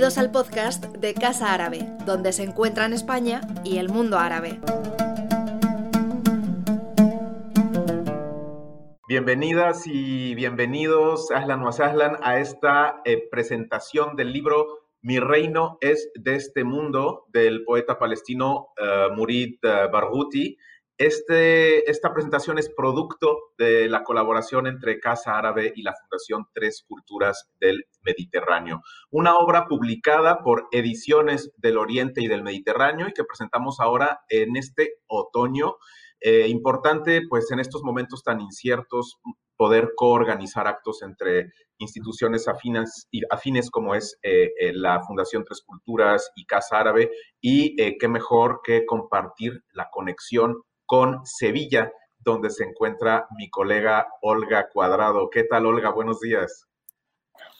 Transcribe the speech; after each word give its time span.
Bienvenidos 0.00 0.24
al 0.24 0.32
podcast 0.32 0.86
de 0.96 1.12
Casa 1.12 1.52
Árabe, 1.52 1.86
donde 2.06 2.32
se 2.32 2.42
encuentran 2.42 2.94
España 2.94 3.42
y 3.64 3.76
el 3.76 3.90
mundo 3.90 4.18
árabe. 4.18 4.58
Bienvenidas 9.06 9.82
y 9.86 10.34
bienvenidos, 10.34 11.30
Aslan 11.30 12.16
a 12.22 12.38
esta 12.38 13.02
eh, 13.04 13.28
presentación 13.30 14.16
del 14.16 14.32
libro 14.32 14.68
Mi 15.02 15.20
reino 15.20 15.76
es 15.82 16.10
de 16.14 16.36
este 16.36 16.64
mundo 16.64 17.26
del 17.28 17.62
poeta 17.64 17.98
palestino 17.98 18.68
eh, 18.82 19.08
Murid 19.14 19.58
uh, 19.64 19.92
Barghouti. 19.92 20.56
Este, 21.00 21.90
esta 21.90 22.12
presentación 22.12 22.58
es 22.58 22.68
producto 22.68 23.38
de 23.56 23.88
la 23.88 24.04
colaboración 24.04 24.66
entre 24.66 25.00
Casa 25.00 25.38
Árabe 25.38 25.72
y 25.74 25.80
la 25.80 25.94
Fundación 25.94 26.44
Tres 26.52 26.84
Culturas 26.86 27.48
del 27.58 27.86
Mediterráneo, 28.02 28.82
una 29.10 29.38
obra 29.38 29.64
publicada 29.66 30.42
por 30.42 30.68
Ediciones 30.72 31.52
del 31.56 31.78
Oriente 31.78 32.22
y 32.22 32.26
del 32.26 32.42
Mediterráneo 32.42 33.08
y 33.08 33.14
que 33.14 33.24
presentamos 33.24 33.80
ahora 33.80 34.20
en 34.28 34.56
este 34.56 34.96
otoño. 35.06 35.76
Eh, 36.20 36.48
importante, 36.48 37.22
pues 37.30 37.50
en 37.50 37.60
estos 37.60 37.82
momentos 37.82 38.22
tan 38.22 38.42
inciertos, 38.42 39.20
poder 39.56 39.92
coorganizar 39.96 40.66
actos 40.66 41.00
entre 41.00 41.50
instituciones 41.78 42.46
afines, 42.46 43.08
afines 43.30 43.70
como 43.70 43.94
es 43.94 44.18
eh, 44.22 44.50
eh, 44.60 44.72
la 44.74 45.00
Fundación 45.00 45.46
Tres 45.46 45.62
Culturas 45.64 46.30
y 46.36 46.44
Casa 46.44 46.78
Árabe, 46.78 47.10
y 47.40 47.74
qué 47.96 48.08
mejor 48.08 48.60
que 48.62 48.84
compartir 48.84 49.62
la 49.72 49.88
conexión 49.90 50.62
con 50.90 51.24
Sevilla, 51.24 51.92
donde 52.18 52.50
se 52.50 52.64
encuentra 52.64 53.28
mi 53.38 53.48
colega 53.48 54.08
Olga 54.22 54.68
Cuadrado. 54.72 55.30
¿Qué 55.30 55.44
tal, 55.44 55.66
Olga? 55.66 55.90
Buenos 55.92 56.18
días. 56.18 56.66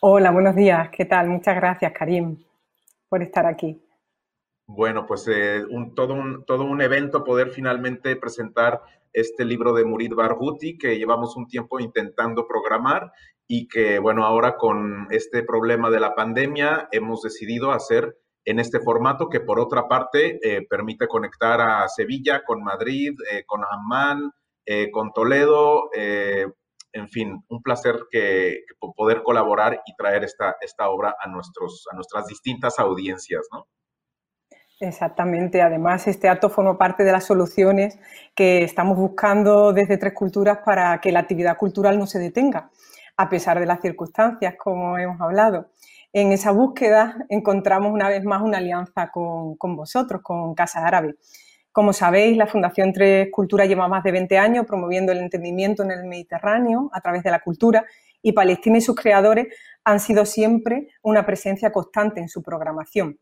Hola, 0.00 0.32
buenos 0.32 0.56
días. 0.56 0.90
¿Qué 0.90 1.04
tal? 1.04 1.28
Muchas 1.28 1.54
gracias, 1.54 1.92
Karim, 1.92 2.42
por 3.08 3.22
estar 3.22 3.46
aquí. 3.46 3.80
Bueno, 4.66 5.06
pues 5.06 5.28
eh, 5.28 5.62
un, 5.70 5.94
todo, 5.94 6.14
un, 6.14 6.44
todo 6.44 6.64
un 6.64 6.82
evento 6.82 7.22
poder 7.22 7.50
finalmente 7.50 8.16
presentar 8.16 8.80
este 9.12 9.44
libro 9.44 9.74
de 9.74 9.84
Murid 9.84 10.12
Barghouti 10.12 10.76
que 10.76 10.98
llevamos 10.98 11.36
un 11.36 11.46
tiempo 11.46 11.78
intentando 11.78 12.48
programar 12.48 13.12
y 13.46 13.68
que, 13.68 14.00
bueno, 14.00 14.24
ahora 14.24 14.56
con 14.56 15.06
este 15.12 15.44
problema 15.44 15.88
de 15.88 16.00
la 16.00 16.16
pandemia 16.16 16.88
hemos 16.90 17.22
decidido 17.22 17.70
hacer 17.70 18.16
en 18.50 18.58
este 18.58 18.80
formato 18.80 19.28
que 19.28 19.40
por 19.40 19.60
otra 19.60 19.86
parte 19.86 20.38
eh, 20.42 20.66
permite 20.68 21.06
conectar 21.06 21.60
a 21.60 21.88
Sevilla 21.88 22.42
con 22.44 22.62
Madrid, 22.62 23.12
eh, 23.30 23.44
con 23.46 23.62
Amman, 23.64 24.32
eh, 24.66 24.90
con 24.90 25.12
Toledo, 25.12 25.90
en 26.92 27.08
fin, 27.08 27.44
un 27.48 27.62
placer 27.62 28.06
que, 28.10 28.64
poder 28.96 29.22
colaborar 29.22 29.80
y 29.86 29.94
traer 29.94 30.24
esta, 30.24 30.56
esta 30.60 30.90
obra 30.90 31.14
a, 31.20 31.28
nuestros, 31.28 31.86
a 31.92 31.94
nuestras 31.94 32.26
distintas 32.26 32.78
audiencias, 32.80 33.46
¿no? 33.52 33.68
Exactamente. 34.80 35.62
Además, 35.62 36.08
este 36.08 36.28
acto 36.28 36.48
forma 36.48 36.76
parte 36.76 37.04
de 37.04 37.12
las 37.12 37.24
soluciones 37.24 37.98
que 38.34 38.64
estamos 38.64 38.96
buscando 38.96 39.72
desde 39.72 39.98
Tres 39.98 40.14
Culturas 40.14 40.58
para 40.64 41.00
que 41.00 41.12
la 41.12 41.20
actividad 41.20 41.56
cultural 41.56 41.98
no 41.98 42.06
se 42.06 42.18
detenga, 42.18 42.70
a 43.16 43.28
pesar 43.28 43.60
de 43.60 43.66
las 43.66 43.80
circunstancias, 43.80 44.54
como 44.58 44.98
hemos 44.98 45.20
hablado. 45.20 45.70
En 46.12 46.32
esa 46.32 46.50
búsqueda 46.50 47.24
encontramos 47.28 47.92
una 47.92 48.08
vez 48.08 48.24
más 48.24 48.42
una 48.42 48.58
alianza 48.58 49.10
con, 49.12 49.56
vosotros, 49.76 50.22
con 50.22 50.54
Casa 50.54 50.84
Árabe. 50.84 51.14
Como 51.70 51.92
sabéis, 51.92 52.36
la 52.36 52.48
Fundación 52.48 52.92
Tres 52.92 53.28
Culturas 53.30 53.68
lleva 53.68 53.86
más 53.86 54.02
de 54.02 54.10
20 54.10 54.36
años 54.36 54.66
promoviendo 54.66 55.12
el 55.12 55.18
entendimiento 55.18 55.84
en 55.84 55.92
el 55.92 56.04
Mediterráneo 56.04 56.90
a 56.92 57.00
través 57.00 57.22
de 57.22 57.30
la 57.30 57.38
cultura 57.38 57.84
y 58.22 58.32
Palestina 58.32 58.78
y 58.78 58.80
sus 58.80 58.96
creadores 58.96 59.54
han 59.84 60.00
sido 60.00 60.26
siempre 60.26 60.88
una 61.02 61.24
presencia 61.24 61.70
constante 61.70 62.18
en 62.18 62.28
su 62.28 62.42
programación, 62.42 63.20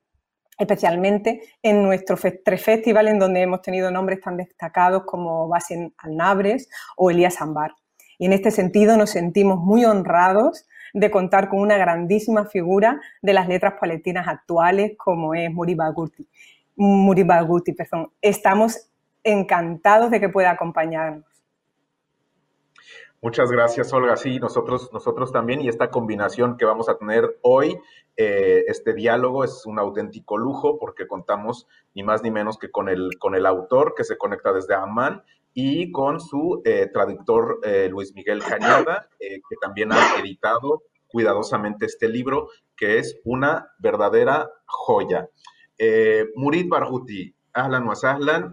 especialmente 0.57 1.43
en 1.63 1.83
nuestros 1.83 2.23
tres 2.43 2.63
festivales 2.63 3.13
en 3.13 3.19
donde 3.19 3.43
hemos 3.43 3.61
tenido 3.61 3.91
nombres 3.91 4.23
tan 4.23 4.39
destacados 4.39 5.03
como 5.05 5.47
Basen 5.47 5.93
Al-Nabres 5.99 6.71
o 6.97 7.11
Elías 7.11 7.43
Ambar. 7.43 7.75
Y 8.19 8.25
en 8.25 8.33
este 8.33 8.51
sentido 8.51 8.97
nos 8.97 9.11
sentimos 9.11 9.59
muy 9.59 9.85
honrados 9.85 10.67
de 10.93 11.11
contar 11.11 11.49
con 11.49 11.61
una 11.61 11.77
grandísima 11.77 12.45
figura 12.45 13.01
de 13.23 13.33
las 13.33 13.49
letras 13.49 13.75
palestinas 13.81 14.29
actuales 14.29 14.93
como 14.97 15.35
es 15.35 15.51
Muriba 15.51 15.91
Guti. 15.91 17.73
perdón. 17.73 18.13
Estamos 18.21 18.91
encantados 19.23 20.11
de 20.11 20.21
que 20.21 20.29
pueda 20.29 20.51
acompañarnos. 20.51 21.25
Muchas 23.21 23.51
gracias, 23.51 23.93
Olga. 23.93 24.17
Sí, 24.17 24.39
nosotros, 24.39 24.93
nosotros 24.93 25.33
también, 25.33 25.61
y 25.61 25.69
esta 25.69 25.91
combinación 25.91 26.57
que 26.57 26.65
vamos 26.65 26.89
a 26.89 26.99
tener 26.99 27.39
hoy, 27.43 27.77
eh, 28.17 28.65
este 28.69 28.95
diálogo 28.95 29.43
es 29.43 29.67
un 29.67 29.81
auténtico 29.81 30.39
lujo 30.39 30.79
porque 30.79 31.09
contamos 31.09 31.67
ni 31.95 32.05
más 32.05 32.23
ni 32.23 32.31
menos 32.31 32.59
que 32.59 32.71
con 32.71 32.89
el, 32.89 33.19
con 33.19 33.35
el 33.35 33.45
autor 33.47 33.95
que 33.97 34.05
se 34.05 34.17
conecta 34.17 34.53
desde 34.53 34.75
Amán 34.75 35.25
y 35.55 35.91
con 35.91 36.21
su 36.21 36.63
eh, 36.65 36.89
traductor 36.93 37.61
eh, 37.63 37.89
Luis 37.91 38.15
Miguel 38.15 38.43
Cañada, 38.43 39.09
eh, 39.19 39.41
que 39.49 39.57
también 39.61 39.93
ha 39.93 40.17
editado 40.21 40.83
cuidadosamente 41.09 41.87
este 41.87 42.09
libro, 42.09 42.49
que 42.77 42.99
es 42.99 43.19
una 43.25 43.69
verdadera 43.79 44.51
joya. 44.67 45.29
Murid 46.35 46.69
Barhuti, 46.69 47.35
Ahlan 47.53 47.87
wa 47.87 47.95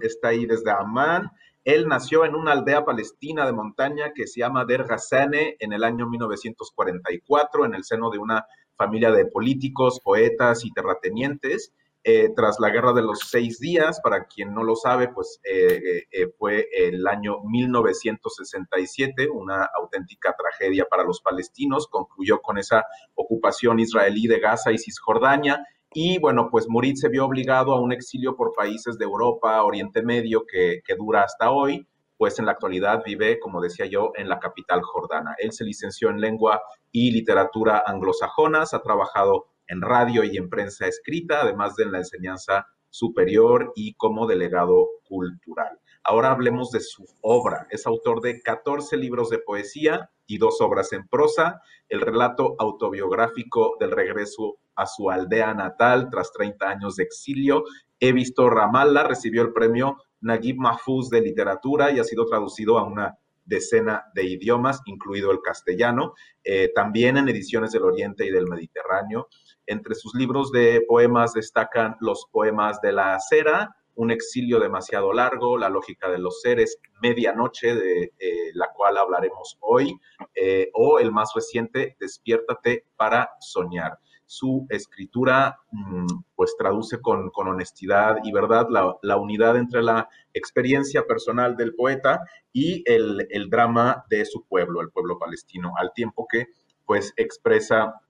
está 0.01 0.29
ahí 0.29 0.45
desde 0.45 0.71
Amman. 0.71 1.31
Él 1.63 1.87
nació 1.87 2.25
en 2.25 2.35
una 2.35 2.53
aldea 2.53 2.85
palestina 2.85 3.45
de 3.45 3.51
montaña 3.51 4.13
que 4.13 4.27
se 4.27 4.39
llama 4.39 4.65
Der 4.65 4.85
Ghassane 4.85 5.57
en 5.59 5.73
el 5.73 5.83
año 5.83 6.07
1944, 6.07 7.65
en 7.65 7.73
el 7.73 7.83
seno 7.83 8.09
de 8.09 8.19
una 8.19 8.45
familia 8.77 9.11
de 9.11 9.25
políticos, 9.25 9.99
poetas 10.03 10.63
y 10.63 10.71
terratenientes. 10.71 11.73
Eh, 12.07 12.29
tras 12.35 12.59
la 12.59 12.69
guerra 12.69 12.93
de 12.93 13.01
los 13.01 13.17
seis 13.31 13.57
días, 13.57 13.99
para 13.99 14.25
quien 14.25 14.53
no 14.53 14.63
lo 14.63 14.75
sabe, 14.75 15.09
pues 15.09 15.39
eh, 15.43 16.03
eh, 16.11 16.27
fue 16.37 16.67
el 16.71 17.07
año 17.07 17.39
1967, 17.43 19.27
una 19.33 19.67
auténtica 19.75 20.35
tragedia 20.37 20.85
para 20.85 21.03
los 21.03 21.19
palestinos, 21.21 21.87
concluyó 21.87 22.43
con 22.43 22.59
esa 22.59 22.85
ocupación 23.15 23.79
israelí 23.79 24.27
de 24.27 24.39
Gaza 24.39 24.71
y 24.71 24.77
Cisjordania, 24.77 25.65
y 25.91 26.19
bueno, 26.19 26.49
pues 26.51 26.67
Murid 26.69 26.93
se 26.93 27.09
vio 27.09 27.25
obligado 27.25 27.73
a 27.73 27.81
un 27.81 27.91
exilio 27.91 28.35
por 28.35 28.53
países 28.53 28.99
de 28.99 29.05
Europa, 29.05 29.63
Oriente 29.63 30.03
Medio, 30.03 30.45
que, 30.45 30.81
que 30.85 30.93
dura 30.93 31.23
hasta 31.23 31.49
hoy, 31.49 31.87
pues 32.17 32.37
en 32.37 32.45
la 32.45 32.51
actualidad 32.51 33.01
vive, 33.03 33.39
como 33.39 33.59
decía 33.59 33.87
yo, 33.87 34.11
en 34.13 34.29
la 34.29 34.39
capital 34.39 34.83
jordana. 34.83 35.33
Él 35.39 35.53
se 35.53 35.63
licenció 35.63 36.11
en 36.11 36.21
lengua 36.21 36.61
y 36.91 37.09
literatura 37.09 37.81
anglosajonas, 37.83 38.75
ha 38.75 38.83
trabajado 38.83 39.47
en 39.67 39.81
radio 39.81 40.23
y 40.23 40.37
en 40.37 40.49
prensa 40.49 40.87
escrita, 40.87 41.41
además 41.41 41.75
de 41.75 41.85
la 41.85 41.99
enseñanza 41.99 42.67
superior 42.89 43.73
y 43.75 43.93
como 43.95 44.25
delegado 44.25 44.87
cultural. 45.03 45.79
Ahora 46.03 46.31
hablemos 46.31 46.71
de 46.71 46.79
su 46.79 47.05
obra. 47.21 47.67
Es 47.71 47.87
autor 47.87 48.21
de 48.21 48.41
14 48.41 48.95
libros 48.95 49.29
de 49.29 49.39
poesía 49.39 50.11
y 50.27 50.37
dos 50.37 50.61
obras 50.61 50.93
en 50.93 51.07
prosa, 51.07 51.61
el 51.89 52.01
relato 52.01 52.55
autobiográfico 52.59 53.75
del 53.79 53.91
regreso 53.91 54.57
a 54.75 54.85
su 54.85 55.09
aldea 55.09 55.53
natal 55.53 56.09
tras 56.11 56.31
30 56.31 56.69
años 56.69 56.95
de 56.95 57.03
exilio. 57.03 57.63
He 57.99 58.11
visto 58.11 58.49
Ramallah, 58.49 59.07
recibió 59.07 59.41
el 59.41 59.51
premio 59.51 59.97
Naguib 60.21 60.57
Mahfouz 60.57 61.09
de 61.09 61.21
literatura 61.21 61.91
y 61.91 61.99
ha 61.99 62.03
sido 62.03 62.25
traducido 62.25 62.77
a 62.77 62.83
una 62.83 63.17
decena 63.45 64.05
de 64.13 64.25
idiomas, 64.25 64.81
incluido 64.85 65.31
el 65.31 65.41
castellano, 65.41 66.13
eh, 66.43 66.71
también 66.73 67.17
en 67.17 67.29
ediciones 67.29 67.71
del 67.71 67.83
Oriente 67.83 68.25
y 68.25 68.31
del 68.31 68.47
Mediterráneo. 68.47 69.27
Entre 69.67 69.95
sus 69.95 70.13
libros 70.13 70.51
de 70.51 70.83
poemas 70.87 71.33
destacan 71.33 71.95
los 71.99 72.27
poemas 72.31 72.81
de 72.81 72.91
la 72.91 73.15
acera, 73.15 73.75
Un 73.97 74.11
exilio 74.11 74.59
demasiado 74.59 75.13
largo, 75.13 75.57
La 75.57 75.69
lógica 75.69 76.09
de 76.09 76.19
los 76.19 76.41
seres, 76.41 76.79
Medianoche, 77.01 77.73
de 77.75 78.13
eh, 78.19 78.51
la 78.53 78.67
cual 78.73 78.97
hablaremos 78.97 79.57
hoy, 79.61 79.97
eh, 80.35 80.69
o 80.73 80.99
el 80.99 81.13
más 81.13 81.31
reciente, 81.33 81.95
Despiértate 81.97 82.85
para 82.97 83.29
soñar. 83.39 83.97
Su 84.25 84.65
escritura 84.69 85.59
mm, 85.71 86.07
pues 86.35 86.55
traduce 86.57 86.99
con, 86.99 87.31
honestidad 87.33 88.17
y 88.23 88.33
verdad 88.33 88.67
la, 88.69 89.17
unidad 89.17 89.55
entre 89.55 89.81
la 89.81 90.09
experiencia 90.33 91.05
personal 91.05 91.55
del 91.55 91.73
poeta 91.73 92.21
y 92.51 92.83
el, 92.85 93.27
el 93.29 93.49
drama 93.49 94.03
de 94.09 94.25
su 94.25 94.45
pueblo, 94.45 94.81
el 94.81 94.89
pueblo 94.89 95.17
palestino, 95.17 95.73
al 95.77 95.93
tiempo 95.93 96.27
que 96.29 96.47
pues 96.85 97.13
expresa 97.17 98.01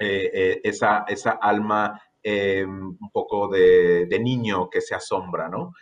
eh, 0.00 0.30
eh, 0.32 0.60
esa, 0.62 1.04
esa, 1.08 1.32
alma 1.32 2.00
eh, 2.22 2.64
un 2.64 3.10
poco 3.12 3.48
de, 3.48 4.06
niño 4.20 4.70
que 4.70 4.80
se 4.80 4.94
asombra, 4.94 5.48
¿no? 5.48 5.72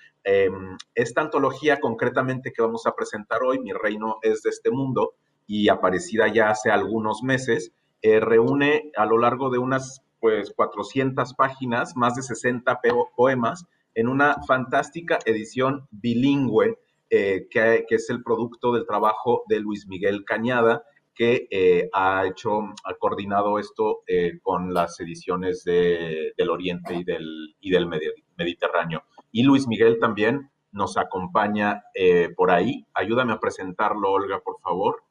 esta 0.93 1.21
antología 1.21 1.79
concretamente 1.79 2.53
que 2.53 2.61
vamos 2.61 2.85
a 2.89 2.97
presentar 2.97 3.45
hoy, 3.45 3.61
Mi 3.61 3.73
reino 3.73 4.17
es 4.23 4.43
de 4.43 4.51
este 4.51 4.73
mundo, 4.73 5.15
y 5.47 5.69
aparecida 5.69 6.27
ya 6.27 6.51
hace 6.51 6.69
algunos 6.69 7.23
meses, 7.23 7.71
reúne 8.03 8.91
a 8.97 9.07
lo 9.07 9.19
largo 9.19 9.51
de 9.51 9.59
unas 9.59 10.03
pues 10.19 10.53
400 10.53 11.33
páginas, 11.35 11.95
más 11.95 12.17
de 12.17 12.23
60 12.23 12.81
poemas, 13.15 13.67
en 13.95 14.09
una 14.09 14.43
fantástica 14.49 15.21
edición 15.27 15.87
bilingüe 15.93 16.77
que, 17.09 17.47
que, 17.49 17.95
es 17.95 18.11
el 18.11 18.25
producto 18.25 18.73
del 18.73 18.85
trabajo 18.85 19.45
de 19.47 19.61
Luis 19.61 19.87
Miguel 19.87 20.25
Cañada, 20.25 20.83
que 21.17 21.49
eh, 21.51 21.89
ha 21.95 22.27
hecho, 22.27 22.61
ha 22.85 22.95
coordinado 22.99 23.59
esto 23.59 24.03
eh, 24.07 24.39
con 24.43 24.75
las 24.75 25.01
ediciones 25.01 25.65
del 25.65 26.51
Oriente 26.51 26.95
y 26.95 27.05
del, 27.05 27.57
y 27.59 27.71
del 27.71 27.89
Mediterráneo. 28.37 29.05
Y 29.33 29.43
Luis 29.43 29.67
Miguel 29.67 29.99
también 29.99 30.51
nos 30.73 30.99
acompaña 30.99 31.85
eh, 31.95 32.29
por 32.37 32.51
ahí. 32.51 32.87
Ayúdame 32.93 33.33
a 33.33 33.41
presentarlo, 33.41 34.13
Olga, 34.13 34.41
por 34.41 34.61
favor. 34.61 35.03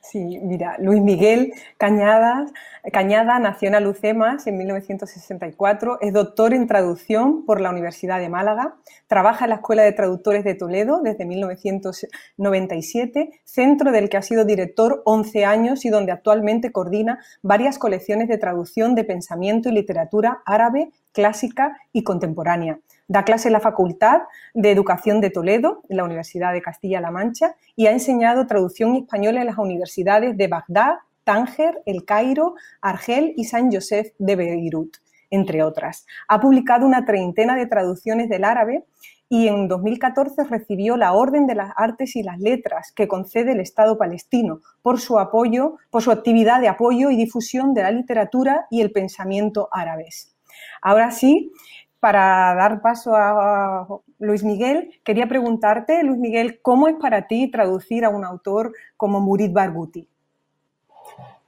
Sí, 0.00 0.38
mira, 0.42 0.76
Luis 0.78 1.02
Miguel 1.02 1.52
Cañada, 1.76 2.46
Cañada 2.92 3.40
nació 3.40 3.68
en 3.68 3.74
Alucemas 3.74 4.46
en 4.46 4.56
1964, 4.56 5.98
es 6.00 6.14
doctor 6.14 6.54
en 6.54 6.66
traducción 6.66 7.44
por 7.44 7.60
la 7.60 7.68
Universidad 7.70 8.18
de 8.18 8.30
Málaga, 8.30 8.76
trabaja 9.06 9.44
en 9.44 9.50
la 9.50 9.56
Escuela 9.56 9.82
de 9.82 9.92
Traductores 9.92 10.44
de 10.44 10.54
Toledo 10.54 11.02
desde 11.02 11.26
1997, 11.26 13.42
centro 13.44 13.92
del 13.92 14.08
que 14.08 14.16
ha 14.16 14.22
sido 14.22 14.46
director 14.46 15.02
11 15.04 15.44
años 15.44 15.84
y 15.84 15.90
donde 15.90 16.12
actualmente 16.12 16.72
coordina 16.72 17.22
varias 17.42 17.78
colecciones 17.78 18.28
de 18.28 18.38
traducción 18.38 18.94
de 18.94 19.04
pensamiento 19.04 19.68
y 19.68 19.72
literatura 19.72 20.40
árabe, 20.46 20.90
clásica 21.18 21.76
y 21.92 22.04
contemporánea. 22.04 22.78
Da 23.08 23.24
clase 23.24 23.48
en 23.48 23.54
la 23.54 23.58
Facultad 23.58 24.20
de 24.54 24.70
Educación 24.70 25.20
de 25.20 25.30
Toledo, 25.30 25.82
en 25.88 25.96
la 25.96 26.04
Universidad 26.04 26.52
de 26.52 26.62
Castilla-La 26.62 27.10
Mancha, 27.10 27.56
y 27.74 27.88
ha 27.88 27.90
enseñado 27.90 28.46
traducción 28.46 28.94
española 28.94 29.40
en 29.40 29.48
las 29.48 29.58
universidades 29.58 30.36
de 30.36 30.46
Bagdad, 30.46 30.98
Tánger, 31.24 31.82
El 31.86 32.04
Cairo, 32.04 32.54
Argel 32.80 33.34
y 33.36 33.46
San 33.46 33.72
Josef 33.72 34.12
de 34.20 34.36
Beirut, 34.36 34.98
entre 35.28 35.64
otras. 35.64 36.06
Ha 36.28 36.38
publicado 36.38 36.86
una 36.86 37.04
treintena 37.04 37.56
de 37.56 37.66
traducciones 37.66 38.28
del 38.28 38.44
árabe 38.44 38.84
y 39.28 39.48
en 39.48 39.66
2014 39.66 40.44
recibió 40.44 40.96
la 40.96 41.14
Orden 41.14 41.48
de 41.48 41.56
las 41.56 41.72
Artes 41.76 42.14
y 42.14 42.22
las 42.22 42.38
Letras 42.38 42.92
que 42.92 43.08
concede 43.08 43.52
el 43.52 43.60
Estado 43.60 43.98
palestino 43.98 44.60
por 44.82 45.00
su 45.00 45.18
apoyo, 45.18 45.78
por 45.90 46.02
su 46.02 46.12
actividad 46.12 46.60
de 46.60 46.68
apoyo 46.68 47.10
y 47.10 47.16
difusión 47.16 47.74
de 47.74 47.82
la 47.82 47.90
literatura 47.90 48.68
y 48.70 48.82
el 48.82 48.92
pensamiento 48.92 49.68
árabes. 49.72 50.37
Ahora 50.82 51.10
sí, 51.10 51.52
para 52.00 52.54
dar 52.54 52.80
paso 52.80 53.16
a 53.16 53.86
Luis 54.18 54.44
Miguel, 54.44 54.90
quería 55.04 55.28
preguntarte, 55.28 56.02
Luis 56.04 56.18
Miguel, 56.18 56.60
¿cómo 56.62 56.88
es 56.88 56.94
para 57.00 57.26
ti 57.26 57.50
traducir 57.50 58.04
a 58.04 58.10
un 58.10 58.24
autor 58.24 58.72
como 58.96 59.20
Murid 59.20 59.52
Barghouti? 59.52 60.06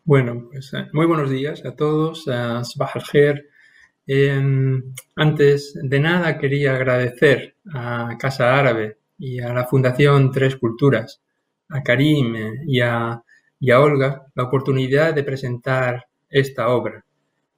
Bueno, 0.04 0.48
pues 0.50 0.72
eh, 0.74 0.88
muy 0.92 1.06
buenos 1.06 1.30
días 1.30 1.64
a 1.64 1.76
todos, 1.76 2.26
a 2.26 2.62
em, 4.06 4.82
antes 5.14 5.78
de 5.80 6.00
nada 6.00 6.36
quería 6.38 6.74
agradecer 6.74 7.54
a 7.72 8.16
Casa 8.18 8.58
Árabe 8.58 8.96
y 9.18 9.40
a 9.40 9.52
la 9.52 9.66
Fundación 9.66 10.32
Tres 10.32 10.56
Culturas, 10.56 11.20
a 11.68 11.82
Karim 11.82 12.34
eh, 12.34 12.52
y 12.66 12.80
a 12.80 13.22
Olga 13.78 14.26
la 14.34 14.44
oportunidad 14.44 15.14
de 15.14 15.22
presentar 15.22 16.06
esta 16.28 16.70
obra. 16.70 17.04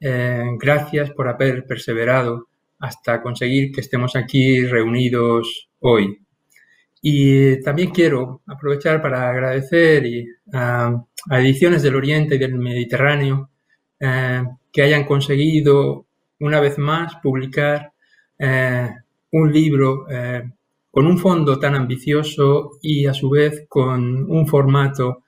Eh, 0.04 0.56
gracias 0.58 1.12
por 1.12 1.28
haber 1.28 1.64
perseverado 1.64 2.49
hasta 2.81 3.22
conseguir 3.22 3.70
que 3.70 3.82
estemos 3.82 4.16
aquí 4.16 4.66
reunidos 4.66 5.69
hoy. 5.78 6.19
Y 7.00 7.62
también 7.62 7.90
quiero 7.93 8.43
aprovechar 8.46 9.00
para 9.00 9.31
agradecer 9.31 10.04
a, 10.52 11.04
Ediciones 11.31 11.82
del 11.84 11.94
Oriente 11.94 12.34
y 12.34 12.38
del 12.38 12.56
Mediterráneo 12.56 13.49
eh, 14.00 14.43
que 14.72 14.82
hayan 14.82 15.04
conseguido 15.04 16.05
una 16.40 16.58
vez 16.58 16.78
más 16.78 17.14
publicar 17.22 17.93
eh, 18.40 18.90
un 19.31 19.52
libro 19.52 20.05
con 20.90 21.06
un 21.06 21.19
fondo 21.19 21.60
tan 21.60 21.76
ambicioso 21.76 22.72
y 22.82 23.06
a 23.06 23.14
su 23.14 23.31
vez 23.31 23.66
con 23.69 24.28
un 24.28 24.48
formato 24.48 25.22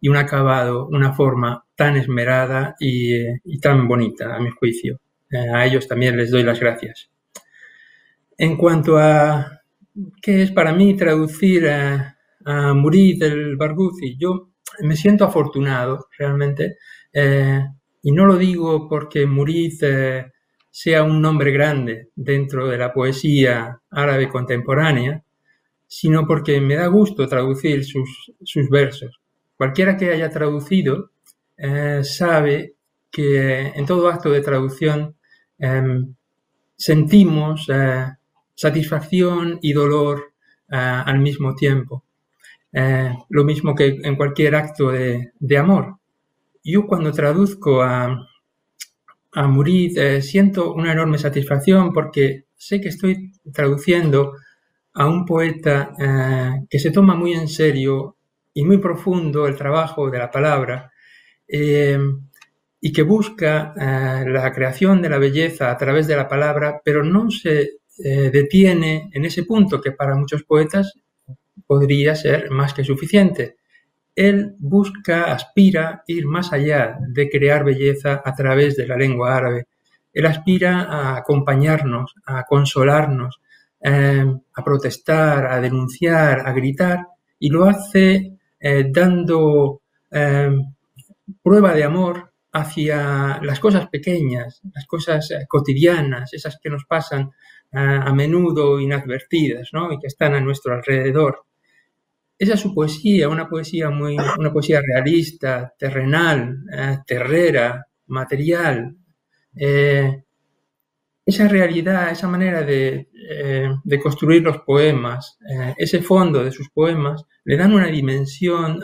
y 0.00 0.08
un 0.08 0.16
acabado, 0.16 0.86
una 0.88 1.12
forma 1.12 1.64
tan 1.74 1.96
esmerada 1.96 2.76
y 2.80 3.58
tan 3.60 3.88
bonita, 3.88 4.34
a 4.36 4.40
mi 4.40 4.50
juicio. 4.50 5.00
Eh, 5.30 5.36
a 5.36 5.66
ellos 5.66 5.86
también 5.86 6.16
les 6.16 6.30
doy 6.30 6.42
las 6.42 6.58
gracias. 6.58 7.10
En 8.36 8.56
cuanto 8.56 8.98
a 8.98 9.60
qué 10.22 10.42
es 10.42 10.52
para 10.52 10.72
mí 10.72 10.96
traducir 10.96 11.68
a, 11.68 12.14
Murid 12.74 13.20
del 13.20 13.56
Barghouti, 13.56 14.16
yo 14.16 14.48
me 14.80 14.96
siento 14.96 15.26
afortunado 15.26 16.06
realmente, 16.16 16.78
eh, 17.12 17.62
y 18.02 18.12
no 18.12 18.24
lo 18.24 18.38
digo 18.38 18.88
porque 18.88 19.26
Murid 19.26 19.74
eh, 19.82 20.32
sea 20.70 21.02
un 21.02 21.20
nombre 21.20 21.50
grande 21.52 22.08
dentro 22.16 22.66
de 22.68 22.78
la 22.78 22.94
poesía 22.94 23.78
árabe 23.90 24.30
contemporánea, 24.30 25.22
sino 25.86 26.26
porque 26.26 26.58
me 26.62 26.76
da 26.76 26.86
gusto 26.86 27.28
traducir 27.28 27.84
sus, 27.84 28.32
sus 28.42 28.70
versos. 28.70 29.20
Cualquiera 29.58 29.98
que 29.98 30.10
haya 30.10 30.30
traducido 30.30 31.10
sabe 32.02 32.76
que 33.10 33.72
en 33.74 33.84
todo 33.84 34.08
acto 34.08 34.30
de 34.30 34.40
traducción 34.40 35.18
Em, 35.58 36.14
sentimos 36.76 37.68
eh, 37.68 38.06
satisfacción 38.54 39.58
y 39.60 39.72
dolor 39.72 40.32
eh, 40.70 40.76
al 40.76 41.18
mismo 41.20 41.54
tiempo. 41.54 42.04
Eh, 42.72 43.12
lo 43.30 43.44
mismo 43.44 43.74
que 43.74 43.98
en 44.02 44.16
cualquier 44.16 44.54
acto 44.54 44.90
de, 44.92 45.58
amor. 45.58 45.96
Yo 46.62 46.86
cuando 46.86 47.12
traduzco 47.12 47.82
a, 47.82 48.28
a 49.32 49.48
Murid 49.48 50.20
siento 50.20 50.74
una 50.74 50.92
enorme 50.92 51.18
satisfacción 51.18 51.92
porque 51.92 52.44
sé 52.56 52.80
que 52.80 52.88
estoy 52.90 53.32
traduciendo 53.52 54.34
a 54.94 55.06
un 55.06 55.24
poeta 55.24 55.92
que 56.68 56.78
se 56.78 56.90
toma 56.90 57.14
muy 57.14 57.32
en 57.32 57.48
serio 57.48 58.16
y 58.58 58.64
muy 58.64 58.78
profundo 58.78 59.46
el 59.46 59.54
trabajo 59.54 60.10
de 60.10 60.18
la 60.18 60.32
palabra 60.32 60.90
y 61.46 62.92
que 62.92 63.02
busca 63.02 63.72
eh, 63.76 64.28
la 64.28 64.52
creación 64.52 65.00
de 65.00 65.08
la 65.08 65.18
belleza 65.18 65.70
a 65.70 65.76
través 65.76 66.08
de 66.08 66.16
la 66.16 66.26
palabra, 66.26 66.80
pero 66.84 67.04
no 67.04 67.30
se 67.30 67.78
eh, 68.04 68.30
detiene 68.32 69.10
en 69.12 69.24
ese 69.24 69.44
punto 69.44 69.80
que 69.80 69.92
para 69.92 70.16
muchos 70.16 70.42
poetas 70.42 70.92
podría 71.68 72.16
ser 72.16 72.50
más 72.50 72.74
que 72.74 72.82
suficiente. 72.82 73.58
Él 74.16 74.56
busca, 74.58 75.32
aspira 75.32 76.02
ir 76.08 76.26
más 76.26 76.52
allá 76.52 76.98
de 77.00 77.30
crear 77.30 77.64
belleza 77.64 78.22
a 78.24 78.34
través 78.34 78.76
de 78.76 78.88
la 78.88 78.96
lengua 78.96 79.36
árabe. 79.36 79.68
Él 80.12 80.26
aspira 80.26 80.82
a 80.82 81.16
acompañarnos, 81.16 82.12
a 82.26 82.42
consolarnos, 82.42 83.40
eh, 83.80 84.26
a 84.52 84.64
protestar, 84.64 85.46
a 85.46 85.60
denunciar, 85.60 86.40
a 86.44 86.52
gritar, 86.52 87.06
y 87.38 87.50
lo 87.50 87.64
hace 87.64 88.37
dando 88.60 89.82
prueba 91.42 91.74
de 91.74 91.84
amor 91.84 92.32
hacia 92.52 93.40
las 93.42 93.60
cosas 93.60 93.88
pequeñas, 93.88 94.60
las 94.74 94.86
cosas 94.86 95.30
eh, 95.30 95.46
cotidianas, 95.48 96.32
esas 96.32 96.58
que 96.60 96.70
nos 96.70 96.84
pasan 96.84 97.30
eh, 97.72 97.78
a 97.78 98.12
menudo 98.12 98.80
inadvertidas 98.80 99.70
¿no? 99.72 99.92
y 99.92 99.98
que 99.98 100.06
están 100.06 100.34
a 100.34 100.40
nuestro 100.40 100.74
alrededor. 100.74 101.44
Esa 102.38 102.54
es 102.54 102.60
su 102.60 102.72
poesía, 102.72 103.28
una 103.28 103.48
poesía 103.48 103.90
muy, 103.90 104.16
una 104.38 104.52
poesía 104.52 104.80
realista, 104.80 105.74
terrenal, 105.76 106.64
eh, 106.72 106.98
terrera, 107.06 107.86
material. 108.06 108.96
Esa 111.28 111.46
realidad, 111.46 112.10
esa 112.10 112.26
manera 112.28 112.62
de, 112.62 113.08
de 113.84 114.00
construir 114.00 114.42
los 114.42 114.60
poemas, 114.62 115.38
ese 115.76 116.00
fondo 116.00 116.42
de 116.42 116.52
sus 116.52 116.70
poemas, 116.70 117.24
le 117.44 117.56
dan 117.56 117.74
una 117.74 117.88
dimensión 117.88 118.80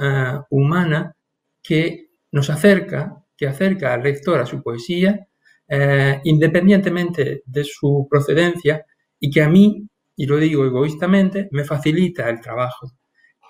humana 0.50 1.16
que 1.62 2.10
nos 2.32 2.50
acerca 2.50 3.24
que 3.36 3.46
acerca 3.46 3.94
al 3.94 4.02
lector 4.02 4.40
a 4.40 4.46
su 4.46 4.62
poesía, 4.62 5.26
eh, 5.68 6.20
independientemente 6.24 7.42
de 7.44 7.64
su 7.64 8.06
procedencia, 8.10 8.84
y 9.18 9.30
que 9.30 9.42
a 9.42 9.48
mí, 9.48 9.88
y 10.16 10.26
lo 10.26 10.36
digo 10.36 10.64
egoístamente, 10.64 11.48
me 11.50 11.64
facilita 11.64 12.28
el 12.28 12.40
trabajo. 12.40 12.92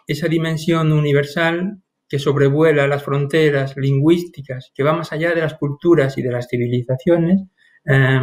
Esa 0.06 0.28
dimensión 0.28 0.92
universal 0.92 1.78
que 2.08 2.18
sobrevuela 2.18 2.86
las 2.86 3.02
fronteras 3.02 3.76
lingüísticas, 3.76 4.70
que 4.74 4.82
va 4.82 4.92
más 4.92 5.12
allá 5.12 5.34
de 5.34 5.40
las 5.40 5.54
culturas 5.54 6.16
y 6.18 6.22
de 6.22 6.30
las 6.30 6.48
civilizaciones, 6.48 7.42
eh, 7.86 8.20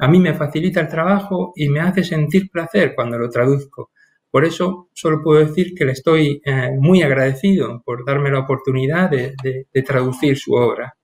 a 0.00 0.08
mí 0.08 0.18
me 0.18 0.34
facilita 0.34 0.80
el 0.80 0.88
trabajo 0.88 1.52
y 1.54 1.68
me 1.68 1.80
hace 1.80 2.02
sentir 2.02 2.50
placer 2.50 2.94
cuando 2.94 3.18
lo 3.18 3.28
traduzco. 3.28 3.90
Por 4.30 4.44
eso 4.44 4.88
solo 4.94 5.22
puedo 5.22 5.44
decir 5.44 5.74
que 5.74 5.84
le 5.84 5.92
estoy 5.92 6.40
eh, 6.44 6.70
muy 6.78 7.02
agradecido 7.02 7.82
por 7.84 8.04
darme 8.06 8.30
la 8.30 8.38
oportunidad 8.38 9.10
de, 9.10 9.34
traducir 9.84 10.38
su 10.38 10.54
obra. 10.54 10.96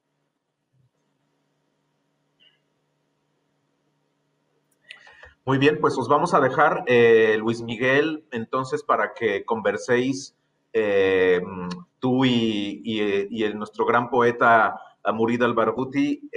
Muy 5.44 5.58
bien, 5.58 5.78
pues 5.80 5.96
os 5.98 6.08
vamos 6.08 6.34
a 6.34 6.40
dejar, 6.40 6.82
eh, 6.86 7.36
Luis 7.38 7.62
Miguel, 7.62 8.24
entonces 8.32 8.82
para 8.82 9.12
que 9.14 9.44
converséis 9.44 10.34
eh, 10.72 11.40
tú 11.98 12.24
y, 12.24 13.00
el, 13.42 13.58
nuestro 13.58 13.84
gran 13.84 14.08
poeta 14.08 14.74
Murid 15.12 15.42
al-Barghouti 15.42 16.30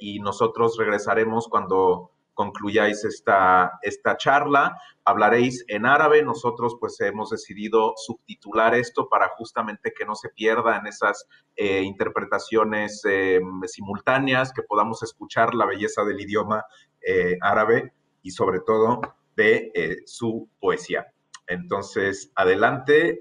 y 0.00 0.20
nosotros 0.20 0.76
regresaremos 0.78 1.48
cuando 1.48 2.12
concluyáis 2.38 3.04
esta, 3.04 3.80
esta 3.82 4.16
charla. 4.16 4.78
Hablaréis 5.04 5.64
en 5.66 5.86
árabe. 5.86 6.22
Nosotros 6.22 6.76
pues 6.78 7.00
hemos 7.00 7.30
decidido 7.30 7.94
subtitular 7.96 8.76
esto 8.76 9.08
para 9.08 9.30
justamente 9.30 9.92
que 9.92 10.04
no 10.04 10.14
se 10.14 10.28
pierda 10.28 10.76
en 10.76 10.86
esas 10.86 11.26
eh, 11.56 11.82
interpretaciones 11.82 13.02
em, 13.06 13.62
simultáneas, 13.66 14.52
que 14.52 14.62
podamos 14.62 15.02
escuchar 15.02 15.52
la 15.52 15.66
belleza 15.66 16.04
del 16.04 16.20
idioma 16.20 16.64
eh, 17.00 17.36
árabe 17.40 17.92
y 18.22 18.30
sobre 18.30 18.60
todo 18.60 19.00
de 19.34 19.72
eh, 19.74 19.96
su 20.06 20.48
poesía. 20.60 21.08
Entonces, 21.48 22.30
adelante, 22.36 23.18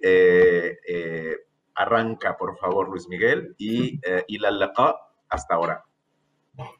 arranca 1.77 2.38
por 2.38 2.57
favor 2.57 2.89
Luis 2.89 3.07
Miguel 3.07 3.55
y, 3.57 4.00
y 4.27 4.38
la 4.39 4.74
hasta 5.29 5.55
ahora. 5.55 5.84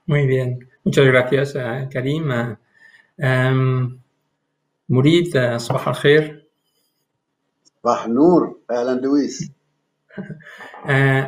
Muy 0.06 0.26
bien, 0.26 0.70
muchas 0.84 1.06
gracias 1.06 1.54
Karim. 1.92 2.58
مريد 4.90 5.58
صباح 5.58 5.88
الخير 5.88 6.46
صباح 7.84 8.06
النور 8.06 8.60
أهلا 8.72 9.02
لويس 9.02 9.52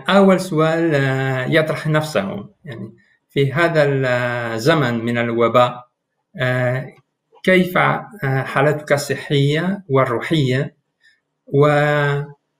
اول 0.09 0.39
سؤال 0.39 0.93
يطرح 1.55 1.87
نفسه 1.87 2.49
يعني 2.65 2.95
في 3.29 3.53
هذا 3.53 3.83
الزمن 3.83 5.05
من 5.05 5.17
الوباء 5.17 5.89
كيف 7.43 7.77
حالتك 8.23 8.91
الصحيه 8.91 9.83
والروحيه 9.89 10.75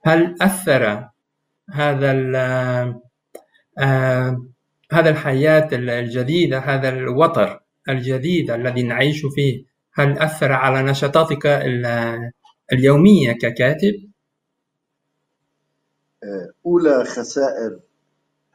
وهل 0.06 0.36
أثر 0.42 1.10
هذا 1.70 2.12
هذا 4.92 5.10
الحياة 5.10 5.70
الجديدة 5.74 6.60
هذا 6.60 6.90
الوتر 6.90 7.64
الجديد 7.90 8.52
الذي 8.52 8.84
نعيش 8.84 9.26
فيه 9.36 9.64
هل 9.94 10.18
أثر 10.20 10.52
على 10.52 10.92
نشاطاتك 10.92 11.46
اليومية 12.74 13.32
ككاتب؟ 13.32 14.10
أولى 16.66 17.06
خسائر 17.06 17.80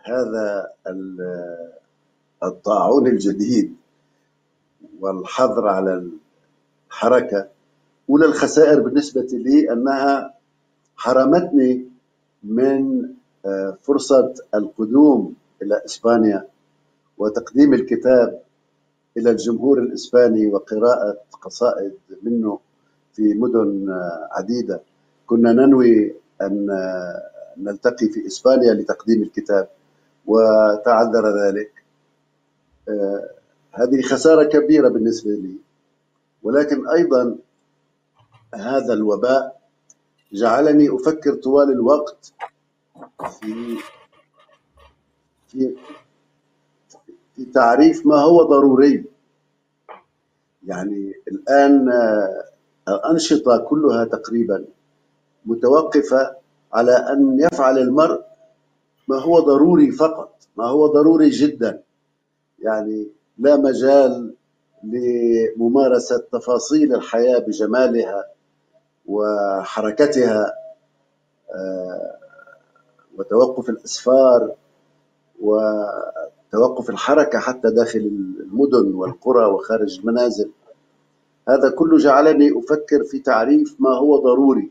هذا 0.05 0.67
الطاعون 2.43 3.07
الجديد 3.07 3.77
والحظر 5.01 5.69
على 5.69 6.11
الحركة 6.91 7.49
أولى 8.11 8.27
الخسائر 8.27 8.81
بالنسبة 8.81 9.27
لي 9.33 9.73
أنها 9.73 10.34
حرمتني 10.97 11.89
من 12.43 13.09
آه، 13.47 13.79
فرصة 13.83 14.35
القدوم 14.55 15.35
إلى 15.63 15.83
إسبانيا 15.85 16.49
وتقديم 17.19 17.75
الكتاب 17.75 18.43
إلى 19.17 19.31
الجمهور 19.31 19.79
الإسباني 19.79 20.47
وقراءة 20.47 21.17
قصائد 21.43 21.93
منه 22.23 22.59
في 23.13 23.35
مدن 23.35 23.87
عديدة. 24.33 24.81
كنا 25.27 25.53
ننوي 25.53 26.15
أن 26.43 26.67
نلتقي 27.57 28.09
في 28.09 28.27
إسبانيا 28.27 28.75
لتقديم 28.75 29.23
الكتاب 29.23 29.69
وتعذر 30.27 31.27
ذلك. 31.47 31.73
هذه 33.73 34.03
خسارة 34.03 34.45
كبيرة 34.45 34.89
بالنسبة 34.89 35.31
لي 35.31 35.57
ولكن 36.43 36.89
أيضا 36.89 37.37
هذا 38.55 38.93
الوباء 38.93 39.61
جعلني 40.35 40.95
أفكر 40.95 41.35
طوال 41.35 41.71
الوقت 41.71 42.33
في 43.41 43.77
في 45.49 45.75
في 47.37 47.45
تعريف 47.45 48.07
ما 48.07 48.17
هو 48.17 48.43
ضروري. 48.43 49.05
يعني 50.67 51.13
الآن 51.29 51.89
آه، 51.89 52.45
الأنشطة 52.89 53.59
كلها 53.59 54.05
تقريبا 54.05 54.65
متوقفة 55.47 56.37
على 56.73 56.93
أن 56.93 57.41
يفعل 57.41 57.79
المرء 57.79 58.21
ما 59.09 59.21
هو 59.21 59.41
ضروري 59.41 59.91
فقط 59.91 60.35
ما 60.57 60.65
هو 60.67 60.87
ضروري 60.87 61.31
جدا. 61.31 61.83
يعني 62.59 63.09
لا 63.39 63.57
مجال 63.57 64.35
لممارسة 64.85 66.25
تفاصيل 66.33 66.95
الحياة 66.95 67.39
بجمالها 67.39 68.25
وحركتها 69.07 70.53
آه، 71.55 72.17
وتوقف 73.17 73.71
الأسفار 73.71 74.55
وتوقف 75.41 76.91
الحركة 76.91 77.39
حتى 77.39 77.71
داخل 77.71 77.99
المدن 78.41 78.95
والقرى 78.95 79.47
وخارج 79.47 79.99
المنازل. 79.99 80.51
هذا 81.49 81.71
كله 81.71 81.99
جعلني 81.99 82.59
أفكر 82.59 83.05
في 83.05 83.19
تعريف 83.19 83.77
ما 83.79 83.99
هو 83.99 84.17
ضروري. 84.17 84.71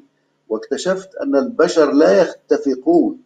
واكتشفت 0.49 1.15
أن 1.15 1.35
البشر 1.35 1.91
لا 1.91 2.21
يتفقون 2.21 3.17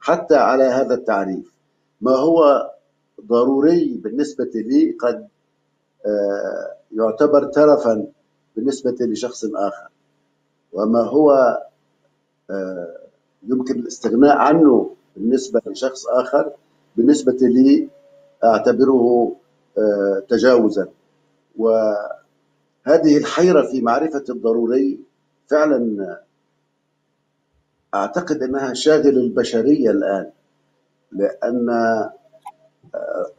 حتى 0.00 0.36
على 0.36 0.64
هذا 0.64 0.94
التعريف. 0.94 1.52
ما 2.00 2.16
هو 2.16 2.70
ضروري 3.26 4.00
بالنسبة 4.04 4.50
لي 4.54 4.96
قد 5.00 5.28
آه، 6.06 6.76
يعتبر 6.92 7.44
ترفا 7.44 8.06
بالنسبة 8.56 8.96
لشخص 9.00 9.44
آخر. 9.44 9.88
وما 10.76 11.00
هو 11.02 11.58
آه، 12.50 12.96
يمكن 13.48 13.74
الاستغناء 13.80 14.36
عنه 14.36 14.90
بالنسبة 15.16 15.60
لشخص 15.66 16.06
آخر 16.06 16.52
بالنسبة 16.96 17.36
لي 17.40 17.88
أعتبره 18.44 19.32
آه، 19.78 20.22
تجاوزا. 20.28 20.88
وهذه 21.58 23.16
الحيرة 23.16 23.62
في 23.62 23.80
معرفة 23.80 24.24
الضروري 24.28 25.00
فعلا 25.50 26.16
أعتقد 27.94 28.42
أنها 28.42 28.74
شاغل 28.74 29.18
البشرية 29.18 29.90
الآن 29.90 30.30
لأن 31.12 31.70
آه، 31.70 32.12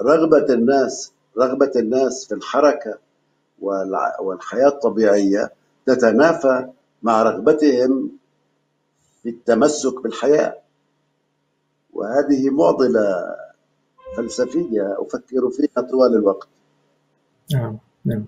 رغبة 0.01 0.53
الناس 0.53 1.12
رغبة 1.38 1.72
الناس 1.75 2.25
في 2.27 2.34
الحركة 2.36 2.98
والحياة 4.20 4.67
الطبيعية 4.67 5.51
تتنافى 5.86 6.67
مع 7.03 7.23
رغبتهم 7.23 8.11
في 9.23 9.29
التمسك 9.29 10.03
بالحياة. 10.03 10.55
وهذه 11.93 12.49
معضلة 12.49 13.35
فلسفية 14.17 14.97
أفكر 15.01 15.49
فيها 15.49 15.81
طوال 15.81 16.15
الوقت. 16.15 16.47
نعم 17.53 17.77
نعم. 18.05 18.25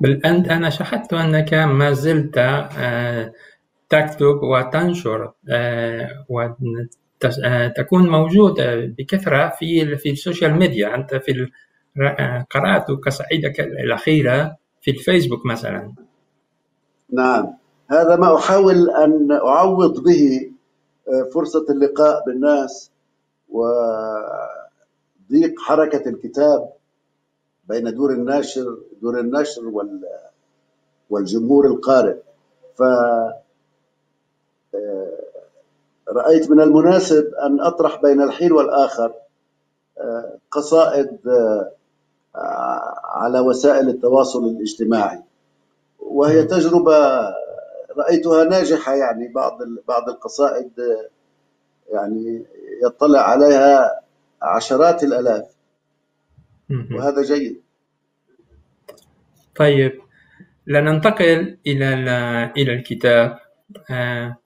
بل 0.00 0.20
أنت 0.24 0.48
أنا 0.48 0.70
شاهدت 0.70 1.12
أنك 1.12 1.54
ما 1.54 1.92
زلت 1.92 2.38
آه، 2.38 3.32
تكتب 3.88 4.42
وتنشر 4.42 5.32
آه، 5.48 6.24
وتكون 6.28 8.06
آه، 8.06 8.10
موجود 8.10 8.54
بكثرة 8.98 9.48
في 9.58 9.96
في 9.96 10.10
السوشيال 10.10 10.54
ميديا. 10.54 10.94
أنت 10.94 11.14
في 11.14 11.48
قرأت 12.50 12.90
قصائدك 12.90 13.60
الأخيرة 13.60 14.56
في 14.80 14.90
الفيسبوك 14.90 15.46
مثلا. 15.46 15.94
نعم. 17.12 17.54
هذا 17.90 18.16
ما 18.16 18.36
أحاول 18.36 18.90
أن 18.90 19.32
أعوض 19.32 20.02
به 20.02 20.52
فرصة 21.34 21.66
اللقاء 21.70 22.24
بالناس 22.26 22.90
وضيق 23.48 23.70
حركة 25.58 26.08
الكتاب 26.08 26.72
بين 27.68 27.94
دور 27.94 28.12
الناشر 28.12 28.78
دور 29.02 29.20
النشر 29.20 29.68
وال 29.68 30.00
والجمهور 31.10 31.66
القارئ. 31.66 32.16
ف 32.74 32.82
آه، 34.74 35.12
رأيت 36.08 36.50
من 36.50 36.60
المناسب 36.60 37.34
أن 37.34 37.60
أطرح 37.60 38.02
بين 38.02 38.22
الحين 38.22 38.52
والآخر 38.52 39.12
آه، 39.98 40.38
قصائد 40.50 41.18
آه، 41.28 41.70
على 43.04 43.40
وسائل 43.40 43.88
التواصل 43.88 44.44
الاجتماعي. 44.44 45.22
وهي 46.00 46.44
تجربة 46.44 46.96
رأيتها 47.96 48.44
ناجحة 48.44 48.94
يعني 48.94 49.28
بعض 49.28 49.58
بعض 49.88 50.08
القصائد 50.08 50.70
يعني 51.92 52.44
يطلع 52.86 53.20
عليها 53.20 54.00
عشرات 54.42 55.04
الآلاف. 55.04 55.44
وهذا 56.70 57.22
جيد. 57.22 57.60
طيب 59.56 60.00
لننتقل 60.66 61.58
إلى 61.66 61.94
إلى 62.56 62.72
الكتاب. 62.72 63.38
آه 63.90 64.36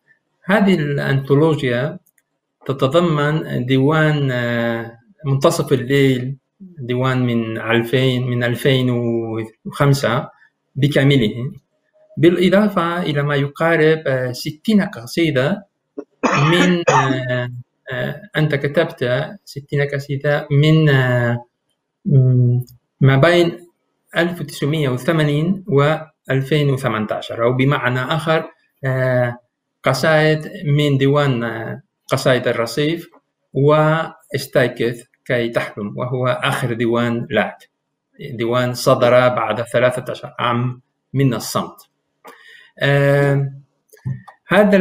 هذه 0.45 0.75
الأنثولوجيا 0.75 1.99
تتضمن 2.67 3.67
ديوان 3.67 4.31
آه 4.31 4.99
منتصف 5.25 5.73
الليل 5.73 6.37
ديوان 6.61 7.27
من 7.27 7.59
2000 7.59 8.19
من 8.19 8.45
2005 8.45 10.31
بكامله. 10.77 11.53
بالإضافة 12.19 13.03
إلى 13.03 13.23
ما 13.23 13.35
يقارب 13.35 14.33
60 14.33 14.83
قصيدة 14.83 15.67
من 16.51 16.83
آه، 16.91 17.51
آه، 17.93 18.23
أنت 18.37 18.55
كتبت 18.55 19.05
60 19.45 19.83
قصيدة 19.95 20.49
من 20.51 20.89
آه، 20.89 21.45
ما 23.01 23.17
بين 23.17 23.59
1980 24.17 25.65
و 25.69 25.97
2018 26.31 27.45
أو 27.45 27.53
بمعنى 27.53 28.01
آخر 28.01 28.51
آه، 28.85 29.39
قصائد 29.83 30.51
من 30.65 30.99
ديوان 30.99 31.45
آه، 31.45 31.83
قصائد 32.09 32.49
الرصيف 32.49 33.11
واستيقظ 33.53 35.01
كي 35.25 35.49
تحلم 35.49 35.99
وهو 35.99 36.27
آخر 36.27 36.73
ديوان 36.73 37.27
لك 37.31 37.57
ديوان 38.21 38.75
صدر 38.75 39.11
بعد 39.29 39.63
ثلاثة 39.63 40.35
عام 40.39 40.81
من 41.13 41.35
الصمت. 41.35 41.77
آه 42.79 43.53
هذا 44.49 44.79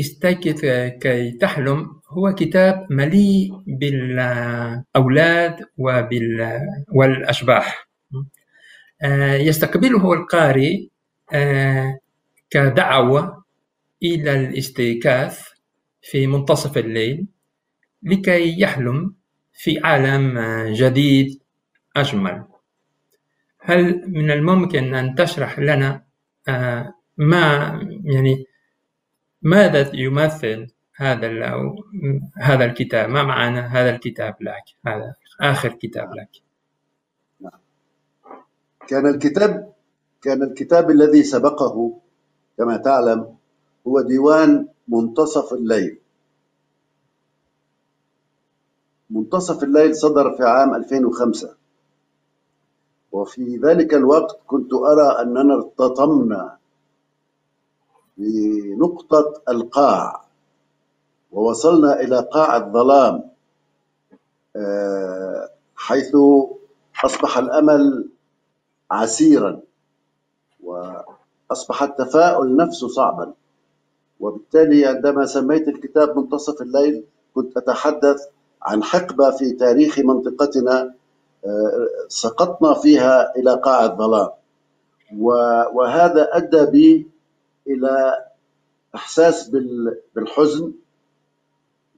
استيقظ 0.00 0.60
كي 1.00 1.30
تحلم 1.40 2.00
هو 2.08 2.34
كتاب 2.34 2.86
مليء 2.90 3.50
بالأولاد 3.66 5.56
وبال 5.78 6.60
والأشباح. 6.92 7.88
آه 9.02 9.34
يستقبله 9.34 10.12
القارئ 10.12 10.86
آه 11.32 11.98
كدعوة 12.50 13.44
إلى 14.02 14.34
الاستيقاظ 14.40 15.34
في 16.02 16.26
منتصف 16.26 16.78
الليل 16.78 17.26
لكي 18.02 18.60
يحلم 18.60 19.14
في 19.62 19.80
عالم 19.84 20.38
جديد 20.72 21.40
أجمل. 21.96 22.44
هل 23.60 24.10
من 24.10 24.30
الممكن 24.30 24.94
أن 24.94 25.14
تشرح 25.14 25.58
لنا 25.58 26.02
آه، 26.48 26.94
ما 27.16 27.42
يعني 28.04 28.44
ماذا 29.42 29.90
يمثل 29.94 30.66
هذا 30.96 31.28
هذا 32.36 32.64
الكتاب؟ 32.64 33.08
ما 33.08 33.22
معنى 33.22 33.60
هذا 33.60 33.90
الكتاب 33.90 34.36
لك 34.40 34.64
هذا 34.86 35.14
آخر 35.40 35.68
كتاب 35.68 36.14
لك. 36.14 36.30
كان 38.88 39.06
الكتاب 39.06 39.72
كان 40.22 40.42
الكتاب 40.42 40.90
الذي 40.90 41.22
سبقه 41.22 42.00
كما 42.58 42.76
تعلم 42.76 43.36
هو 43.86 44.00
ديوان 44.00 44.68
منتصف 44.88 45.52
الليل. 45.52 45.98
منتصف 49.10 49.62
الليل 49.64 49.96
صدر 49.96 50.36
في 50.36 50.44
عام 50.44 50.74
2005 50.74 51.54
وفي 53.12 53.56
ذلك 53.56 53.94
الوقت 53.94 54.40
كنت 54.46 54.74
أرى 54.74 55.22
أننا 55.22 55.54
ارتطمنا 55.54 56.56
بنقطة 58.18 59.42
القاع 59.48 60.24
ووصلنا 61.32 62.00
إلى 62.00 62.28
قاع 62.32 62.56
الظلام 62.56 63.30
آه، 64.56 65.50
حيث 65.76 66.16
أصبح 67.04 67.38
الأمل 67.38 68.08
عسيرا 68.90 69.60
وأصبح 70.62 71.82
التفاؤل 71.82 72.56
نفسه 72.56 72.88
صعبا. 72.88 73.32
وبالتالي 74.20 74.86
عندما 74.86 75.26
سميت 75.26 75.68
الكتاب 75.68 76.18
منتصف 76.18 76.62
الليل 76.62 77.04
كنت 77.34 77.56
أتحدث 77.56 78.20
عن 78.62 78.82
حقبة 78.82 79.30
في 79.30 79.52
تاريخ 79.52 79.98
منطقتنا 79.98 80.94
آه، 81.46 81.86
سقطنا 82.08 82.74
فيها 82.74 83.36
إلى 83.36 83.54
قاع 83.54 83.84
الظلام 83.84 84.30
وهذا 85.74 86.36
أدى 86.36 86.66
بي 86.66 87.10
إلى 87.66 88.24
إحساس 88.94 89.48
بالحزن 90.14 90.72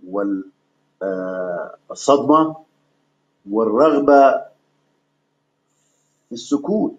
والصدمة 0.06 0.44
آه، 2.40 2.64
والرغبة 3.50 4.32
في 6.28 6.32
السكوت. 6.32 6.98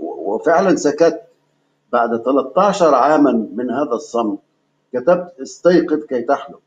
وفعلا 0.00 0.76
سكت 0.76 1.22
بعد 1.92 2.22
13 2.22 2.94
عاما 2.94 3.32
من 3.32 3.70
هذا 3.70 3.92
الصمت. 3.92 4.38
كتبت 4.92 5.34
استيقظ 5.42 6.04
كي 6.04 6.22
تحلم. 6.22 6.58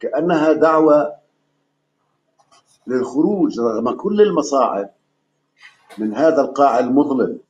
كأنها 0.00 0.52
دعوة 0.52 1.16
للخروج 2.86 3.60
رغم 3.60 3.90
كل 3.96 4.20
المصاعب 4.22 4.90
من 5.98 6.14
هذا 6.14 6.40
القاع 6.40 6.78
المظلم. 6.78 7.40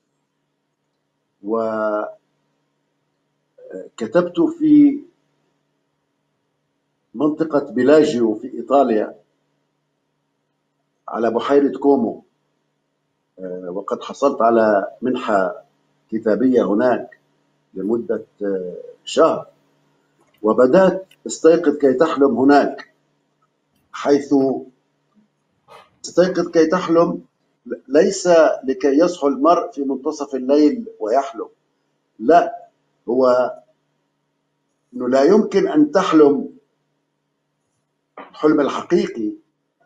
وكتبت 1.43 2.11
في 4.59 5.01
منطقة 7.15 7.73
بيلاجيو 7.73 8.35
في 8.35 8.55
إيطاليا 8.55 9.15
على 11.09 11.31
بحيرة 11.31 11.79
كومو. 11.79 12.25
آه، 13.39 13.71
وقد 13.71 14.03
حصلت 14.03 14.43
على 14.43 14.87
منحة 15.03 15.65
كتابية 16.11 16.63
هناك 16.63 17.21
لمدة 17.75 18.25
آه، 18.43 18.77
شهر. 19.05 19.47
وبدأت 20.43 21.07
استيقظ 21.27 21.77
كي 21.77 21.93
تحلم 21.95 22.37
هناك 22.39 22.95
حيث 23.93 24.35
استيقظ 26.05 26.49
كي 26.51 26.67
تحلم 26.67 27.23
ليس 27.89 28.29
لكي 28.65 28.99
يصحو 28.99 29.29
المرء 29.29 29.71
في 29.71 29.83
منتصف 29.83 30.35
الليل 30.35 30.87
ويحلم 31.01 31.49
لا 32.19 32.69
هو 33.09 33.51
إنه 34.95 35.09
لا 35.09 35.23
يمكن 35.23 35.69
أن 35.69 35.91
تحلم. 35.91 36.51
الحلم 38.19 38.61
الحقيقي 38.61 39.33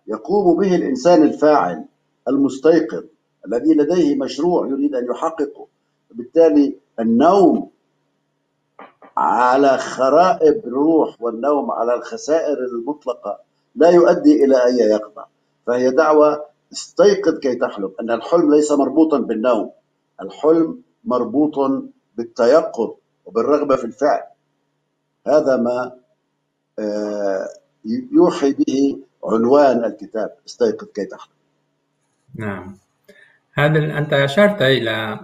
يقوم 0.06 0.60
به 0.60 0.74
الإنسان 0.74 1.22
الفاعل 1.22 1.84
المستيقظ 2.28 3.04
الذي 3.46 3.74
لديه 3.74 4.16
مشروع 4.16 4.68
يريد 4.68 4.94
أن 4.94 5.06
يحققه 5.10 5.66
بالتالي 6.10 6.78
النوم 7.00 7.70
على 9.16 9.78
خرائب 9.78 10.66
الروح 10.66 11.22
والنوم 11.22 11.70
على 11.70 11.94
الخسائر 11.94 12.58
المطلقة 12.58 13.38
لا 13.74 13.90
يؤدي 13.90 14.44
إلى 14.44 14.64
أي 14.64 14.76
يقظة 14.76 15.26
فهي 15.66 15.90
دعوة 15.90 16.46
استيقظ 16.72 17.38
كي 17.38 17.54
تحلم 17.54 17.92
أن 18.00 18.10
الحلم 18.10 18.54
ليس 18.54 18.72
مربوطا 18.72 19.18
بالنوم 19.18 19.70
الحلم 20.20 20.82
مربوط 21.04 21.54
بالتيقظ 22.16 22.94
وبالرغبة 23.24 23.76
في 23.76 23.84
الفعل. 23.84 24.22
هذا 25.26 25.56
ما 25.56 25.92
آه، 26.78 27.48
يوحي 28.12 28.52
به 28.52 28.98
عنوان 29.24 29.84
الكتاب 29.84 30.36
استيقظ 30.46 30.86
كي 30.86 31.04
تحلم. 31.04 31.34
نعم. 32.34 32.76
هذا 33.54 33.98
أنت 33.98 34.12
أشرت 34.12 34.62
إلى 34.62 35.20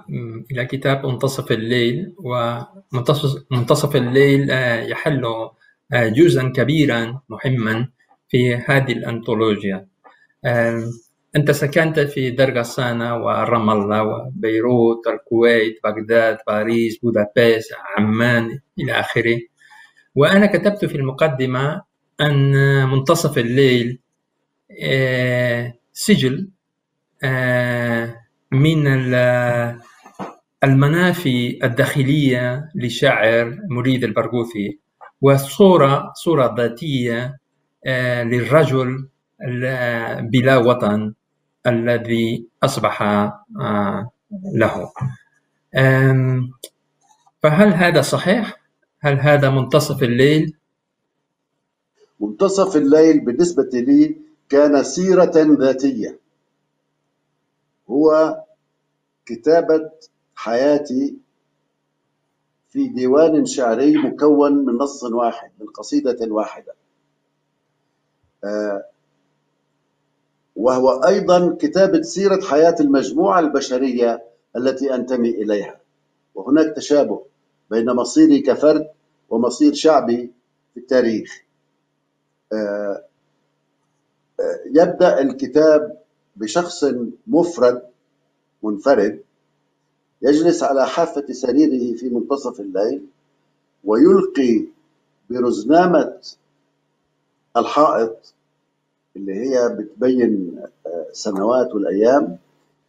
إلى 0.51 0.65
كتاب 0.67 1.07
منتصف 1.07 1.53
الليل 1.53 2.15
ومنتصف 2.19 3.45
منتصف 3.51 3.97
الليل 3.97 4.51
آه، 4.51 4.83
يحل 4.83 5.25
آه، 5.93 6.09
جزءا 6.09 6.53
كبيرا 6.57 7.21
مهما 7.29 7.89
في 8.29 8.57
هذه 8.57 8.93
الأنثولوجيا 8.93 9.87
أنت 11.37 11.51
سكنت 11.51 12.01
في 12.01 12.31
درغسانة 12.31 13.17
ورام 13.17 13.71
الله 13.71 14.03
وبيروت 14.03 15.07
الكويت 15.07 15.81
بغداد 15.85 16.39
باريس 16.47 16.99
بودابست 16.99 17.73
عمان 17.97 18.61
إلى 18.79 18.93
آخره. 18.93 19.39
وأنا 20.15 20.47
كتبت 20.47 20.85
في 20.85 20.95
المقدمة 20.95 21.83
أن 22.21 22.53
منتصف 22.89 23.39
الليل 23.39 23.99
آه، 24.83 25.75
سجل 25.93 26.51
من 28.53 28.87
المنافي 30.65 31.59
الداخلية 31.65 32.71
لشاعر 32.75 33.59
مريد 33.71 34.05
البرغوثي 34.05 34.79
وصورة 35.23 36.13
صورة 36.15 36.55
ذاتية 36.59 37.41
آه، 37.87 38.23
للرجل 38.23 39.09
بلا 40.21 40.57
وطن 40.57 41.15
الذي 41.67 42.47
أصبح 42.63 43.03
آه، 43.03 44.11
له 44.55 44.93
فهل 47.43 47.73
هذا 47.75 48.01
صحيح؟ 48.01 48.61
هل 49.01 49.21
هذا 49.21 49.51
منتصف 49.51 50.03
الليل؟ 50.03 50.57
منتصف 52.21 52.77
الليل 52.77 53.21
بالنسبة 53.25 53.71
لي 53.73 54.17
كان 54.49 54.83
سيرة 54.83 55.33
ذاتية 55.61 56.20
هو 57.91 58.37
كتابة 59.27 59.91
حياتي 60.35 61.17
في 62.69 62.89
ديوان 62.89 63.47
شعري 63.47 63.97
مكون 63.97 64.53
من 64.53 64.75
نص 64.75 65.05
واحد 65.05 65.51
من 65.61 65.67
قصيدة 65.67 66.33
واحدة. 66.35 66.75
آه، 68.45 68.85
وهو 70.57 70.91
أيضا 70.91 71.57
كتابة 71.61 72.03
سيرة 72.03 72.41
حياة 72.41 72.75
المجموعة 72.81 73.41
البشرية 73.41 74.25
التي 74.57 74.95
أنتمي 74.95 75.29
إليها. 75.31 75.81
وهناك 76.35 76.77
تشابه 76.77 77.23
بين 77.71 77.87
مصيري 77.87 78.41
كفرد 78.41 78.89
ومصير 79.31 79.75
شعبي 79.75 80.33
في 80.75 80.81
التاريخ. 80.81 81.43
آه، 82.53 83.05
آه، 84.41 84.61
يبدأ 84.67 85.21
الكتاب 85.21 86.00
بشخص 86.41 86.85
مفرد 87.27 87.83
منفرد 88.63 89.21
يجلس 90.23 90.63
على 90.63 90.87
حافة 90.87 91.33
سريره 91.33 91.97
في 91.97 92.09
منتصف 92.09 92.61
الليل 92.61 93.07
ويلقي 93.85 94.65
برزنامة 95.31 96.19
الحائط 97.57 98.35
اللي 99.17 99.35
هي 99.35 99.69
بتبين 99.69 100.61
سنوات 101.13 101.75
والأيام 101.75 102.39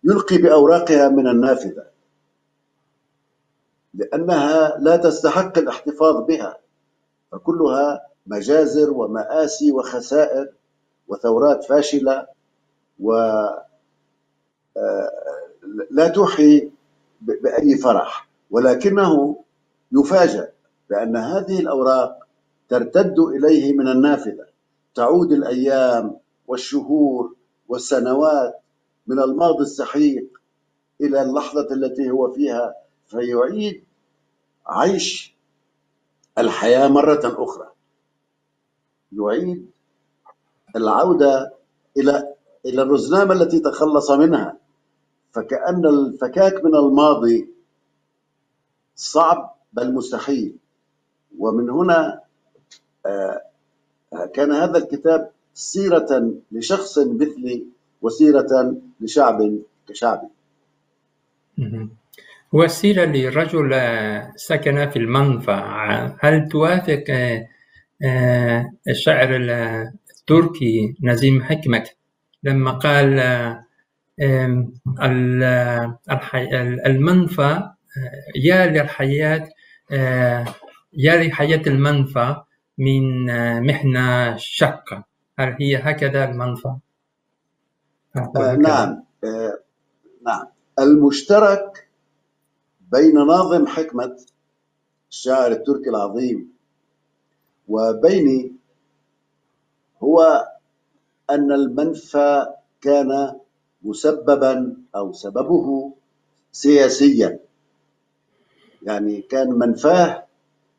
يلقي 0.04 0.38
بأوراقها 0.38 1.10
من 1.10 1.28
النافذة 1.28 1.86
لأنها 3.94 4.78
لا 4.80 4.98
تستحق 4.98 5.58
الاحتفاظ 5.58 6.26
بها 6.26 6.58
فكلها 7.32 8.08
مجازر 8.28 8.92
ومآسي 8.92 9.72
وخسائر 9.72 10.50
وثورات 11.08 11.64
فاشلة 11.64 12.28
آه، 14.78 15.12
لا 15.92 16.08
توحي 16.08 16.72
بأي 17.22 17.78
فرح 17.78 18.28
ولكنه 18.52 19.44
يفاجأ 19.92 20.52
بأن 20.90 21.16
هذه 21.18 21.60
الأوراق 21.60 22.28
ترتد 22.70 23.20
إليه 23.20 23.74
من 23.74 23.88
النافذة 23.88 24.46
تعود 24.96 25.32
الأيام 25.32 26.18
والشهور 26.48 27.36
والسنوات 27.68 28.62
من 29.08 29.20
الماضي 29.20 29.64
السحيق 29.64 30.42
إلى 31.02 31.22
اللحظة 31.22 31.68
التي 31.72 32.12
هو 32.12 32.32
فيها 32.34 32.74
فيعيد 33.08 33.84
عيش 34.68 35.36
الحياة 36.38 36.88
مرة 36.88 37.22
أخرى. 37.44 37.72
يعيد 39.12 39.70
العودة 40.76 41.54
إلى 41.98 42.31
إلى 42.65 42.82
الرزنامة 42.82 43.34
التي 43.34 43.60
تخلص 43.60 44.12
منها. 44.12 44.58
فكأن 45.32 45.86
الفكاك 45.86 46.65
من 46.65 46.76
الماضي 46.76 47.50
صعب 48.95 49.56
بل 49.74 49.93
مستحيل. 49.93 50.56
ومن 51.39 51.69
هنا 51.69 52.21
آه، 53.06 53.41
كان 54.34 54.52
هذا 54.52 54.78
الكتاب 54.78 55.32
سيرة 55.54 56.34
لشخص 56.52 57.00
مثلي 57.00 57.65
وسيرة 58.02 58.76
لشعب 59.02 59.58
كشعبي 59.88 60.28
هو 62.56 62.63
السيرة 62.63 63.06
لرجل 63.06 63.71
سكن 64.36 64.89
في 64.89 65.00
المنفى. 65.00 65.52
هل 66.19 66.47
توافق 66.50 67.04
آه، 68.04 68.71
الشاعر 68.88 69.36
التركي 69.36 70.95
نزيم 71.04 71.43
حكمة 71.43 71.89
لما 72.44 72.72
قال 72.72 73.20
المنفى 76.86 77.70
يا 78.36 78.66
للحياة 78.66 79.50
يا 80.94 81.24
لحياة 81.24 81.62
المنفى 81.68 82.36
من 82.78 83.26
محنة 83.68 84.38
شقة. 84.38 85.04
هل 85.40 85.56
هي 85.60 85.76
هكذا 85.78 86.24
المنفى؟ 86.30 86.76
آه 88.16 88.56
نعم 88.56 89.04
آه 89.24 89.60
نعم. 90.26 90.46
المشترك 90.80 91.88
بين 92.92 93.16
ناظم 93.28 93.68
حكمة 93.68 94.18
الشاعر 95.12 95.52
التركي 95.52 95.90
العظيم 95.90 96.54
وبيني 97.68 98.52
هو 100.04 100.48
أن 101.32 101.52
المنفى 101.52 102.46
كان 102.82 103.39
مسببا 103.82 104.78
أو 104.96 105.13
سببه 105.13 105.94
سياسيا. 106.52 107.39
يعني 108.82 109.22
كان 109.22 109.50
منفاه 109.50 110.28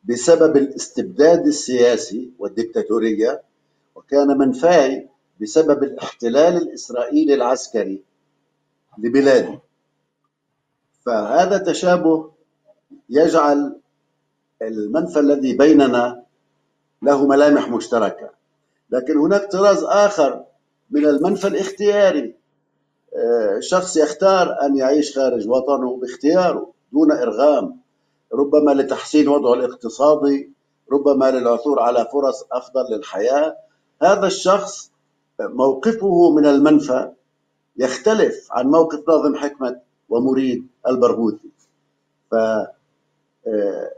بسبب 0.03 0.57
الاستبداد 0.57 1.47
السياسي 1.47 2.31
والدكتاتورية 2.39 3.41
وكان 3.95 4.27
منفاي 4.37 5.09
بسبب 5.41 5.83
الاحتلال 5.83 6.57
الإسرائيلي 6.57 7.33
العسكري 7.33 8.03
لبلادي 8.97 9.59
فهذا 11.05 11.57
تشابه 11.57 12.31
يجعل 13.09 13.79
المنفى 14.61 15.19
الذي 15.19 15.57
بيننا 15.57 16.23
له 17.01 17.27
ملامح 17.27 17.69
مشتركة. 17.69 18.29
لكن 18.93 19.17
هناك 19.17 19.51
طراز 19.51 19.83
آخر 19.83 20.43
من 20.91 21.05
المنفى 21.05 21.47
الاختياري. 21.47 22.35
آه، 23.15 23.59
شخص 23.59 23.97
يختار 23.97 24.61
أن 24.61 24.77
يعيش 24.77 25.15
خارج 25.15 25.49
وطنه 25.49 25.97
باختياره 25.97 26.71
دون 26.91 27.11
إرغام 27.11 27.79
ربما 28.33 28.71
لتحسين 28.71 29.27
وضعه 29.27 29.53
الاقتصادي 29.53 30.51
ربما 30.91 31.31
للعثور 31.31 31.79
على 31.79 32.07
فرص 32.13 32.45
أفضل 32.51 32.95
للحياة. 32.95 33.55
هذا 34.01 34.27
الشخص 34.27 34.91
موقفه 35.39 36.31
من 36.35 36.45
المنفى 36.45 37.11
يختلف 37.77 38.47
عن 38.51 38.67
موقف 38.67 39.09
ناظم 39.09 39.35
حكمة 39.35 39.79
ومريد 40.09 40.67
البرغوثي. 40.87 41.49
ف 42.31 42.35
آه، 42.35 43.91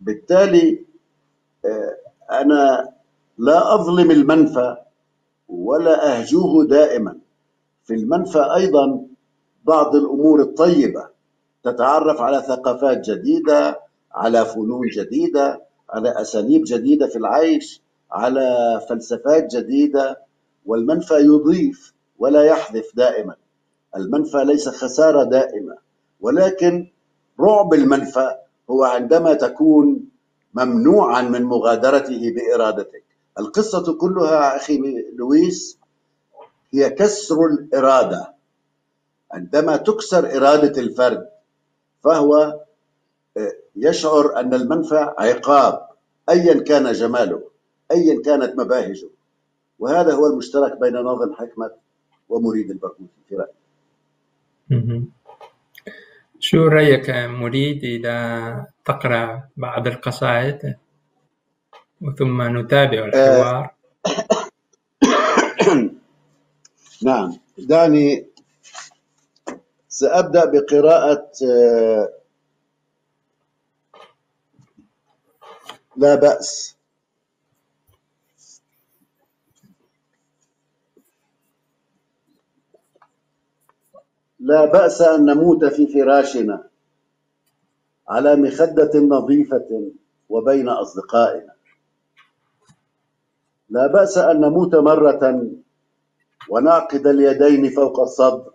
بالتالي 0.00 0.84
آه، 1.64 1.96
أنا 2.30 2.92
لا 3.42 3.74
أظلم 3.74 4.10
المنفى 4.10 4.76
ولا 5.48 5.94
أهجوه 6.18 6.64
دائما. 6.66 7.18
في 7.84 7.94
المنفى 7.94 8.42
أيضا 8.56 9.06
بعض 9.64 9.96
الأمور 9.96 10.40
الطيبة. 10.42 11.08
تتعرف 11.64 12.20
على 12.20 12.42
ثقافات 12.42 13.10
جديدة 13.10 13.80
على 14.14 14.44
فنون 14.44 14.86
جديدة 14.96 15.62
على 15.90 16.20
أساليب 16.20 16.62
جديدة 16.66 17.06
في 17.06 17.16
العيش 17.16 17.82
على 18.12 18.80
فلسفات 18.88 19.56
جديدة. 19.56 20.22
والمنفى 20.66 21.14
يضيف 21.14 21.94
ولا 22.18 22.42
يحذف 22.44 22.96
دائما. 22.96 23.34
المنفى 23.96 24.44
ليس 24.44 24.68
خسارة 24.68 25.24
دائمة 25.24 25.76
ولكن 26.20 26.90
رعب 27.40 27.74
المنفى 27.74 28.30
هو 28.70 28.84
عندما 28.84 29.34
تكون 29.34 30.00
ممنوعا 30.54 31.22
من 31.22 31.42
مغادرته 31.42 32.34
بإرادتك. 32.36 33.11
القصة 33.38 33.98
كلها 33.98 34.56
أخي 34.56 34.80
لويس 35.18 35.78
هي 36.74 36.90
كسر 36.90 37.46
الإرادة. 37.46 38.34
عندما 39.32 39.76
تكسر 39.76 40.36
إرادة 40.36 40.80
الفرد 40.80 41.28
فهو 42.04 42.34
آه، 43.36 43.52
يشعر 43.76 44.40
أن 44.40 44.54
المنفع 44.54 45.14
عقاب 45.18 45.88
أيا 46.30 46.62
كان 46.62 46.92
جماله 46.92 47.42
أيا 47.92 48.22
كانت 48.22 48.60
مباهجه. 48.60 49.08
وهذا 49.78 50.14
هو 50.14 50.26
المشترك 50.26 50.80
بين 50.80 50.92
ناظم 50.92 51.34
حكمة 51.34 51.70
ومريد 52.28 52.70
البرغوثي 52.70 53.22
في 53.28 53.36
رأيي 53.36 53.52
شو 56.40 56.66
رأيك 56.66 57.10
مريد 57.10 57.84
إذا 57.84 58.66
تقرأ 58.84 59.48
بعض 59.56 59.86
القصائد؟ 59.86 60.76
وثم 62.02 62.58
نتابع 62.58 62.98
آه، 62.98 63.04
الحوار. 63.04 63.74
نعم. 67.02 67.38
دعني 67.58 68.26
سأبدأ 69.88 70.44
بقراءة 70.44 71.30
آه، 71.50 72.08
لا 75.96 76.14
بأس. 76.14 76.76
لا 84.40 84.64
بأس 84.64 85.02
أن 85.02 85.24
نموت 85.24 85.64
في 85.64 85.86
فراشنا 85.86 86.68
على 88.08 88.36
مخدة 88.36 88.90
نظيفة 89.00 89.92
وبين 90.28 90.68
أصدقائنا. 90.68 91.51
لا 93.72 93.86
بأس 93.86 94.18
أن 94.18 94.40
نموت 94.40 94.74
مرة 94.74 95.50
ونعقد 96.50 97.06
اليدين 97.06 97.70
فوق 97.70 98.00
الصدر. 98.00 98.52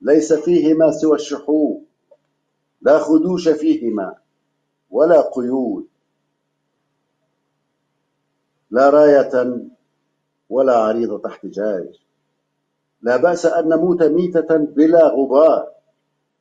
ليس 0.00 0.32
فيهما 0.32 0.90
سوى 0.90 1.16
الشحوب 1.16 1.84
لا 2.82 2.98
خدوش 2.98 3.48
فيهما 3.48 4.14
ولا 4.90 5.20
قيود. 5.20 5.86
لا 8.70 8.90
راية 8.90 9.60
ولا 10.50 10.76
عريضة 10.76 11.22
احتجاج 11.26 12.00
لا 13.02 13.16
بأس 13.16 13.46
أن 13.46 13.68
نموت 13.68 14.02
ميتة 14.02 14.56
بلا 14.56 15.08
غبار. 15.08 15.68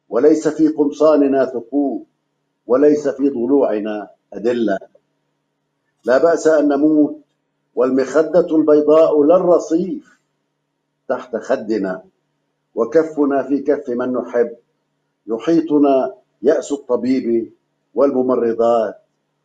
وليس 0.09 0.47
في 0.47 0.67
قمصاننا 0.67 1.45
ثقوب. 1.45 2.05
وليس 2.67 3.07
في 3.07 3.29
ضلوعنا 3.29 4.09
أدلة. 4.33 4.79
لا 6.05 6.17
بأس 6.17 6.47
أن 6.47 6.67
نموت 6.67 7.22
والمخدة 7.75 8.55
البيضاء 8.55 9.23
لا 9.23 9.35
الرصيف 9.35 10.19
تحت 11.07 11.35
خدنا 11.35 12.03
وكفنا 12.75 13.43
في 13.43 13.59
كف 13.59 13.89
من 13.89 14.13
نحب. 14.13 14.55
يحيطنا 15.27 16.13
يأس 16.41 16.71
الطبيب 16.71 17.51
والممرضات 17.95 18.95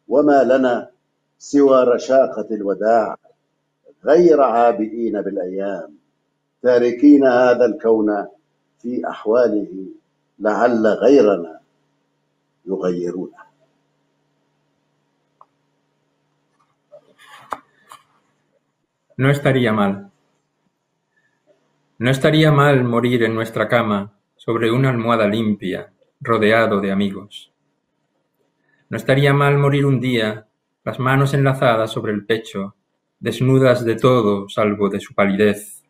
وما 0.08 0.44
لنا 0.44 0.90
سوى 1.38 1.84
رشاقة 1.84 2.46
الوداع. 2.50 3.16
غير 4.04 4.40
عابئين 4.40 5.22
بالأيام 5.22 5.94
تاركين 6.62 7.26
هذا 7.26 7.64
الكون 7.64 8.26
في 8.82 9.08
أحواله 9.08 9.86
لعل 10.38 10.86
غيرنا 10.86 11.60
يغيرونه. 12.66 13.47
No 19.18 19.30
estaría 19.30 19.72
mal. 19.72 20.12
No 21.98 22.08
estaría 22.08 22.52
mal 22.52 22.84
morir 22.84 23.24
en 23.24 23.34
nuestra 23.34 23.66
cama 23.66 24.16
sobre 24.36 24.70
una 24.70 24.90
almohada 24.90 25.26
limpia, 25.26 25.92
rodeado 26.20 26.80
de 26.80 26.92
amigos. 26.92 27.52
No 28.88 28.96
estaría 28.96 29.34
mal 29.34 29.58
morir 29.58 29.86
un 29.86 29.98
día, 29.98 30.46
las 30.84 31.00
manos 31.00 31.34
enlazadas 31.34 31.90
sobre 31.90 32.12
el 32.12 32.26
pecho, 32.26 32.76
desnudas 33.18 33.84
de 33.84 33.96
todo 33.96 34.48
salvo 34.48 34.88
de 34.88 35.00
su 35.00 35.16
palidez, 35.16 35.82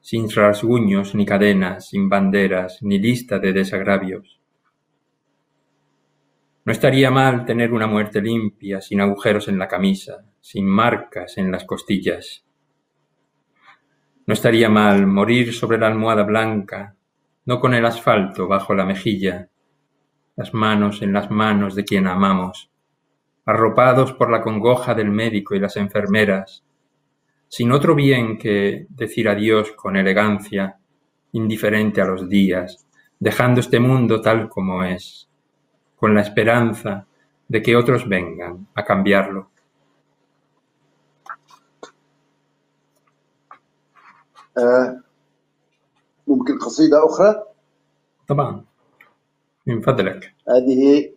sin 0.00 0.30
rasguños 0.30 1.14
ni 1.14 1.26
cadenas, 1.26 1.90
sin 1.90 2.08
banderas, 2.08 2.78
ni 2.80 2.98
lista 2.98 3.38
de 3.38 3.52
desagravios. 3.52 4.40
No 6.64 6.72
estaría 6.72 7.10
mal 7.10 7.44
tener 7.44 7.74
una 7.74 7.86
muerte 7.86 8.22
limpia, 8.22 8.80
sin 8.80 9.02
agujeros 9.02 9.48
en 9.48 9.58
la 9.58 9.68
camisa, 9.68 10.24
sin 10.40 10.66
marcas 10.66 11.36
en 11.36 11.50
las 11.50 11.66
costillas. 11.66 12.46
No 14.26 14.34
estaría 14.34 14.68
mal 14.68 15.06
morir 15.06 15.52
sobre 15.52 15.78
la 15.78 15.88
almohada 15.88 16.22
blanca, 16.22 16.94
no 17.46 17.58
con 17.58 17.74
el 17.74 17.84
asfalto 17.84 18.46
bajo 18.46 18.74
la 18.74 18.84
mejilla, 18.84 19.48
las 20.36 20.54
manos 20.54 21.02
en 21.02 21.12
las 21.12 21.30
manos 21.30 21.74
de 21.74 21.84
quien 21.84 22.06
amamos, 22.06 22.70
arropados 23.44 24.12
por 24.12 24.30
la 24.30 24.40
congoja 24.40 24.94
del 24.94 25.10
médico 25.10 25.54
y 25.54 25.58
las 25.58 25.76
enfermeras, 25.76 26.64
sin 27.48 27.72
otro 27.72 27.94
bien 27.94 28.38
que 28.38 28.86
decir 28.88 29.28
adiós 29.28 29.72
con 29.72 29.96
elegancia, 29.96 30.78
indiferente 31.32 32.00
a 32.00 32.04
los 32.04 32.28
días, 32.28 32.86
dejando 33.18 33.60
este 33.60 33.80
mundo 33.80 34.20
tal 34.20 34.48
como 34.48 34.84
es, 34.84 35.28
con 35.96 36.14
la 36.14 36.22
esperanza 36.22 37.06
de 37.48 37.62
que 37.62 37.76
otros 37.76 38.08
vengan 38.08 38.68
a 38.74 38.84
cambiarlo. 38.84 39.50
ممكن 46.26 46.58
قصيدة 46.58 47.06
أخرى؟ 47.06 47.42
طبعا. 48.28 48.64
من 49.66 49.80
فضلك. 49.80 50.34
هذه 50.48 51.12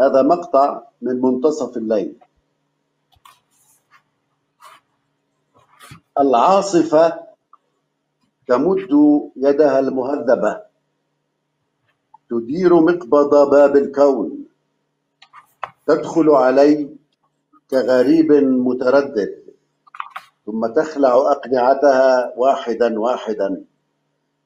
هذا 0.00 0.22
مقطع 0.22 0.82
من 1.02 1.20
منتصف 1.20 1.76
الليل. 1.76 2.16
العاصفة 6.18 7.26
تمد 8.48 8.88
يدها 9.36 9.78
المهذبة. 9.78 10.62
تدير 12.30 12.74
مقبض 12.74 13.50
باب 13.50 13.76
الكون. 13.76 14.44
تدخل 15.86 16.28
علي 16.30 16.96
كغريب 17.70 18.32
متردد. 18.32 19.39
ثم 20.50 20.66
تخلع 20.66 21.14
أقنعتها 21.14 22.32
واحدا 22.36 23.00
واحدا. 23.00 23.64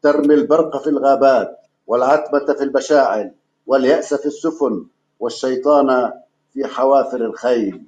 ترمي 0.03 0.35
البرق 0.35 0.83
في 0.83 0.87
الغابات 0.87 1.59
والعتمة 1.87 2.55
في 2.55 2.65
البشاعل 2.65 3.33
واليأس 3.67 4.15
في 4.15 4.27
السفن 4.27 4.87
والشيطان 5.21 6.13
في 6.53 6.67
حوافر 6.67 7.17
الخيل 7.17 7.83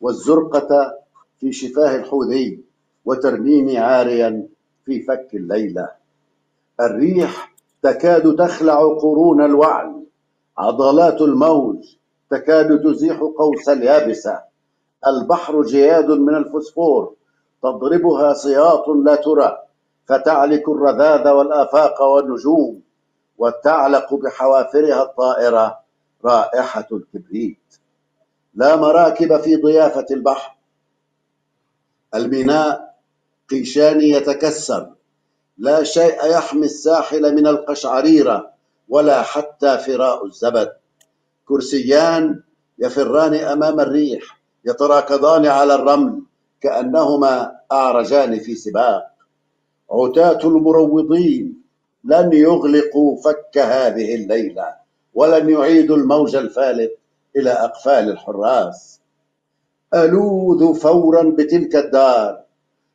والزرقة 0.00 0.94
في 1.40 1.52
شفاه 1.52 1.96
الحوذي 1.96 2.64
وترميني 3.04 3.78
عاريا 3.78 4.48
في 4.84 5.02
فك 5.02 5.28
الليلة. 5.34 5.88
الريح 6.80 7.54
تكاد 7.82 8.36
تخلع 8.36 8.78
قرون 9.00 9.44
الوعل 9.44 10.04
عضلات 10.58 11.20
الموج 11.20 11.84
تكاد 12.30 12.82
تزيح 12.82 13.18
قوس 13.18 13.68
اليابسة. 13.68 14.40
البحر 15.06 15.62
جياد 15.62 16.10
من 16.10 16.34
الفسفور 16.36 17.14
تضربها 17.64 18.34
سياط 18.34 18.88
لا 18.88 19.14
ترى 19.14 19.58
فتعلك 20.06 20.68
الرذاذ 20.68 21.28
والآفاق 21.28 22.02
والنجوم 22.02 22.80
وتعلق 23.38 24.14
بحوافرها 24.14 25.02
الطائرة 25.02 25.80
رائحة 26.24 26.86
الكبريت. 26.92 27.76
لا 28.54 28.76
مراكب 28.76 29.40
في 29.40 29.56
ضيافة 29.56 30.06
البحر. 30.10 30.56
الميناء 32.14 32.94
قيشان 33.50 34.00
يتكسر. 34.00 34.92
لا 35.58 35.82
شيء 35.82 36.26
يحمي 36.26 36.66
الساحل 36.66 37.34
من 37.34 37.46
القشعريرة 37.46 38.50
ولا 38.88 39.22
حتى 39.22 39.78
فراء 39.78 40.26
الزبد. 40.26 40.72
كرسيان 41.44 42.42
يفران 42.78 43.34
أمام 43.34 43.80
الريح 43.80 44.40
يتراكضان 44.64 45.46
على 45.46 45.74
الرمل. 45.74 46.22
كأنهما 46.64 47.56
أعرجان 47.72 48.38
في 48.38 48.54
سباق. 48.54 49.02
عتاة 49.90 50.38
المروضين 50.48 51.62
لن 52.04 52.32
يغلقوا 52.32 53.16
فك 53.16 53.58
هذه 53.58 54.14
الليلة 54.14 54.74
ولن 55.14 55.50
يعيدوا 55.50 55.96
الموج 55.96 56.36
الفالت 56.36 56.98
إلى 57.36 57.50
أقفال 57.50 58.10
الحراس. 58.10 59.00
ألوذ 59.94 60.74
فورا 60.74 61.34
بتلك 61.38 61.76
الدار 61.76 62.40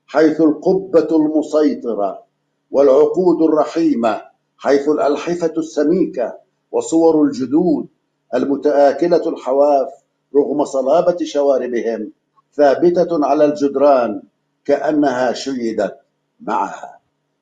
حيث 0.08 0.42
القبة 0.42 1.08
المسيطرة 1.18 2.24
والعقود 2.72 3.42
الرحيمة 3.42 4.22
حيث 4.58 4.90
الألحفة 4.90 5.54
السميكة 5.58 6.38
وصور 6.72 7.24
الجدود 7.24 7.88
المتآكلة 8.36 9.30
الحواف 9.30 9.90
رغم 10.36 10.66
صلابة 10.66 11.18
شواربهم 11.24 12.12
ثابتة 12.54 13.26
على 13.26 13.46
الجدران 13.46 14.22
كأنها 14.66 15.34
شيدت 15.34 16.00
معها. 16.42 17.00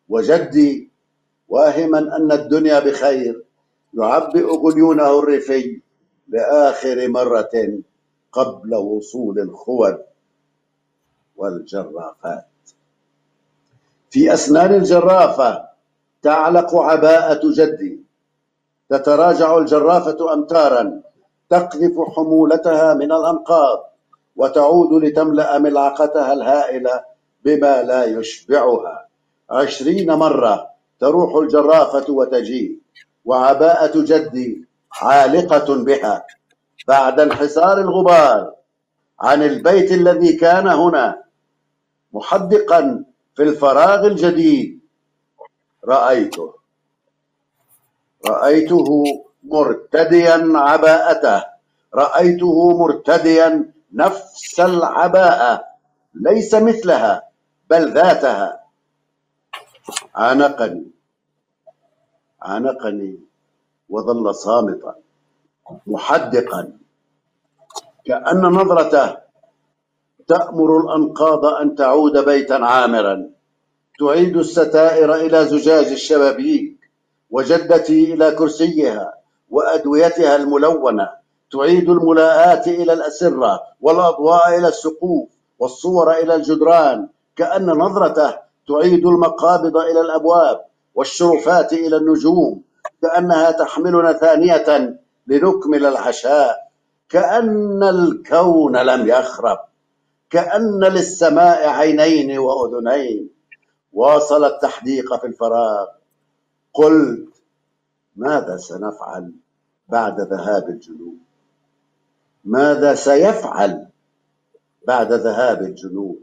وجدي 0.09 0.89
واهما 1.47 1.99
أن 1.99 2.31
الدنيا 2.31 2.79
بخير. 2.79 3.43
يعبئ 3.93 4.45
غليونه 4.45 5.19
الريفي 5.19 5.81
لآخر 6.27 7.07
مرة 7.07 7.79
قبل 8.31 8.75
وصول 8.75 9.39
الخود 9.39 9.97
والجرافات. 11.35 12.45
في 14.09 14.33
أسنان 14.33 14.73
الجرافة 14.73 15.67
تعلق 16.21 16.75
عباءة 16.75 17.41
جدي. 17.43 17.99
تتراجع 18.89 19.57
الجرافة 19.57 20.33
أمتارا 20.33 21.01
تقذف 21.49 21.95
حمولتها 22.15 22.93
من 22.93 23.11
الأنقاض. 23.11 23.96
وتعود 24.37 25.03
لتملأ 25.03 25.59
ملعقتها 25.59 26.33
الهائلة 26.33 27.03
بما 27.43 27.83
لا 27.83 28.05
يشبعها. 28.05 29.07
عشرين 29.49 30.13
مرة 30.13 30.69
تروح 30.99 31.35
الجرافة 31.35 32.13
وتجي 32.13 32.81
وعباءة 33.25 33.91
جدي 33.95 34.65
عالقة 35.01 35.83
بها. 35.83 36.25
بعد 36.87 37.19
انحسار 37.19 37.77
الغبار 37.77 38.53
عن 39.19 39.43
البيت 39.43 39.91
الذي 39.91 40.33
كان 40.33 40.67
هنا 40.67 41.23
محدقا 42.13 43.05
في 43.35 43.43
الفراغ 43.43 44.07
الجديد. 44.07 44.79
رأيته 45.85 46.53
رأيته 48.27 48.87
مرتديا 49.43 50.51
عباءته. 50.55 51.43
رأيته 51.95 52.77
مرتديا 52.77 53.76
نفس 53.93 54.59
العباءة 54.59 55.63
ليس 56.13 56.55
مثلها 56.55 57.29
بل 57.69 57.93
ذاتها. 57.93 58.63
عانقني 60.15 60.91
عانقني 62.41 63.19
وظل 63.89 64.35
صامتا 64.35 64.95
محدقا. 65.87 66.77
كأن 68.05 68.41
نظرته 68.41 69.17
تأمر 70.27 70.77
الأنقاض 70.81 71.45
أن 71.45 71.75
تعود 71.75 72.25
بيتا 72.25 72.53
عامرا. 72.53 73.29
تعيد 73.99 74.37
الستائر 74.37 75.15
إلى 75.15 75.45
زجاج 75.45 75.85
الشبابيك 75.85 76.77
وجدتي 77.29 78.13
إلى 78.13 78.31
كرسيها 78.31 79.13
وأدويتها 79.49 80.35
الملونة. 80.35 81.09
تعيد 81.51 81.89
الملاءات 81.89 82.67
إلى 82.67 82.93
الأسرة 82.93 83.61
والأضواء 83.81 84.57
إلى 84.57 84.67
السقوف 84.67 85.29
والصور 85.59 86.11
إلى 86.11 86.35
الجدران 86.35 87.09
كأن 87.35 87.65
نظرته 87.65 88.37
تعيد 88.67 89.05
المقابض 89.05 89.77
إلى 89.77 90.01
الأبواب 90.01 90.65
والشرفات 90.95 91.73
إلى 91.73 91.97
النجوم 91.97 92.61
كأنها 93.01 93.51
تحملنا 93.51 94.13
ثانية 94.13 94.99
لنكمل 95.27 95.85
العشاء 95.85 96.57
كأن 97.09 97.83
الكون 97.83 98.77
لم 98.77 99.07
يخرب 99.07 99.57
كأن 100.29 100.83
للسماء 100.83 101.67
عينين 101.67 102.37
وأذنين 102.37 103.29
واصل 103.93 104.43
التحديق 104.45 105.15
في 105.15 105.27
الفراغ. 105.27 105.87
قلت 106.73 107.29
ماذا 108.15 108.57
سنفعل 108.57 109.31
بعد 109.87 110.21
ذهاب 110.21 110.69
الجنود؟ 110.69 111.26
ماذا 112.47 112.95
سيفعل 112.95 113.87
بعد 114.87 115.13
ذهاب 115.13 115.61
الجنود؟ 115.61 116.21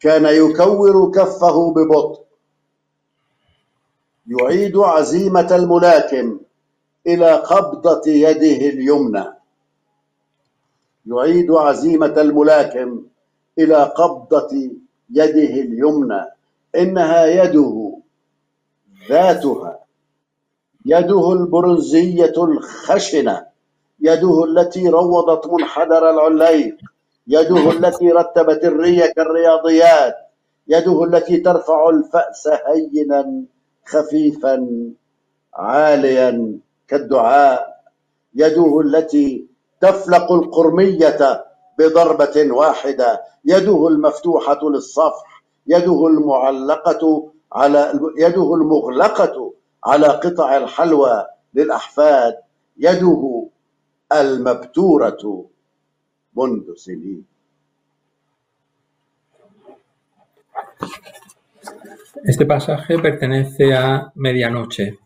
كان 0.00 0.24
يكور 0.24 1.10
كفه 1.10 1.72
ببطء. 1.72 2.24
يعيد 4.26 4.76
عزيمة 4.76 5.56
الملاكم 5.56 6.40
إلى 7.06 7.34
قبضة 7.34 8.02
يده 8.06 8.68
اليمنى. 8.68 9.24
يعيد 11.06 11.50
عزيمة 11.50 12.20
الملاكم 12.20 13.02
إلى 13.58 13.84
قبضة 13.84 14.70
يده 15.10 15.54
اليمنى. 15.62 16.24
إنها 16.76 17.26
يده 17.26 17.98
ذاتها 19.08 19.78
يده 20.86 21.32
البرونزية 21.32 22.32
الخشنة. 22.36 23.49
يده 24.00 24.44
التي 24.44 24.88
روضت 24.88 25.46
منحدر 25.52 26.10
العليق 26.10 26.76
يده 27.26 27.70
التي 27.70 28.10
رتبت 28.10 28.64
الري 28.64 29.08
كالرياضيات 29.08 30.14
يده 30.68 31.04
التي 31.04 31.36
ترفع 31.36 31.88
الفأس 31.90 32.48
هينا 32.66 33.42
خفيفا 33.86 34.66
عاليا 35.54 36.58
كالدعاء 36.88 37.80
يده 38.34 38.80
التي 38.80 39.46
تفلق 39.80 40.32
القرمية 40.32 41.44
بضربة 41.78 42.46
واحدة 42.50 43.22
يده 43.44 43.88
المفتوحة 43.88 44.68
للصفح 44.70 45.42
يده 45.66 46.06
المعلقة 46.06 47.30
على 47.52 48.00
يده 48.18 48.54
المغلقة 48.54 49.52
على 49.84 50.06
قطع 50.06 50.56
الحلوى 50.56 51.26
للأحفاد 51.54 52.36
يده 52.78 53.46
المبتورة 54.11 55.49
منذ 56.35 56.75
سنين 56.75 57.25
Este 62.23 62.45
pasaje 62.45 62.97
pertenece 62.97 63.73
a 63.75 64.11
Medianoche. 64.15 64.97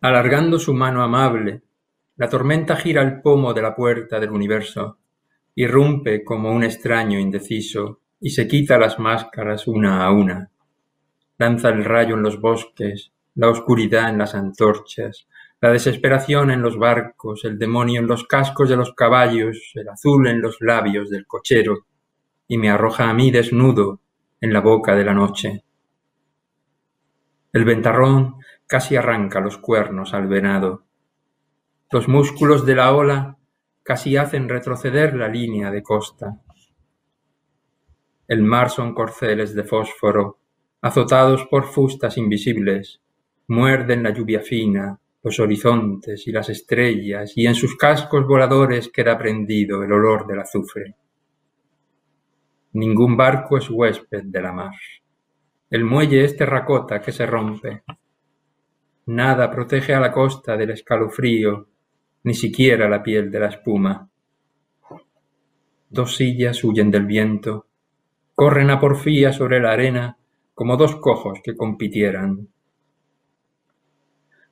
Alargando 0.00 0.58
su 0.58 0.74
mano 0.74 1.02
amable, 1.02 1.62
la 2.16 2.28
tormenta 2.28 2.76
gira 2.76 3.02
el 3.02 3.20
pomo 3.22 3.54
de 3.54 3.62
la 3.62 3.74
puerta 3.74 4.20
del 4.20 4.30
universo, 4.30 4.98
irrumpe 5.54 6.22
como 6.22 6.50
un 6.50 6.62
extraño 6.62 7.18
indeciso 7.18 8.00
y 8.20 8.30
se 8.30 8.46
quita 8.46 8.78
las 8.78 8.98
máscaras 8.98 9.66
una 9.66 10.04
a 10.04 10.10
una. 10.10 10.50
Lanza 11.38 11.70
el 11.70 11.84
rayo 11.84 12.14
en 12.14 12.22
los 12.22 12.40
bosques, 12.40 13.12
la 13.35 13.49
oscuridad 13.49 14.09
en 14.09 14.17
las 14.17 14.35
antorchas, 14.35 15.27
la 15.61 15.71
desesperación 15.71 16.51
en 16.51 16.61
los 16.61 16.77
barcos, 16.77 17.45
el 17.45 17.57
demonio 17.59 18.01
en 18.01 18.07
los 18.07 18.25
cascos 18.25 18.69
de 18.69 18.75
los 18.75 18.93
caballos, 18.93 19.71
el 19.75 19.89
azul 19.89 20.27
en 20.27 20.41
los 20.41 20.57
labios 20.59 21.09
del 21.09 21.27
cochero, 21.27 21.85
y 22.47 22.57
me 22.57 22.69
arroja 22.69 23.09
a 23.09 23.13
mí 23.13 23.31
desnudo 23.31 24.01
en 24.41 24.53
la 24.53 24.59
boca 24.59 24.95
de 24.95 25.05
la 25.05 25.13
noche. 25.13 25.63
El 27.53 27.63
ventarrón 27.63 28.37
casi 28.65 28.95
arranca 28.95 29.39
los 29.39 29.57
cuernos 29.57 30.13
al 30.13 30.27
venado. 30.27 30.85
Los 31.91 32.07
músculos 32.07 32.65
de 32.65 32.75
la 32.75 32.93
ola 32.93 33.37
casi 33.83 34.17
hacen 34.17 34.49
retroceder 34.49 35.13
la 35.15 35.27
línea 35.27 35.69
de 35.69 35.83
costa. 35.83 36.39
El 38.27 38.41
mar 38.41 38.69
son 38.69 38.93
corceles 38.93 39.53
de 39.53 39.63
fósforo, 39.63 40.39
azotados 40.81 41.45
por 41.47 41.65
fustas 41.65 42.17
invisibles, 42.17 43.01
muerden 43.51 44.01
la 44.01 44.11
lluvia 44.11 44.39
fina, 44.39 44.97
los 45.21 45.37
horizontes 45.41 46.25
y 46.25 46.31
las 46.31 46.47
estrellas, 46.47 47.33
y 47.35 47.45
en 47.45 47.53
sus 47.53 47.75
cascos 47.75 48.25
voladores 48.25 48.89
queda 48.89 49.17
prendido 49.17 49.83
el 49.83 49.91
olor 49.91 50.25
del 50.25 50.39
azufre. 50.39 50.95
Ningún 52.71 53.17
barco 53.17 53.57
es 53.57 53.69
huésped 53.69 54.23
de 54.23 54.41
la 54.41 54.53
mar. 54.53 54.73
El 55.69 55.83
muelle 55.83 56.23
es 56.23 56.37
terracota 56.37 57.01
que 57.01 57.11
se 57.11 57.25
rompe. 57.25 57.83
Nada 59.07 59.51
protege 59.51 59.93
a 59.93 59.99
la 59.99 60.13
costa 60.13 60.55
del 60.55 60.69
escalofrío, 60.69 61.67
ni 62.23 62.33
siquiera 62.33 62.87
la 62.87 63.03
piel 63.03 63.29
de 63.29 63.39
la 63.41 63.47
espuma. 63.47 64.09
Dos 65.89 66.15
sillas 66.15 66.63
huyen 66.63 66.89
del 66.89 67.05
viento, 67.05 67.67
corren 68.33 68.69
a 68.69 68.79
porfía 68.79 69.33
sobre 69.33 69.59
la 69.59 69.73
arena 69.73 70.17
como 70.53 70.77
dos 70.77 70.95
cojos 70.95 71.41
que 71.43 71.57
compitieran. 71.57 72.47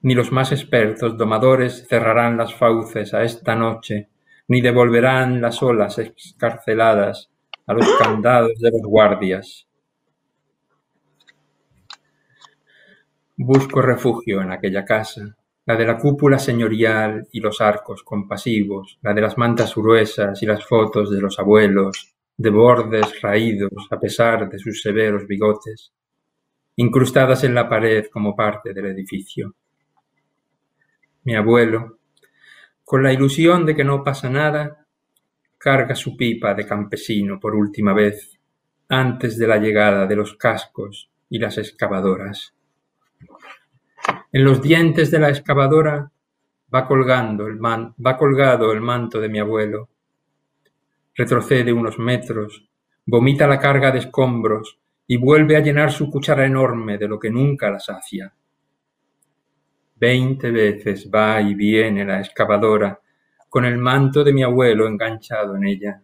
Ni 0.02 0.14
los 0.14 0.32
más 0.32 0.52
expertos 0.52 1.18
domadores 1.18 1.86
cerrarán 1.90 2.38
las 2.38 2.54
fauces 2.54 3.14
a 3.14 3.24
esta 3.24 3.56
noche, 3.56 4.10
ni 4.48 4.62
devolverán 4.62 5.42
las 5.42 5.62
olas 5.62 6.00
escarceladas 6.00 7.30
a 7.68 7.74
los 7.74 7.88
candados 7.98 8.58
de 8.60 8.72
los 8.72 8.82
guardias. 8.82 9.68
Busco 13.36 13.82
refugio 13.82 14.42
en 14.42 14.52
aquella 14.52 14.84
casa, 14.84 15.36
la 15.66 15.76
de 15.76 15.86
la 15.86 15.98
cúpula 15.98 16.40
señorial 16.40 17.28
y 17.32 17.42
los 17.42 17.62
arcos 17.62 18.02
compasivos, 18.04 18.98
la 19.02 19.14
de 19.14 19.22
las 19.22 19.38
mantas 19.38 19.76
gruesas 19.76 20.42
y 20.42 20.46
las 20.46 20.66
fotos 20.66 21.12
de 21.12 21.22
los 21.22 21.38
abuelos, 21.40 22.16
de 22.36 22.50
bordes 22.50 23.22
raídos 23.22 23.88
a 23.92 24.00
pesar 24.00 24.50
de 24.50 24.58
sus 24.58 24.82
severos 24.82 25.28
bigotes, 25.28 25.92
incrustadas 26.78 27.44
en 27.44 27.54
la 27.54 27.68
pared 27.68 28.06
como 28.12 28.36
parte 28.36 28.74
del 28.74 28.88
edificio. 28.88 29.54
Mi 31.30 31.36
abuelo, 31.36 32.00
con 32.84 33.04
la 33.04 33.14
ilusión 33.14 33.64
de 33.64 33.76
que 33.76 33.84
no 33.84 34.04
pasa 34.04 34.32
nada, 34.32 34.88
carga 35.60 35.94
su 35.94 36.18
pipa 36.18 36.56
de 36.56 36.66
campesino 36.66 37.40
por 37.40 37.54
última 37.54 37.94
vez, 37.94 38.40
antes 38.88 39.38
de 39.38 39.46
la 39.46 39.58
llegada 39.58 40.08
de 40.08 40.16
los 40.16 40.34
cascos 40.38 41.12
y 41.30 41.38
las 41.38 41.60
excavadoras. 41.60 42.56
En 44.32 44.44
los 44.44 44.60
dientes 44.60 45.12
de 45.12 45.20
la 45.20 45.30
excavadora 45.30 46.12
va 46.74 46.88
colgando 46.88 47.46
el 47.46 47.58
man, 47.58 47.94
va 48.04 48.18
colgado 48.18 48.72
el 48.72 48.82
manto 48.82 49.22
de 49.22 49.30
mi 49.30 49.38
abuelo. 49.38 49.88
Retrocede 51.14 51.72
unos 51.72 52.00
metros, 52.00 52.68
vomita 53.06 53.46
la 53.46 53.60
carga 53.60 53.92
de 53.92 54.00
escombros 54.00 54.80
y 55.06 55.18
vuelve 55.18 55.58
a 55.58 55.60
llenar 55.60 55.92
su 55.92 56.10
cuchara 56.10 56.44
enorme 56.44 56.98
de 56.98 57.08
lo 57.08 57.20
que 57.20 57.30
nunca 57.30 57.70
la 57.70 57.80
sacia. 57.80 58.34
Veinte 60.00 60.50
veces 60.52 61.10
va 61.14 61.42
y 61.42 61.54
viene 61.56 62.06
la 62.06 62.20
excavadora 62.20 63.00
con 63.50 63.66
el 63.66 63.78
manto 63.78 64.24
de 64.24 64.32
mi 64.32 64.44
abuelo 64.44 64.88
enganchado 64.88 65.56
en 65.58 65.66
ella. 65.66 66.02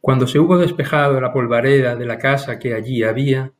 Cuando 0.00 0.26
se 0.26 0.38
hubo 0.38 0.58
despejado 0.58 1.20
la 1.20 1.32
polvareda 1.32 1.94
de 1.94 2.06
la 2.06 2.18
casa 2.18 2.58
que 2.58 2.74
allí 2.74 3.02
había, 3.02 3.52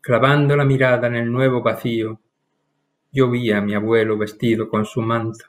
clavando 0.00 0.56
la 0.56 0.64
mirada 0.64 1.08
en 1.08 1.16
el 1.16 1.32
nuevo 1.32 1.62
vacío, 1.62 2.20
yo 3.10 3.30
vi 3.30 3.50
a 3.52 3.60
mi 3.60 3.74
abuelo 3.74 4.16
vestido 4.16 4.68
con 4.68 4.84
su 4.86 5.02
manto. 5.02 5.46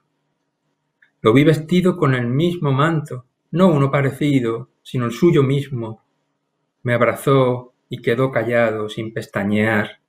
Lo 1.21 1.33
vi 1.33 1.43
vestido 1.43 1.95
con 1.95 2.13
el 2.13 2.27
mismo 2.27 2.71
manto, 2.71 3.25
no 3.51 3.67
uno 3.67 3.89
parecido, 3.89 4.69
sino 4.81 5.05
el 5.05 5.11
suyo 5.11 5.43
mismo. 5.43 6.03
Me 6.83 6.93
abrazó 6.93 7.73
y 7.87 8.01
quedó 8.01 8.31
callado 8.31 8.89
sin 8.89 9.13
pestañear. 9.13 10.02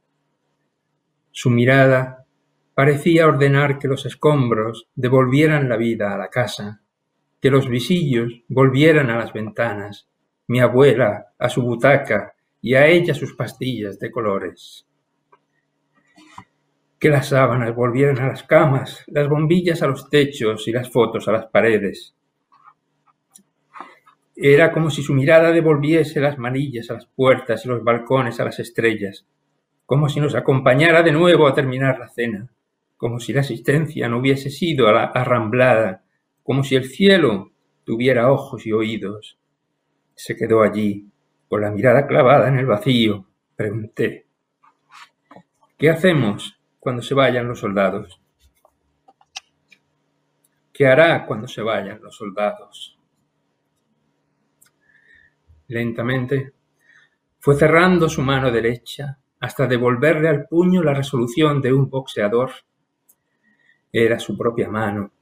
Su 1.37 1.51
mirada 1.51 2.27
parecía 2.75 3.27
ordenar 3.27 3.81
que 3.81 3.89
los 3.89 4.07
escombros 4.07 4.89
devolvieran 4.95 5.69
la 5.69 5.77
vida 5.77 6.15
a 6.15 6.17
la 6.17 6.29
casa, 6.29 6.81
que 7.43 7.51
los 7.51 7.69
visillos 7.69 8.45
volvieran 8.47 9.11
a 9.11 9.19
las 9.19 9.33
ventanas, 9.33 10.09
mi 10.47 10.61
abuela 10.61 11.33
a 11.37 11.49
su 11.49 11.63
butaca 11.63 12.35
y 12.61 12.75
a 12.75 12.87
ella 12.87 13.15
sus 13.15 13.35
pastillas 13.35 13.99
de 13.99 14.13
colores. 14.13 14.87
Que 17.01 17.09
las 17.09 17.31
sábanas 17.31 17.75
volvieran 17.75 18.21
a 18.21 18.29
las 18.29 18.45
camas, 18.45 19.03
las 19.09 19.29
bombillas 19.29 19.83
a 19.83 19.89
los 19.89 20.09
techos 20.09 20.69
y 20.69 20.71
las 20.71 20.89
fotos 20.89 21.27
a 21.27 21.33
las 21.33 21.47
paredes. 21.47 22.15
Era 24.37 24.71
como 24.71 24.89
si 24.89 25.03
su 25.03 25.15
mirada 25.15 25.51
devolviese 25.51 26.21
las 26.21 26.39
manillas 26.39 26.91
a 26.91 26.95
las 26.95 27.07
puertas 27.07 27.65
y 27.65 27.69
los 27.69 27.83
balcones 27.83 28.39
a 28.39 28.45
las 28.45 28.61
estrellas, 28.61 29.27
como 29.87 30.09
si 30.09 30.21
nos 30.21 30.35
acompañara 30.35 31.03
de 31.03 31.13
nuevo 31.13 31.47
a 31.47 31.55
terminar 31.55 31.99
la 31.99 32.09
cena, 32.09 32.49
como 32.97 33.21
si 33.21 33.33
la 33.33 33.41
existencia 33.41 34.09
no 34.09 34.19
hubiese 34.19 34.51
sido 34.51 34.89
arramblada, 34.89 36.05
como 36.43 36.65
si 36.65 36.77
el 36.77 36.85
cielo 36.85 37.53
tuviera 37.85 38.31
ojos 38.31 38.67
y 38.67 38.73
oídos, 38.73 39.39
Se 40.17 40.37
quedó 40.37 40.63
allí, 40.63 41.11
con 41.49 41.61
la 41.61 41.71
mirada 41.71 42.07
clavada 42.07 42.49
en 42.49 42.59
el 42.59 42.67
vacío. 42.67 43.27
Pregunté, 43.57 44.27
¿qué 45.77 45.91
hacemos 45.91 46.59
cuando 46.79 47.03
se 47.03 47.15
vayan 47.15 47.49
los 47.49 47.59
soldados? 47.59 48.21
¿Qué 50.73 50.87
hará 50.87 51.27
cuando 51.27 51.49
se 51.49 51.63
vayan 51.63 52.01
los 52.01 52.17
soldados? 52.17 52.99
Lentamente 55.67 56.53
fue 57.41 57.57
cerrando 57.57 58.09
su 58.09 58.23
mano 58.23 58.51
derecha 58.51 59.19
hasta 59.45 59.67
devolverle 59.67 60.31
al 60.31 60.47
puño 60.47 60.83
la 60.83 60.95
resolución 60.95 61.61
de 61.61 61.71
un 61.71 61.91
boxeador. 61.91 62.51
Era 63.93 64.19
su 64.19 64.39
propia 64.39 64.71
mano, 64.71 65.13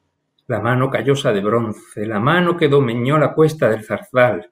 la 0.47 0.61
mano 0.61 0.89
callosa 0.89 1.33
de 1.33 1.41
bronce, 1.41 2.07
la 2.07 2.21
mano 2.21 2.57
que 2.57 2.69
domeñó 2.69 3.19
la 3.19 3.35
cuesta 3.35 3.69
del 3.69 3.83
zarzal, 3.85 4.49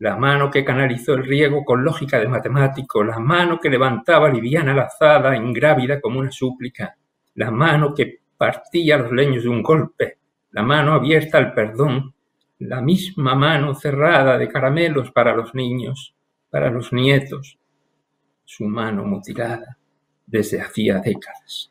la 0.00 0.16
mano 0.16 0.50
que 0.50 0.66
canalizó 0.66 1.14
el 1.14 1.24
riego 1.24 1.64
con 1.64 1.82
lógica 1.82 2.18
de 2.18 2.28
matemático, 2.28 3.02
la 3.02 3.18
mano 3.18 3.58
que 3.58 3.70
levantaba 3.70 4.28
liviana 4.28 4.74
la 4.74 4.82
azada, 4.82 5.34
ingrávida 5.34 5.98
como 5.98 6.20
una 6.20 6.30
súplica, 6.30 6.94
la 7.36 7.50
mano 7.50 7.94
que 7.94 8.20
partía 8.36 8.98
los 8.98 9.12
leños 9.12 9.44
de 9.44 9.48
un 9.48 9.62
golpe, 9.62 10.18
la 10.50 10.62
mano 10.62 10.92
abierta 10.92 11.38
al 11.38 11.54
perdón, 11.54 12.12
la 12.58 12.82
misma 12.82 13.34
mano 13.34 13.74
cerrada 13.74 14.36
de 14.36 14.46
caramelos 14.46 15.10
para 15.10 15.34
los 15.34 15.54
niños, 15.54 16.14
para 16.50 16.68
los 16.68 16.92
nietos, 16.92 17.58
su 18.46 18.64
mano 18.64 19.04
mutilada 19.04 19.76
desde 20.26 20.60
hacía 20.60 21.00
décadas. 21.00 21.70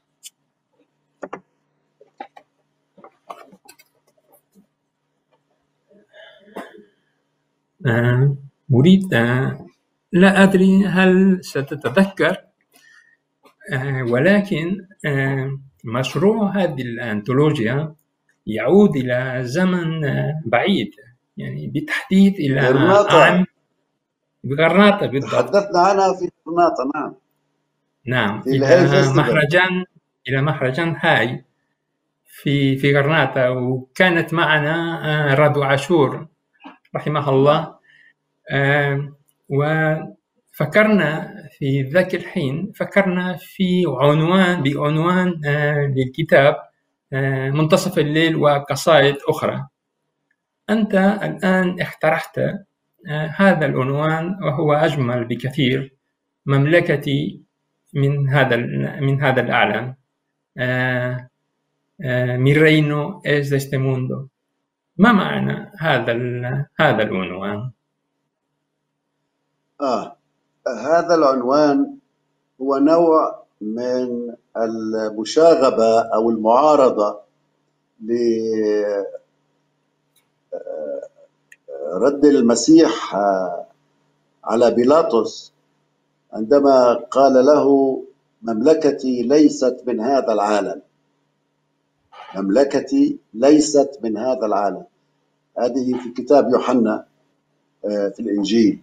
آه، 7.85 8.35
أريد 8.73 9.13
آه، 9.13 9.65
لا 10.11 10.43
أدري 10.43 10.85
هل 10.85 11.39
ستتذكر 11.43 12.37
آه، 13.73 14.03
ولكن 14.03 14.87
مشروع 15.83 16.57
هذه 16.57 16.81
الأنثولوجيا 16.81 17.95
يعود 18.47 18.95
إلى 18.97 19.41
زمن 19.43 20.01
بعيد 20.45 20.91
يعني 21.37 21.67
بالتحديد 21.67 22.33
إلى 22.33 22.59
عام 22.59 23.45
بغرناطة 24.43 25.05
بالضبط 25.05 25.31
تحدثنا 25.31 25.79
عنها 25.79 26.13
في 26.13 26.29
غرناطة 26.47 26.91
نعم 26.95 27.15
نعم. 28.05 28.41
في 28.41 28.49
إلى 28.49 29.13
مهرجان 29.15 29.85
إلى 30.29 30.41
مهرجان 30.41 30.95
هاي 30.99 31.45
في 32.25 32.77
في 32.77 32.95
غرناطة 32.97 33.51
وكانت 33.51 34.33
معنا 34.33 35.33
رادو 35.35 35.63
عاشور 35.63 36.27
رحمه 36.95 37.29
الله 37.29 37.75
وفكرنا 39.49 41.35
في 41.51 41.81
ذاك 41.81 42.15
الحين 42.15 42.71
فكرنا 42.75 43.37
في 43.39 43.83
عنوان 43.87 44.63
بعنوان 44.63 45.41
للكتاب 45.95 46.55
منتصف 47.53 47.99
الليل 47.99 48.35
وقصائد 48.35 49.15
أخرى. 49.29 49.67
أنت 50.69 50.95
الآن 51.23 51.81
اقترحت 51.81 52.41
هذا 53.35 53.65
العنوان 53.65 54.43
وهو 54.43 54.73
أجمل 54.73 55.25
بكثير. 55.25 55.95
مملكتي 56.45 57.41
من 57.93 58.29
هذا 58.29 58.55
من 58.99 59.21
هذا 59.21 59.41
الأعلام 59.41 59.95
mi 62.45 62.53
reino 62.53 63.21
es 63.23 63.49
de 63.49 63.57
este 63.57 63.77
mundo 63.77 64.29
ما 64.97 65.11
معنى 65.11 65.71
هذا 65.79 66.13
هذا 66.79 67.03
العنوان؟ 67.03 67.71
آه 69.81 70.17
هذا 70.67 71.15
العنوان 71.15 71.97
هو 72.61 72.77
نوع 72.77 73.43
من 73.61 74.35
المشاغبة 74.57 75.99
أو 75.99 76.29
المعارضة 76.29 77.19
لرد 81.91 82.25
المسيح 82.25 83.15
على 84.43 84.71
بيلاطس. 84.71 85.54
عندما 86.35 86.93
قال 86.93 87.33
له 87.45 87.67
مملكتي 88.41 89.21
ليست 89.21 89.83
من 89.87 89.99
هذا 89.99 90.33
العالم. 90.33 90.81
مملكتي 92.35 93.17
ليست 93.33 93.99
من 94.03 94.17
هذا 94.17 94.45
العالم. 94.45 94.83
هذه 95.57 95.99
في 96.03 96.09
كتاب 96.21 96.49
يوحنا 96.49 97.05
آه، 97.85 98.09
في 98.09 98.19
الإنجيل. 98.19 98.79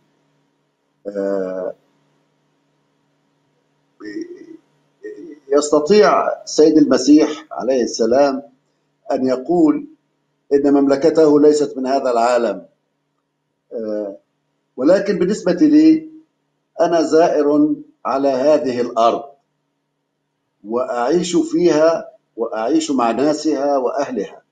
آه، 1.06 1.74
يستطيع 5.48 6.42
السيد 6.42 6.78
المسيح 6.78 7.46
عليه 7.52 7.82
السلام 7.82 8.42
أن 9.12 9.26
يقول 9.26 9.86
إن 10.52 10.72
مملكته 10.74 11.40
ليست 11.40 11.76
من 11.76 11.86
هذا 11.86 12.10
العالم. 12.10 12.66
آه، 13.72 14.16
ولكن 14.76 15.18
بالنسبة 15.18 15.52
لي 15.52 16.11
أنا 16.82 17.02
زائر 17.02 17.74
على 18.04 18.28
هذه 18.28 18.80
الأرض 18.80 19.24
وأعيش 20.64 21.36
فيها 21.36 22.08
وأعيش 22.36 22.90
مع 22.90 23.10
ناسها 23.10 23.76
وأهلها. 23.78 24.42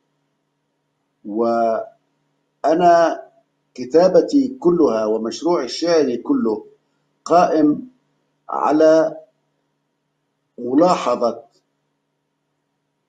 وأنا 1.24 3.22
كتابتي 3.74 4.48
كلها 4.60 5.04
ومشروعي 5.04 5.64
الشعري 5.64 6.16
كله 6.16 6.66
قائم 7.24 7.88
على 8.48 9.16
ملاحظة 10.58 11.42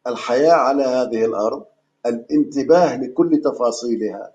الحياة 0.07 0.53
على 0.53 0.83
هذه 0.83 1.25
الأرض 1.25 1.65
الانتباه 2.05 2.95
لكل 2.97 3.41
تفاصيلها 3.43 4.31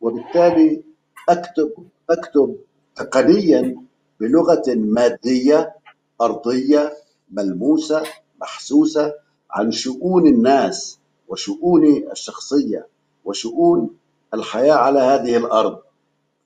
وبالتالي 0.00 0.82
أكتب 1.28 1.72
أكتب 2.10 2.56
تقنيا 2.96 3.82
بلغة 4.20 4.62
مادية 4.68 5.74
أرضية 6.20 6.92
ملموسة 7.30 8.02
محسوسة 8.40 9.14
عن 9.50 9.72
شؤون 9.72 10.26
الناس 10.26 10.98
وشؤوني 11.28 12.12
الشخصية 12.12 12.86
وشؤون 13.24 13.90
الحياة 14.34 14.74
على 14.74 14.98
هذه 15.00 15.36
الأرض. 15.36 15.78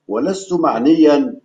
ولست 0.09 0.53
معنيا 0.53 1.41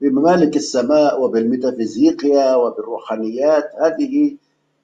بممالك 0.00 0.56
السماء 0.56 1.22
وبالميتافيزيقيا 1.22 2.54
وبالروحانيات. 2.54 3.70
هذه 3.80 4.36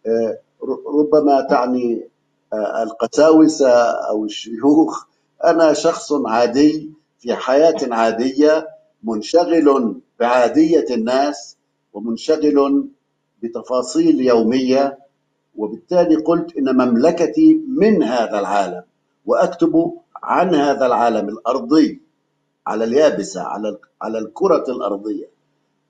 آه، 0.06 0.38
ربما 0.86 1.40
تعني 1.40 2.08
آه، 2.52 2.82
القساوسة 2.82 3.70
أو 3.90 4.24
الشيوخ. 4.24 5.04
أنا 5.44 5.72
شخص 5.72 6.12
عادي 6.12 6.90
في 7.18 7.34
حياة 7.34 7.76
عادية 7.90 8.68
منشغل 9.02 10.00
بعادية 10.20 10.86
الناس 10.90 11.56
ومنشغل 11.92 12.88
بتفاصيل 13.42 14.20
يومية 14.20 14.98
وبالتالي 15.56 16.16
قلت 16.16 16.56
إن 16.56 16.76
مملكتي 16.76 17.60
من 17.68 18.02
هذا 18.02 18.38
العالم 18.38 18.82
وأكتب 19.26 19.92
عن 20.22 20.54
هذا 20.54 20.86
العالم 20.86 21.28
الأرضي 21.28 22.00
على 22.66 22.84
اليابسة 22.84 23.42
على 23.42 23.78
على 24.02 24.18
الكرة 24.18 24.64
الأرضية 24.68 25.28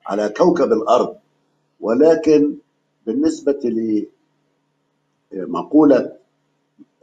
على 0.06 0.28
كوكب 0.28 0.72
الأرض. 0.72 1.16
ولكن 1.80 2.56
بالنسبة 3.06 3.60
لمقولة 5.32 6.12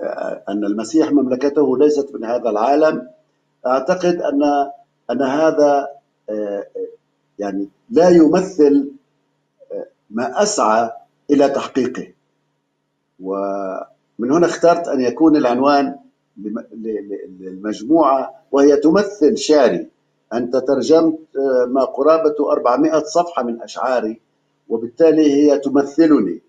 آه، 0.02 0.44
أن 0.50 0.66
المسيح 0.66 1.12
مملكته 1.12 1.78
ليست 1.78 2.16
من 2.16 2.26
هذا 2.26 2.50
العالم 2.50 3.10
أعتقد 3.68 4.16
أن 4.22 4.44
أن 5.12 5.22
هذا 5.22 5.88
يعني 7.40 7.70
لا 7.90 8.10
يمثل 8.10 8.92
ما 10.10 10.44
أسعى 10.44 10.92
إلى 11.32 11.50
تحقيقه. 11.50 12.08
ومن 13.20 14.32
هنا 14.32 14.46
اخترت 14.46 14.88
أن 14.88 15.02
يكون 15.02 15.36
العنوان 15.36 15.96
للمجموعة 17.40 18.34
وهي 18.52 18.78
تمثل 18.78 19.38
شعري 19.38 19.88
أنت 20.34 20.56
ترجمت 20.56 21.20
آه، 21.38 21.66
ما 21.66 21.86
قرابة 21.86 22.52
400 22.52 23.00
صفحة 23.00 23.44
من 23.44 23.62
أشعاري 23.62 24.22
وبالتالي 24.70 25.34
هي 25.34 25.60
تمثلني. 25.60 26.42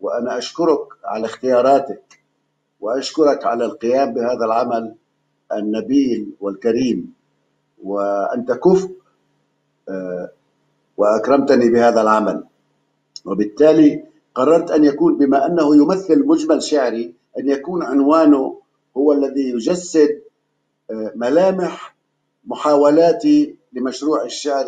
وأنا 0.00 0.38
أشكرك 0.38 0.88
على 1.04 1.26
اختياراتك 1.26 2.20
وأشكرك 2.80 3.46
على 3.46 3.64
القيام 3.64 4.14
بهذا 4.14 4.44
العمل 4.44 4.94
النبيل 5.52 6.32
والكريم. 6.40 7.14
وأنت 7.82 8.52
كفء 8.52 8.90
آه، 9.88 10.30
وأكرمتني 10.96 11.70
بهذا 11.70 12.00
العمل. 12.02 12.44
وبالتالي 13.24 14.04
قررت 14.34 14.70
أن 14.70 14.84
يكون 14.84 15.18
بما 15.18 15.46
أنه 15.46 15.76
يمثل 15.76 16.26
مجمل 16.26 16.62
شعري 16.62 17.14
أن 17.38 17.48
يكون 17.48 17.82
عنوانه 17.82 18.60
هو 18.96 19.12
الذي 19.12 19.50
يجسد 19.50 20.20
ملامح 21.14 21.96
محاولاتي 22.44 23.56
لمشروع 23.72 24.24
الشعر 24.24 24.66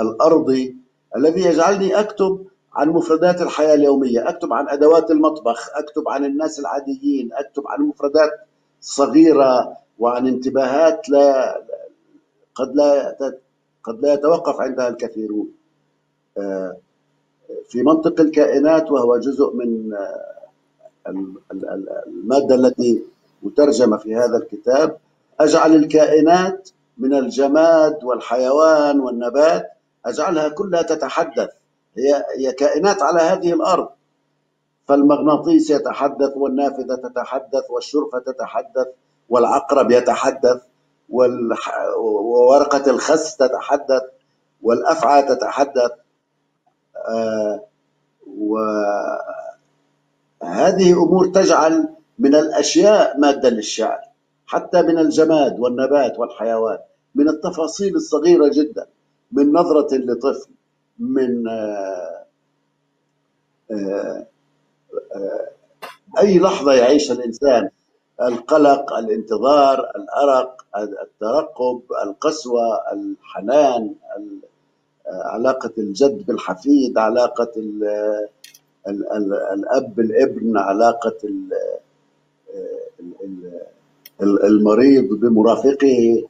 الأرضي 0.00 0.76
الذي 1.16 1.40
يجعلني 1.44 2.00
أكتب 2.00 2.46
عن 2.74 2.88
مفردات 2.88 3.42
الحياة 3.42 3.74
اليومية 3.74 4.28
أكتب 4.28 4.52
عن 4.52 4.68
أدوات 4.68 5.10
المطبخ 5.10 5.70
أكتب 5.74 6.08
عن 6.08 6.24
الناس 6.24 6.60
العاديين 6.60 7.30
أكتب 7.32 7.62
عن 7.68 7.80
مفردات 7.82 8.30
صغيرة 8.80 9.76
وعن 9.98 10.26
انتباهات 10.26 11.08
لا 11.08 11.60
قد 12.58 12.76
لا 12.76 13.16
قد 13.84 14.00
لا 14.02 14.12
يتوقف 14.12 14.60
عندها 14.60 14.88
الكثيرون. 14.88 15.48
آه، 16.38 16.76
في 17.68 17.82
منطق 17.82 18.20
الكائنات 18.20 18.90
وهو 18.90 19.16
جزء 19.16 19.54
من 19.54 19.94
آه، 19.94 20.38
المادة 22.06 22.54
التي 22.54 23.02
مترجمة 23.42 23.96
في 23.96 24.16
هذا 24.16 24.36
الكتاب 24.36 24.96
أجعل 25.40 25.74
الكائنات 25.74 26.68
من 26.98 27.14
الجماد 27.14 28.04
والحيوان 28.04 29.00
والنبات 29.00 29.70
أجعلها 30.06 30.48
كلها 30.48 30.82
تتحدث. 30.82 31.50
هي 31.96 32.24
هي 32.38 32.52
كائنات 32.52 33.02
على 33.02 33.20
هذه 33.20 33.52
الأرض. 33.52 33.88
فالمغناطيس 34.88 35.70
يتحدث 35.70 36.36
والنافذة 36.36 36.94
تتحدث 36.94 37.70
والشرفة 37.70 38.18
تتحدث 38.18 38.86
والعقرب 39.28 39.90
يتحدث. 39.90 40.60
وورقة 41.08 42.90
الخس 42.90 43.36
تتحدث 43.36 44.02
والأفعى 44.62 45.22
تتحدث 45.22 45.90
آه، 47.08 47.64
وهذه 48.38 49.22
أمور 50.92 51.26
تجعل 51.26 51.88
من 52.18 52.34
الأشياء 52.34 53.20
مادة 53.20 53.48
للشعر 53.48 54.00
حتى 54.46 54.82
من 54.82 54.98
الجماد 54.98 55.60
والنبات 55.60 56.18
والحيوان 56.18 56.78
من 57.14 57.28
التفاصيل 57.28 57.96
الصغيرة 57.96 58.48
جدا 58.48 58.86
من 59.32 59.52
نظرة 59.52 59.96
لطفل 59.96 60.50
من 60.98 61.48
آه، 61.48 62.24
آه، 63.70 64.26
أي 66.18 66.38
لحظة 66.38 66.72
يعيش 66.72 67.12
الإنسان 67.12 67.70
القلق 68.22 68.92
الانتظار 68.92 69.90
الأرق 69.96 70.64
الترقب 70.76 71.80
القسوة 72.04 72.92
الحنان 72.92 73.94
علاقة 75.08 75.72
الجد 75.78 76.26
بالحفيد 76.26 76.98
علاقة 76.98 77.52
الأب 79.52 79.94
بالابن 79.94 80.56
علاقة 80.56 81.16
المريض 84.20 85.08
بمرافقه. 85.08 86.28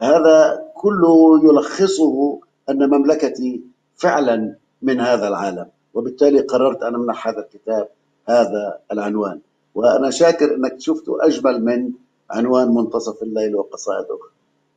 هذا 0.00 0.64
كله 0.74 1.44
يلخصه 1.44 2.38
أن 2.70 2.90
مملكتي 2.90 3.60
فعلا 3.96 4.56
من 4.82 5.00
هذا 5.00 5.28
العالم 5.28 5.66
وبالتالي 5.94 6.40
قررت 6.40 6.82
أن 6.82 6.94
أمنح 6.94 7.28
هذا 7.28 7.38
الكتاب 7.38 7.88
هذا 8.28 8.78
العنوان. 8.92 9.40
وأنا 9.74 10.10
شاكر 10.10 10.54
أنك 10.54 10.80
شفته 10.80 11.26
أجمل 11.26 11.64
من 11.64 11.92
عنوان 12.30 12.68
منتصف 12.68 13.22
الليل 13.22 13.56
وقصائد 13.56 14.04
أخرى. 14.04 14.30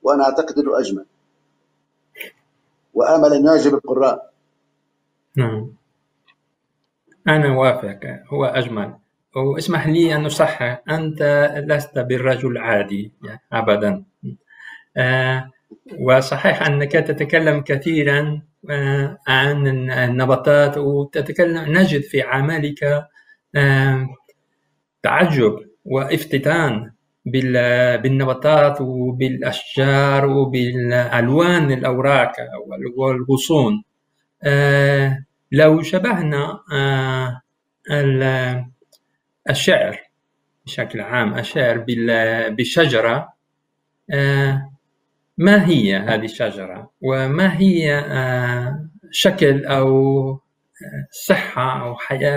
وأنا 0.04 0.24
أعتقد 0.24 0.60
أنه 0.60 0.80
أجمل. 0.80 1.06
وآمل 2.94 3.34
أن 3.34 3.46
يعجب 3.46 3.74
القراء. 3.74 4.32
نعم. 5.36 5.70
أنا 7.28 7.58
وافق. 7.58 8.00
هو 8.28 8.46
أجمل. 8.46 8.94
واسمح 9.36 9.88
لي 9.88 10.16
أن 10.16 10.26
أصحح. 10.26 10.82
أنت 10.90 11.52
لست 11.68 12.00
بالرجل 12.00 12.52
العادي 12.52 13.12
يعني 13.24 13.42
أبدا. 13.54 14.04
آه 14.98 15.52
وصحيح 16.00 16.68
أنك 16.68 16.92
تتكلم 16.92 17.62
كثيرا 17.62 18.42
آه 18.70 19.18
عن 19.28 19.68
النباتات 19.92 20.78
وتتكلم 20.78 21.78
نجد 21.78 22.02
في 22.02 22.22
عملك 22.22 22.84
آه 23.56 24.08
تعجب 25.06 25.60
وافتتان 25.86 26.92
بالنباتات 27.26 28.82
وبالأشجار 28.82 30.26
وبالألوان 30.26 31.72
الأوراق 31.72 32.32
والغصون. 32.98 33.84
آه، 34.44 35.26
لو 35.52 35.82
شبهنا 35.82 36.60
آه، 36.74 37.42
الشعر 39.50 40.00
بشكل 40.66 41.02
عام 41.02 41.40
الشعر 41.40 41.86
بالشجرة 42.50 43.34
آه، 44.10 44.72
ما 45.38 45.68
هي 45.68 45.96
هذه 45.96 46.26
الشجرة؟ 46.26 46.92
وما 47.02 47.58
هي 47.60 48.04
شكل 49.12 49.66
أو 49.66 50.40
صحة 51.12 51.82
أو 51.82 51.96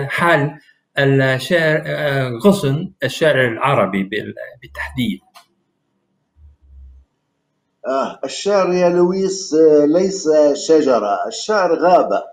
حال 0.09 0.59
الشعر 0.99 1.83
غصن 2.37 2.93
الشعر 3.03 3.47
العربي 3.47 4.03
بالتحديد. 4.61 5.19
آه 7.87 8.19
الشعر 8.23 8.73
يا 8.73 8.89
لويس 8.89 9.53
آه، 9.53 9.85
ليس 9.85 10.29
شجرة 10.53 11.27
الشعر 11.27 11.75
غابة. 11.75 12.23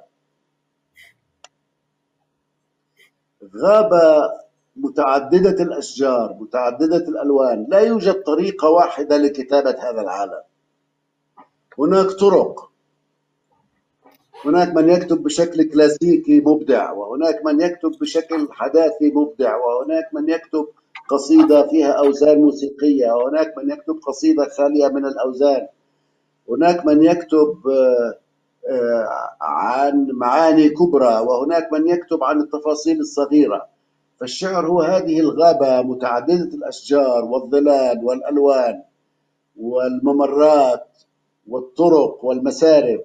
غابة 3.62 4.30
متعددة 4.76 5.62
الأشجار 5.64 6.34
متعددة 6.40 6.96
الألوان. 6.96 7.66
لا 7.68 7.80
يوجد 7.80 8.22
طريقة 8.22 8.68
واحدة 8.70 9.16
لكتابة 9.16 9.70
هذا 9.90 10.00
العالم. 10.00 10.42
هناك 11.78 12.06
طرق. 12.06 12.65
هناك 14.45 14.74
من 14.76 14.89
يكتب 14.89 15.22
بشكل 15.22 15.62
كلاسيكي 15.70 16.41
مبدع 16.41 16.93
وهناك 16.93 17.45
من 17.45 17.61
يكتب 17.61 17.91
بشكل 18.01 18.49
حداثي 18.51 19.12
مبدع 19.14 19.57
وهناك 19.57 20.14
من 20.14 20.28
يكتب 20.28 20.66
قصيدة 21.09 21.66
فيها 21.68 21.93
أوزان 21.93 22.41
موسيقية 22.41 23.12
وهناك 23.12 23.55
من 23.59 23.70
يكتب 23.70 23.99
قصيدة 24.07 24.49
خالية 24.59 24.89
من 24.89 25.05
الأوزان. 25.07 25.66
هناك 26.51 26.87
من 26.87 27.03
يكتب 27.03 27.57
آه، 28.70 29.09
عن 29.41 30.09
معاني 30.12 30.68
كبرى 30.68 31.18
وهناك 31.20 31.72
من 31.72 31.89
يكتب 31.89 32.24
عن 32.24 32.41
التفاصيل 32.41 33.01
الصغيرة. 33.01 33.66
فالشعر 34.20 34.66
هو 34.66 34.80
هذه 34.80 35.20
الغابة 35.20 35.82
متعددة 35.82 36.55
الأشجار 36.55 37.24
والظلال 37.24 38.05
والألوان 38.05 38.82
والممرات 39.57 40.87
والطرق 41.49 42.24
والمسارب. 42.24 43.01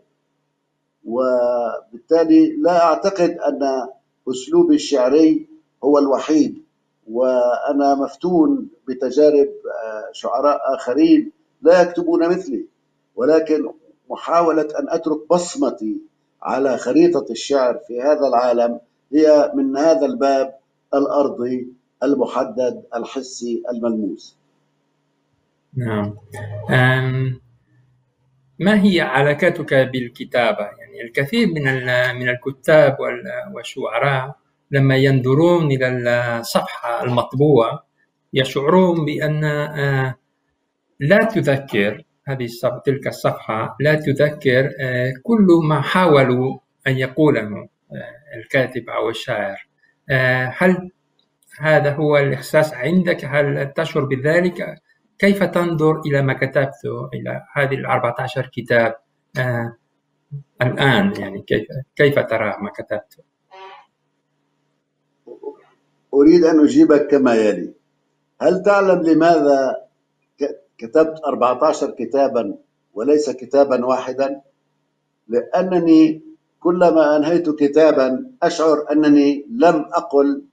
وبالتالي 1.06 2.56
لا 2.56 2.84
أعتقد 2.84 3.30
أن 3.30 3.88
أسلوبي 4.30 4.76
الشعري 4.76 5.48
هو 5.84 6.00
الوحيد. 6.00 6.64
وأنا 7.08 7.96
مفتون 7.96 8.68
بتجارب 8.88 9.48
آه، 9.48 10.10
شعراء 10.12 10.60
آخرين 10.76 11.32
لا 11.62 11.82
يكتبون 11.82 12.30
مثلي. 12.30 12.66
ولكن 13.16 13.70
محاولة 14.10 14.68
أن 14.80 14.90
أترك 14.90 15.20
بصمتي 15.30 15.98
على 16.42 16.78
خريطة 16.78 17.26
الشعر 17.32 17.78
في 17.88 18.02
هذا 18.02 18.28
العالم 18.28 18.80
هي 19.14 19.52
من 19.56 19.78
هذا 19.78 20.06
الباب 20.06 20.56
الأرضي 20.94 21.74
المحدد 22.04 22.84
الحسي 22.96 23.64
الملموس. 23.70 24.36
نعم. 26.70 27.42
ما 28.62 28.84
هي 28.84 29.02
علاقتك 29.02 29.74
بالكتابة؟ 29.74 30.64
يعني 30.64 31.02
الكثير 31.04 31.48
من 31.48 31.64
من 32.16 32.30
الكتاب 32.30 32.98
والشعراء 33.56 34.36
لما 34.72 34.96
ينظرون 34.96 35.72
إلى 35.72 35.88
الصفحة 36.40 37.04
المطبوعة 37.04 37.86
يشعرون 38.34 39.06
بأن 39.06 39.44
آه، 39.44 40.16
لا 41.00 41.18
تذكر 41.18 42.04
هذه 42.28 42.48
تلك 42.86 43.08
الصفحة 43.08 43.76
لا 43.80 43.96
تذكر 43.96 44.72
آه، 44.80 45.14
كل 45.24 45.48
ما 45.64 45.82
حاولوا 45.82 46.60
أن 46.88 46.98
يقوله 46.98 47.42
آه، 47.42 47.68
الكاتب 48.38 48.90
أو 48.90 49.10
الشاعر. 49.10 49.68
هل 50.58 50.92
هذا 51.60 51.94
هو 51.94 52.18
الإحساس 52.18 52.74
عندك؟ 52.74 53.26
هل 53.26 53.74
تشعر 53.76 54.06
بذلك؟ 54.06 54.82
كيف 55.22 55.44
تنظر 55.44 56.02
إلى 56.06 56.22
ما 56.22 56.34
كتبته 56.34 57.10
إلى 57.14 57.46
هذه 57.54 57.76
ال 57.76 57.86
14 57.86 58.50
كتاب 58.54 58.96
آه 59.38 59.78
الآن 60.62 61.14
يعني 61.20 61.42
كيف 61.42 61.68
كيف 61.96 62.20
ترى 62.20 62.58
ما 62.62 62.70
كتبته؟ 62.70 63.24
أريد 66.14 66.44
أن 66.44 66.60
أجيبك 66.64 67.08
كما 67.08 67.36
يلي 67.36 67.74
هل 68.42 68.64
تعلم 68.64 69.02
لماذا 69.02 69.76
كتبت 70.78 71.20
14 71.26 71.92
كتابا 71.92 72.58
وليس 72.94 73.30
كتابا 73.30 73.86
واحدا؟ 73.86 74.42
لأنني 75.28 76.22
كلما 76.60 77.18
أنهيت 77.18 77.50
كتابا 77.50 78.32
أشعر 78.44 78.92
أنني 78.92 79.46
لم 79.50 79.86
أقل 79.94 80.46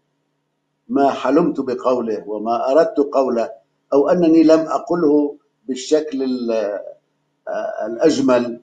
ما 0.89 1.11
حلمت 1.11 1.61
بقوله 1.61 2.29
وما 2.29 2.71
أردت 2.73 2.99
قوله 2.99 3.58
أو 3.93 4.09
أنني 4.09 4.43
لم 4.43 4.61
أقله 4.61 5.37
بالشكل 5.69 6.23
الأجمل 7.87 8.61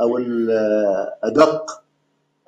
أو 0.00 0.18
الأدق 0.18 1.82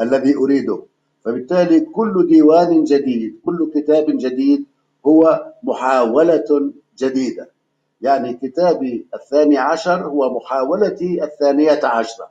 الذي 0.00 0.36
أريده. 0.36 0.82
فبالتالي 1.24 1.80
كل 1.80 2.26
ديوان 2.28 2.84
جديد 2.84 3.40
كل 3.44 3.70
كتاب 3.74 4.06
جديد 4.08 4.64
هو 5.06 5.52
محاولة 5.62 6.72
جديدة. 6.98 7.50
يعني 8.00 8.34
كتابي 8.34 9.06
الثاني 9.14 9.58
عشر 9.58 10.06
هو 10.06 10.38
محاولتي 10.38 11.24
الثانية 11.24 11.80
عشرة. 11.84 12.30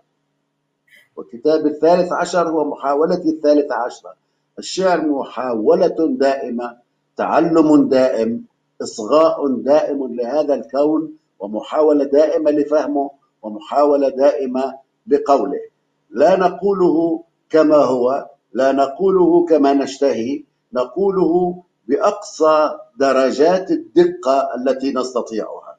وكتاب 1.15 1.65
الثالث 1.65 2.11
عشر 2.11 2.49
هو 2.49 2.69
محاولتي 2.71 3.29
الثالثة 3.29 3.75
عشرة. 3.75 4.13
الشعر 4.59 5.07
محاولة 5.07 6.15
دائمة 6.19 6.77
تعلم 7.17 7.89
دائم 7.89 8.45
إصغاء 8.81 9.47
دائم 9.47 10.15
لهذا 10.15 10.53
الكون 10.53 11.17
ومحاولة 11.39 12.03
دائمة 12.03 12.51
لفهمه 12.51 13.11
ومحاولة 13.41 14.09
دائمة 14.09 14.79
لقوله. 15.07 15.59
لا 16.09 16.35
نقوله 16.35 17.23
كما 17.49 17.75
هو 17.75 18.29
لا 18.53 18.71
نقوله 18.71 19.45
كما 19.45 19.73
نشتهي 19.73 20.43
نقوله 20.73 21.63
بأقصى 21.87 22.79
درجات 22.97 23.71
الدقة 23.71 24.55
التي 24.55 24.93
نستطيعها. 24.93 25.77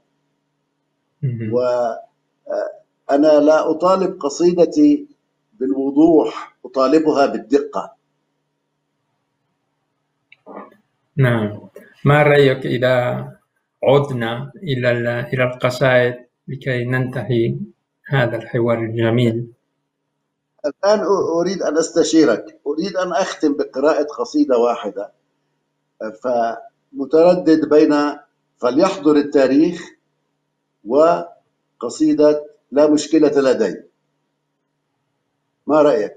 وأنا 1.52 3.40
لا 3.40 3.70
أطالب 3.70 4.20
قصيدتي 4.20 5.06
بالوضوح 5.60 6.56
أطالبها 6.64 7.26
بالدقة. 7.26 7.92
نعم. 11.16 11.71
ما 12.04 12.22
رأيك 12.22 12.66
إذا 12.66 12.96
عدنا 13.84 14.52
إلى 14.56 14.90
إلى 15.20 15.44
القصائد 15.44 16.14
لكي 16.48 16.84
ننتهي 16.84 17.56
هذا 18.06 18.36
الحوار 18.36 18.78
الجميل؟ 18.78 19.46
الآن 20.66 21.00
أريد 21.40 21.62
أن 21.62 21.78
أستشيرك. 21.78 22.60
أريد 22.66 22.96
أن 22.96 23.12
أختم 23.12 23.56
بقراءة 23.56 24.06
قصيدة 24.18 24.58
واحدة. 24.58 25.12
فمتردد 26.22 27.68
بين 27.68 27.94
فليحضر 28.58 29.16
التاريخ 29.16 29.90
وقصيدة 30.84 32.46
لا 32.72 32.90
مشكلة 32.90 33.40
لدي. 33.40 33.82
ما 35.66 35.82
رأيك؟ 35.82 36.16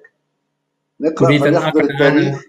نقرأ 0.99 1.37
فليحضر 1.37 1.81
التاريخ. 1.81 2.43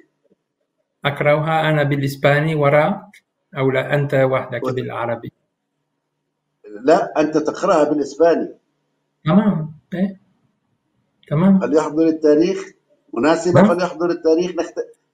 أقرأها 1.04 1.70
أنا 1.70 1.82
بالإسباني 1.82 2.54
وراء. 2.54 3.10
أو 3.56 3.70
لا 3.70 3.94
أنت 3.94 4.14
وحدك 4.14 4.64
و... 4.64 4.72
بالعربي. 4.72 5.32
لا 6.82 7.20
أنت 7.20 7.36
تقرأها 7.38 7.84
بالإسباني. 7.84 8.54
تمام. 9.24 9.78
إيه؟ 9.94 10.20
تمام. 11.28 11.60
فليحضر 11.60 12.06
التاريخ. 12.06 12.72
مناسبة. 13.14 13.62
فليحضر 13.62 14.10
التاريخ. 14.10 14.50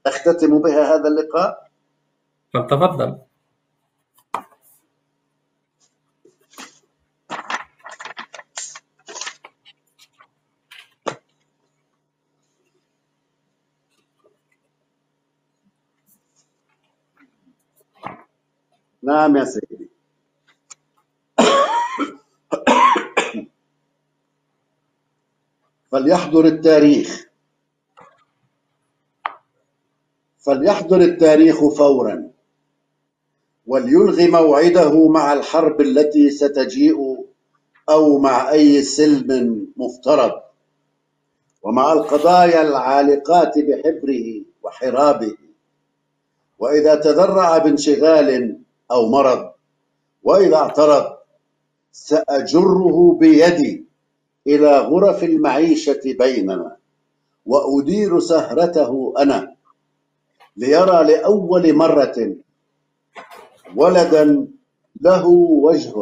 نختتم 0.06 0.62
بها 0.62 0.94
هذا 0.94 1.08
اللقاء. 1.08 1.70
فلتفضل 2.54 3.18
نعم 19.02 19.36
يا 19.36 19.44
سيدي. 19.44 19.90
فليحضر 25.90 26.44
التاريخ. 26.44 27.26
فليحضر 30.38 31.00
التاريخ 31.00 31.64
فورا. 31.64 32.30
وليلغي 33.66 34.28
موعده 34.28 35.08
مع 35.08 35.32
الحرب 35.32 35.80
التي 35.80 36.30
ستجيء 36.30 37.26
أو 37.88 38.18
مع 38.18 38.50
أي 38.50 38.82
سلم 38.82 39.68
مفترض. 39.76 40.42
ومع 41.62 41.92
القضايا 41.92 42.62
العالقات 42.62 43.58
بحبره 43.58 44.42
وحرابه. 44.62 45.36
وإذا 46.58 46.94
تذرع 46.94 47.58
بانشغال 47.58 48.61
أو 48.92 49.10
مرض 49.10 49.52
وإذا 50.22 50.56
اعترض 50.56 51.04
سأجره 51.92 53.16
بيدي 53.20 53.84
إلى 54.46 54.78
غرف 54.78 55.24
المعيشة 55.24 56.00
بيننا 56.04 56.76
وأدير 57.46 58.20
سهرته 58.20 59.14
أنا 59.18 59.56
ليرى 60.56 61.04
لأول 61.04 61.74
مرة 61.74 62.36
ولدا 63.76 64.48
له 65.00 65.26
وجه 65.66 65.94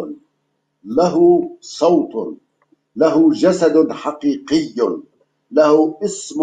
له 0.84 1.16
صوت 1.60 2.36
له 2.96 3.32
جسد 3.32 3.92
حقيقي 3.92 4.74
له 5.50 5.98
اسم 6.04 6.40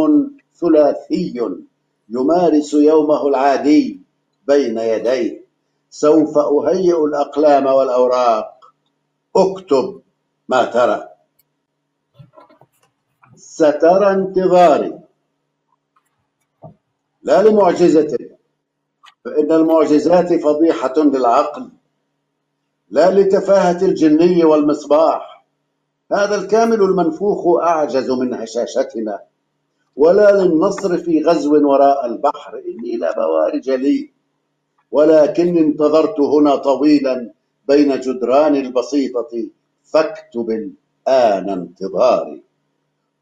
ثلاثي 0.60 1.34
يمارس 2.10 2.74
يومه 2.74 3.28
العادي 3.28 4.02
بين 4.48 4.78
يديه. 4.78 5.37
سوف 5.90 6.38
أهيئ 6.38 7.06
الأقلام 7.06 7.66
والأوراق. 7.66 8.60
اكتب 9.36 10.02
ما 10.50 10.66
ترى. 10.66 11.08
سترى 13.36 14.12
انتظاري. 14.12 15.00
لا 17.24 17.42
لمعجزة. 17.42 18.18
فإن 19.26 19.52
المعجزات 19.52 20.34
فضيحة 20.34 20.94
للعقل. 20.98 21.70
لا 22.90 23.12
لتفاهة 23.12 23.82
الجني 23.82 24.44
والمصباح. 24.44 25.46
هذا 26.12 26.36
الكامل 26.36 26.82
المنفوخ 26.82 27.62
أعجز 27.64 28.12
من 28.12 28.34
هشاشتنا. 28.34 29.20
ولا 29.96 30.32
للنصر 30.32 30.98
في 30.98 31.24
غزو 31.24 31.70
وراء 31.70 32.06
البحر. 32.06 32.58
إني 32.58 32.98
لا 32.98 33.16
بوارج 33.16 33.70
لي. 33.70 34.17
ولكني 34.92 35.60
انتظرت 35.60 36.20
هنا 36.20 36.56
طويلا 36.56 37.34
بين 37.68 38.00
جدران 38.00 38.56
البسيطة 38.56 39.50
فاكتب 39.84 40.50
الآن 40.50 41.50
انتظاري. 41.50 42.44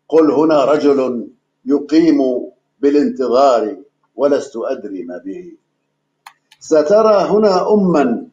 قل 0.09 0.31
هنا 0.31 0.65
رجل 0.65 1.27
يقيم 1.65 2.19
بالانتظار 2.79 3.77
ولست 4.15 4.53
أدري 4.57 5.03
ما 5.03 5.17
به. 5.17 5.51
سترى 6.59 7.15
هنا 7.15 7.73
أما 7.73 8.27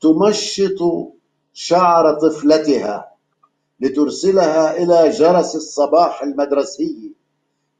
تمشط 0.00 0.80
شعر 1.52 2.14
طفلتها 2.14 3.12
لترسلها 3.80 4.76
إلى 4.82 5.10
جرس 5.10 5.56
الصباح 5.56 6.22
المدرسي 6.22 7.12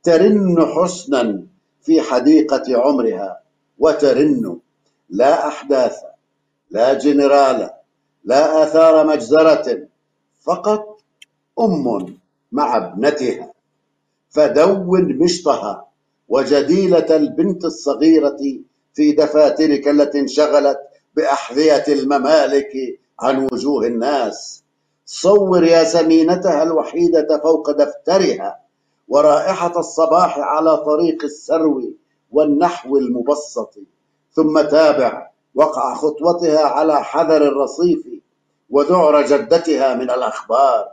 ترن 0.02 0.66
حسنا 0.66 1.42
في 1.82 2.00
حديقة 2.00 2.64
عمرها 2.80 3.40
وترن 3.78 4.58
لا 5.10 5.48
أحداث 5.48 5.96
لا 6.70 6.94
جنرال 6.94 7.70
لا 8.24 8.62
آثار 8.62 9.06
مجزرة 9.06 9.88
فقط 10.40 11.00
أم 11.60 12.16
مع 12.52 12.76
ابنتها. 12.76 13.52
فدون 14.30 15.18
مشطها 15.18 15.86
وجديلة 16.28 17.16
البنت 17.16 17.64
الصغيرة 17.64 18.38
في 18.94 19.12
دفاترك 19.12 19.88
التي 19.88 20.20
انشغلت 20.20 20.78
بأحذية 21.16 21.84
الممالك 21.88 22.72
عن 23.20 23.44
وجوه 23.52 23.86
الناس. 23.86 24.62
صور 25.06 25.64
يا 25.64 25.84
سمينتها 25.84 26.62
الوحيدة 26.62 27.40
فوق 27.42 27.70
دفترها 27.70 28.60
ورائحة 29.08 29.78
الصباح 29.78 30.38
على 30.38 30.76
طريق 30.76 31.24
السرو 31.24 31.82
والنحو 32.32 32.96
المبسط. 32.96 33.74
ثم 34.36 34.60
تابع 34.60 35.30
وقع 35.54 35.94
خطوتها 35.94 36.64
على 36.66 37.04
حذر 37.04 37.42
الرصيف 37.42 38.06
وذعر 38.70 39.26
جدتها 39.26 39.94
من 39.94 40.10
الأخبار 40.10 40.88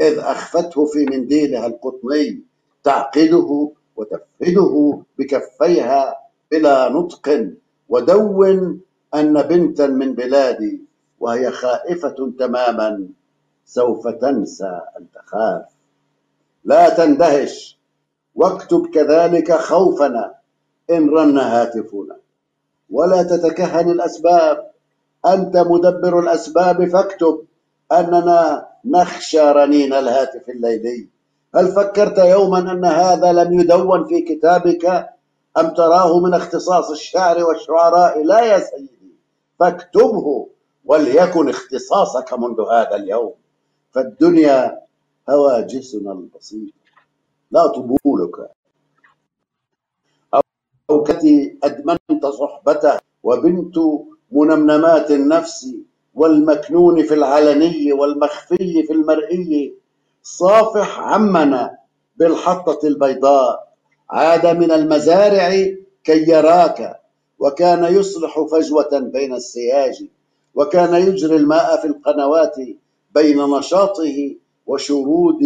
إذ 0.00 0.18
أخفته 0.18 0.86
في 0.86 1.06
منديلها 1.10 1.66
القطني 1.66 2.42
تعقده 2.84 3.70
وتفرده 3.96 5.02
بكفيها 5.18 6.16
بلا 6.50 6.88
نطق 6.88 7.50
ودون 7.88 8.80
أن 9.14 9.42
بنتا 9.42 9.86
من 9.86 10.14
بلادي 10.14 10.80
وهي 11.20 11.50
خائفة 11.50 12.32
تماما 12.38 13.08
سوف 13.64 14.08
تنسى 14.08 14.80
أن 14.98 15.06
تخاف. 15.14 15.64
لا 16.64 16.88
تندهش 16.88 17.78
واكتب 18.34 18.86
كذلك 18.86 19.52
خوفنا 19.52 20.34
إن 20.90 21.08
رن 21.08 21.38
هاتفنا 21.38 22.16
ولا 22.90 23.22
تتكهن 23.22 23.90
الأسباب. 23.90 24.70
أنت 25.26 25.56
مدبر 25.56 26.20
الأسباب 26.20 26.88
فاكتب. 26.88 27.44
أننا 27.92 28.68
نخشى 28.84 29.40
رنين 29.40 29.92
الهاتف 29.92 30.48
الليلي. 30.48 31.08
هل 31.54 31.68
فكرت 31.72 32.18
يوما 32.18 32.58
أن 32.58 32.84
هذا 32.84 33.32
لم 33.32 33.60
يدون 33.60 34.04
في 34.08 34.20
كتابك؟ 34.22 35.08
أم 35.58 35.74
تراه 35.74 36.20
من 36.20 36.34
اختصاص 36.34 36.90
الشعر 36.90 37.44
والشعراء؟ 37.44 38.22
لا 38.22 38.40
يا 38.40 38.58
سيدي. 38.58 39.14
فاكتبه 39.60 40.48
وليكن 40.84 41.48
اختصاصك 41.48 42.32
منذ 42.38 42.60
هذا 42.60 42.96
اليوم. 42.96 43.34
فالدنيا 43.92 44.80
هواجسنا 45.30 46.12
البسيطة 46.12 46.72
لا 47.50 47.66
طبولك. 47.66 48.50
أو 50.90 51.02
كتي 51.02 51.58
أدمنت 51.64 52.05
صحبته 52.66 52.98
وبنت 53.22 53.74
منمنمات 54.32 55.10
النفس 55.10 55.74
والمكنون 56.14 57.02
في 57.02 57.14
العلني 57.14 57.92
والمخفي 57.92 58.82
في 58.86 58.92
المرئي. 58.92 59.74
صافح 60.22 61.00
عمنا 61.00 61.78
بالحطة 62.16 62.86
البيضاء. 62.86 63.72
عاد 64.10 64.46
من 64.46 64.72
المزارع 64.72 65.50
كي 66.04 66.30
يراك. 66.30 67.00
وكان 67.38 67.94
يصلح 67.94 68.40
فجوة 68.52 68.98
بين 68.98 69.34
السياج. 69.34 70.04
وكان 70.54 70.94
يجري 70.94 71.36
الماء 71.36 71.80
في 71.80 71.86
القنوات 71.86 72.54
بين 73.14 73.38
نشاطه 73.38 74.36
وشرود 74.66 75.40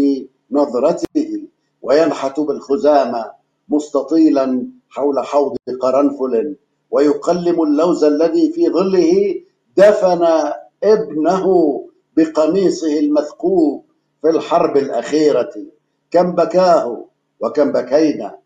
نظرته. 0.50 1.42
وينحت 1.82 2.40
بالخزامة 2.40 3.30
مستطيلا 3.68 4.66
حول 4.88 5.18
حوض 5.20 5.56
قرنفل. 5.80 6.56
ويقلم 6.90 7.62
اللوز 7.62 8.04
الذي 8.04 8.52
في 8.52 8.68
ظله 8.70 9.34
دفن 9.76 10.26
ابنه 10.84 11.46
بقميصه 12.16 12.98
المثقوب 12.98 13.84
في 14.22 14.30
الحرب 14.30 14.76
الأخيرة. 14.76 15.50
كم 16.10 16.32
بكاه 16.34 17.04
وكم 17.40 17.72
بكينا. 17.72 18.38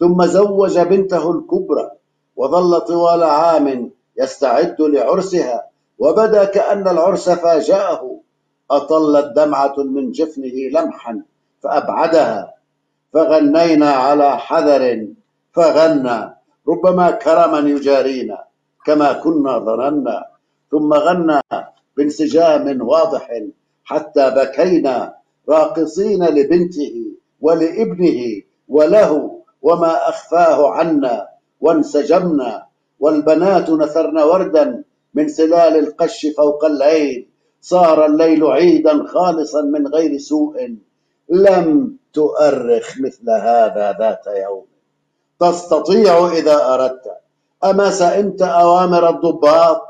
ثم 0.00 0.24
زوج 0.26 0.78
بنته 0.78 1.30
الكبرى 1.30 1.90
وظل 2.36 2.80
طوال 2.80 3.22
عام 3.22 3.90
يستعد 4.18 4.80
لعرسها. 4.80 5.66
وبدأ 5.98 6.44
كأن 6.44 6.88
العرس 6.88 7.30
فاجأه. 7.30 8.20
أطلت 8.70 9.36
دمعة 9.36 9.74
من 9.78 10.10
جفنه 10.10 10.56
لمحا 10.72 11.22
فأبعدها. 11.62 12.54
فغنينا 13.12 13.90
على 13.90 14.38
حذر 14.38 15.08
فغنى. 15.52 16.41
ربما 16.68 17.10
كرما 17.10 17.58
يجارينا 17.58 18.44
كما 18.86 19.12
كنا 19.12 19.58
ظننا 19.58 20.24
ثم 20.70 20.92
غنى 20.94 21.40
بانسجام 21.96 22.82
واضح 22.88 23.28
حتى 23.84 24.30
بكينا 24.30 25.14
راقصين 25.48 26.24
لبنته 26.24 26.94
ولابنه 27.40 28.42
وله 28.68 29.40
وما 29.62 30.08
أخفاه 30.08 30.70
عنا 30.70 31.28
وانسجمنا 31.60 32.66
والبنات 33.00 33.70
نثرن 33.70 34.18
وردا 34.18 34.84
من 35.14 35.28
سلال 35.28 35.76
القش 35.78 36.26
فوق 36.36 36.64
الليل 36.64 37.28
صار 37.60 38.06
الليل 38.06 38.44
عيدا 38.44 39.06
خالصا 39.06 39.62
من 39.62 39.86
غير 39.86 40.18
سوء 40.18 40.76
لم 41.28 41.96
تؤرخ 42.12 43.00
مثل 43.00 43.30
هذا 43.30 43.96
ذات 43.98 44.26
يوم. 44.26 44.71
تستطيع 45.42 46.28
إذا 46.32 46.74
أردت. 46.74 47.06
أما 47.64 47.90
سئمت 47.90 48.42
أوامر 48.42 49.10
الضباط 49.10 49.82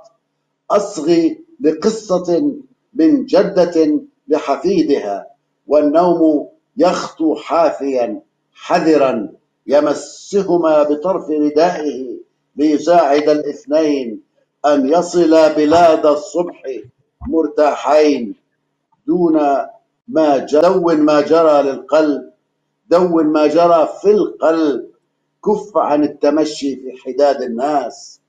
أصغي 0.71 1.45
لقصة 1.61 2.53
من 2.95 3.27
جدة 3.27 4.01
لحفيدها 4.29 5.27
والنوم 5.69 6.49
يخطو 6.77 7.37
حافيا 7.37 8.23
حذرا 8.55 9.29
يمسهما 9.67 10.83
بطرف 10.83 11.31
ردائه 11.31 12.17
ليساعد 12.57 13.29
الاثنين 13.29 14.23
أن 14.67 14.89
يصلا 14.89 15.53
بلاد 15.53 16.07
الصبح 16.07 16.63
مرتاحين. 17.29 18.37
دون 19.07 19.41
ما 20.09 20.39
دون 20.39 21.01
ما 21.03 21.21
جرى 21.23 21.63
للقلب 21.63 22.33
دون 22.91 23.27
ما 23.27 23.49
جرى 23.49 23.89
في 24.03 24.11
القلب 24.13 24.92
كف 25.45 25.77
عن 25.77 26.05
التمشي 26.05 26.77
في 26.77 26.93
حداد 27.05 27.43
الناس. 27.43 28.21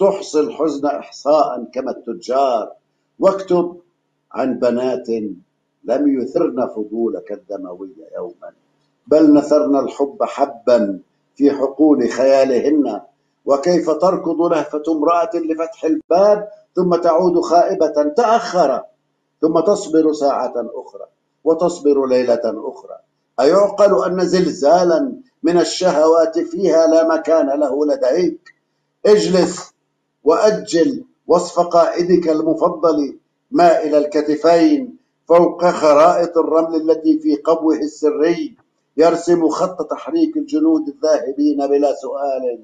تحصي 0.00 0.40
الحزن 0.40 0.86
إحصاء 0.86 1.64
كما 1.72 1.90
التجار. 1.90 2.72
واكتب 3.18 3.80
عن 4.32 4.58
بنات 4.58 5.08
لم 5.84 6.20
يثرن 6.20 6.66
فضولك 6.66 7.32
الدموي 7.32 7.90
يوما. 8.16 8.52
بل 9.06 9.34
نثرن 9.34 9.76
الحب 9.76 10.18
حبا 10.22 11.00
في 11.36 11.50
حقول 11.50 12.08
خيالهن. 12.10 13.00
وكيف 13.44 13.90
تركض 13.90 14.42
لهفة 14.42 14.82
امرأة 14.88 15.30
لفتح 15.34 15.84
الباب 15.84 16.48
ثم 16.76 16.94
تعود 16.94 17.40
خائبة 17.40 18.12
تأخر. 18.16 18.82
ثم 19.40 19.60
تصبر 19.60 20.12
ساعة 20.12 20.54
أخرى. 20.56 21.06
وتصبر 21.44 22.06
ليلة 22.06 22.40
أخرى. 22.44 22.96
أيعقل 23.40 24.04
أن 24.04 24.26
زلزالا 24.26 25.12
من 25.42 25.58
الشهوات 25.58 26.38
فيها 26.38 26.86
لا 26.86 27.08
مكان 27.08 27.60
له 27.60 27.86
لديك. 27.86 28.54
اجلس 29.06 29.72
وأجل 30.24 31.04
وصف 31.26 31.60
قائدك 31.60 32.28
المفضل 32.28 33.18
مائل 33.50 33.94
الكتفين 33.94 34.96
فوق 35.28 35.66
خرائط 35.66 36.38
الرمل 36.38 36.90
التي 36.90 37.18
في 37.18 37.36
قبوه 37.36 37.76
السري. 37.76 38.56
يرسم 38.96 39.48
خط 39.48 39.90
تحريك 39.90 40.36
الجنود 40.36 40.88
الذاهبين 40.88 41.66
بلا 41.66 41.94
سؤال. 41.94 42.58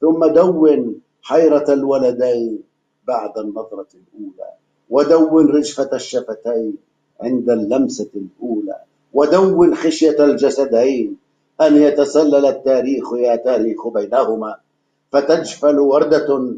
ثم 0.00 0.26
دون 0.26 1.00
حيرة 1.22 1.72
الولدين 1.72 2.62
بعد 3.06 3.38
النظرة 3.38 3.86
الأولى. 3.94 4.50
ودون 4.90 5.46
رجفة 5.46 5.90
الشفتين 5.92 6.76
عند 7.20 7.50
اللمسة 7.50 8.10
الأولى. 8.16 8.80
ودون 9.14 9.74
خشية 9.74 10.24
الجسدين 10.24 11.16
أن 11.60 11.76
يتسلل 11.76 12.46
التاريخ 12.46 13.12
يا 13.12 13.36
تاريخ 13.36 13.88
بينهما. 13.88 14.56
فتجفل 15.12 15.78
وردة 15.80 16.54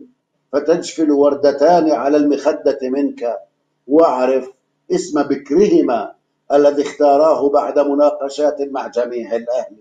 فتجفل 0.53 1.11
وردتان 1.11 1.91
على 1.91 2.17
المخدة 2.17 2.79
منك. 2.83 3.39
واعرف 3.87 4.51
اسم 4.93 5.23
بكرهما 5.23 6.13
الذي 6.53 6.83
اختاراه 6.83 7.49
بعد 7.49 7.79
مناقشات 7.79 8.57
مع 8.63 8.87
جميع 8.87 9.37
الأهل. 9.37 9.77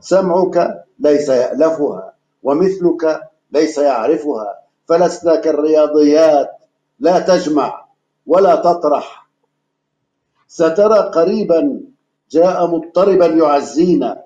سمعك 0.00 0.84
ليس 0.98 1.28
يألفها 1.28 2.14
ومثلك 2.42 3.20
ليس 3.52 3.78
يعرفها. 3.78 4.60
فلسنا 4.86 5.36
كالرياضيات 5.36 6.50
لا 7.00 7.18
تجمع 7.18 7.84
ولا 8.26 8.56
تطرح. 8.56 9.29
سترى 10.50 10.98
قريبا 10.98 11.80
جاء 12.30 12.66
مضطربا 12.66 13.26
يعزينا 13.26 14.22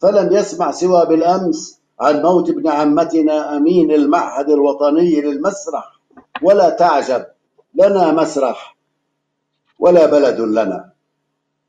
فلم 0.00 0.32
يسمع 0.32 0.70
سوى 0.70 1.06
بالأمس 1.06 1.80
عن 2.00 2.22
موت 2.22 2.50
ابن 2.50 2.68
عمتنا 2.68 3.56
أمين 3.56 3.90
المعهد 3.92 4.50
الوطني 4.50 5.20
للمسرح. 5.20 6.00
ولا 6.42 6.70
تعجب 6.70 7.26
لنا 7.74 8.12
مسرح 8.12 8.76
ولا 9.78 10.06
بلد 10.06 10.40
لنا. 10.40 10.92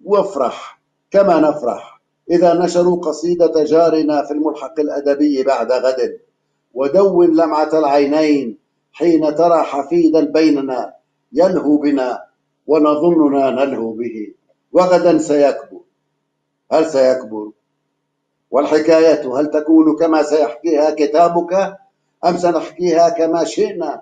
وافرح 0.05 0.81
كما 1.11 1.39
نفرح 1.39 2.01
إذا 2.31 2.53
نشروا 2.53 3.01
قصيدة 3.01 3.63
جارنا 3.63 4.25
في 4.25 4.31
الملحق 4.31 4.79
الأدبي 4.79 5.43
بعد 5.43 5.71
غد. 5.71 6.19
ودون 6.73 7.35
لمعة 7.35 7.79
العينين 7.79 8.57
حين 8.91 9.35
ترى 9.35 9.63
حفيدا 9.63 10.25
بيننا 10.25 10.93
يلهو 11.33 11.77
بنا. 11.77 12.28
ونظننا 12.69 13.43
نلهو 13.49 13.91
به. 13.91 14.15
وغدا 14.73 15.17
سيكبر. 15.17 15.81
هل 16.71 16.83
سيكبر؟ 16.85 17.45
والحكاية 18.51 19.23
هل 19.39 19.45
تكون 19.47 19.95
كما 19.95 20.23
سيحكيها 20.23 20.89
كتابك 20.99 21.53
أم 22.25 22.37
سنحكيها 22.37 23.09
كما 23.09 23.43
شئنا؟ 23.43 24.01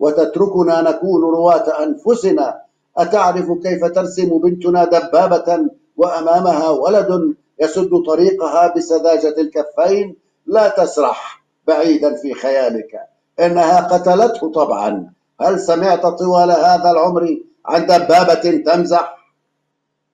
وتتركنا 0.00 0.76
نكون 0.82 1.20
رواة 1.22 1.66
أنفسنا. 1.84 2.60
أتعرف 2.96 3.48
كيف 3.62 3.84
ترسم 3.84 4.38
بنتنا 4.38 4.84
دبابة 4.84 5.48
وأمامها 5.96 6.70
ولد 6.70 7.34
يسد 7.60 7.90
طريقها 8.06 8.74
بسذاجة 8.74 9.34
الكفين؟ 9.38 10.16
لا 10.46 10.68
تسرح 10.68 11.44
بعيدا 11.66 12.14
في 12.14 12.34
خيالك. 12.34 12.92
إنها 13.40 13.80
قتلته 13.80 14.52
طبعا. 14.52 15.12
هل 15.40 15.60
سمعت 15.60 16.06
طوال 16.06 16.50
هذا 16.50 16.90
العمر 16.90 17.38
عن 17.66 17.86
دبابة 17.86 18.62
تمزح. 18.66 19.14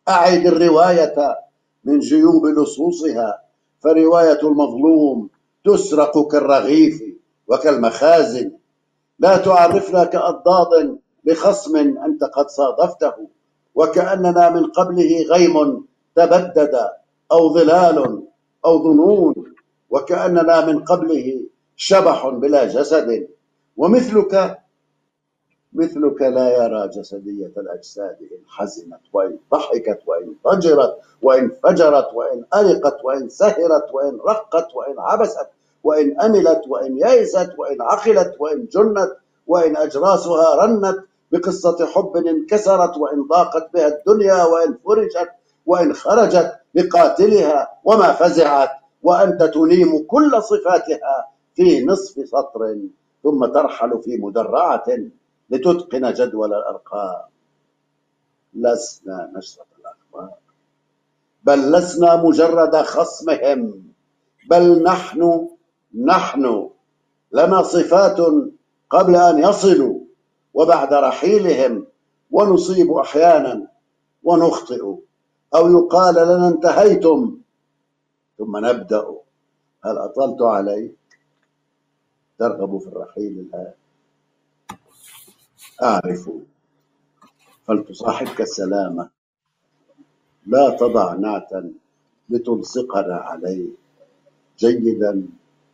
أعد 0.09 0.47
الرواية 0.47 1.39
من 1.85 1.99
جيوب 1.99 2.47
لصوصها 2.47 3.43
فرواية 3.81 4.41
المظلوم 4.43 5.31
تسرق 5.65 6.29
كالرغيف 6.29 7.03
وكالمخازن. 7.49 8.53
لا 9.19 9.37
تعرفنا 9.37 10.05
كأضداد 10.05 10.99
لخصم 11.25 11.77
أنت 11.77 12.25
قد 12.25 12.49
صادفته 12.49 13.13
وكأننا 13.75 14.51
من 14.51 14.67
قبله 14.67 15.23
غيم 15.31 15.85
تبدد 16.17 16.75
أو 17.33 17.55
ظلال 17.55 18.23
أو 18.65 18.83
ظنون 18.83 19.35
وكأننا 19.91 20.67
من 20.67 20.85
قبله 20.85 21.47
شبح 21.77 22.29
بلا 22.29 22.65
جسد. 22.65 23.29
ومثلك 23.77 24.60
مثلك 25.73 26.23
لا 26.23 26.65
يرى 26.65 26.89
جسدية 26.89 27.53
الأجساد 27.57 28.17
إن 28.21 28.39
حزنت 28.49 29.01
وإن 29.13 29.39
ضحكت 29.53 29.99
وإن 30.07 30.35
ضجرت 30.47 30.97
وإن 31.23 31.51
فجرت 31.63 32.15
وإن 32.15 32.45
أرقت 32.55 33.05
وإن 33.05 33.29
سهرت 33.29 33.85
وإن 33.95 34.19
رقت 34.29 34.75
وإن 34.75 34.95
عبست 34.99 35.47
وإن 35.85 36.21
أملت 36.21 36.63
وإن 36.69 36.99
يئست 36.99 37.51
وإن 37.59 37.83
عقلت 37.83 38.37
وإن 38.39 38.67
جنت 38.67 39.17
وإن 39.47 39.77
أجراسها 39.77 40.55
رنت 40.67 40.99
بقصة 41.33 41.87
حب 41.87 42.17
انكسرت 42.17 42.97
وإن 42.97 43.23
ضاقت 43.23 43.75
بها 43.75 43.87
الدنيا 43.89 44.45
وإن 44.45 44.79
فرجت 44.85 45.31
وإن 45.67 45.93
خرجت 45.95 46.53
لقاتلها 46.75 47.69
وما 47.85 48.13
فزعت 48.13 48.69
وأنت 49.03 49.43
تليم 49.43 50.05
كل 50.07 50.43
صفاتها 50.43 51.29
في 51.55 51.85
نصف 51.85 52.29
سطر 52.29 52.77
ثم 53.23 53.47
ترحل 53.47 54.03
في 54.03 54.17
مدرعة. 54.17 54.85
لتتقن 55.51 56.13
جدول 56.13 56.55
الأرقام. 56.55 57.23
لسنا 58.55 59.33
نشرة 59.37 59.67
الأخبار. 59.79 60.35
بل 61.45 61.73
لسنا 61.73 62.17
مجرد 62.17 62.77
خصمهم. 62.77 63.83
بل 64.51 64.83
نحن 64.83 65.49
نحن 65.95 66.71
لنا 67.33 67.63
صفات 67.63 68.19
قبل 68.91 69.17
أن 69.17 69.39
يصلوا. 69.39 70.01
وبعد 70.55 70.95
رحيلهم 70.95 71.87
ونصيب 72.31 72.93
أحيانا 72.93 73.69
ونخطئ. 74.23 74.95
أو 75.55 75.71
يقال 75.71 76.15
لنا 76.15 76.49
انتهيتم. 76.49 77.39
ثم 78.39 78.67
نبدأ. 78.67 79.07
هل 79.85 79.99
أطلت 79.99 80.43
عليك؟ 80.43 80.95
ترغب 82.39 82.79
في 82.79 82.87
الرحيل 82.87 83.39
الآن. 83.39 83.73
أعرف. 85.83 86.31
فلتصاحبك 87.67 88.41
السلامة؟ 88.41 89.09
لا 90.47 90.71
تضع 90.71 91.15
نعتا 91.15 91.73
لتلصقنا 92.29 93.17
عليه. 93.17 93.69
جيدا 94.59 95.27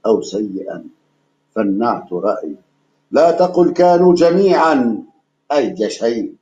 أو 0.07 0.23
سيئا 0.23 0.85
فالنعت 1.55 2.13
رأي. 2.13 2.57
لا 3.11 3.31
تقل 3.31 3.73
كانوا 3.73 4.15
جميعا 4.15 5.03
أي 5.53 5.91
شيء 5.91 6.35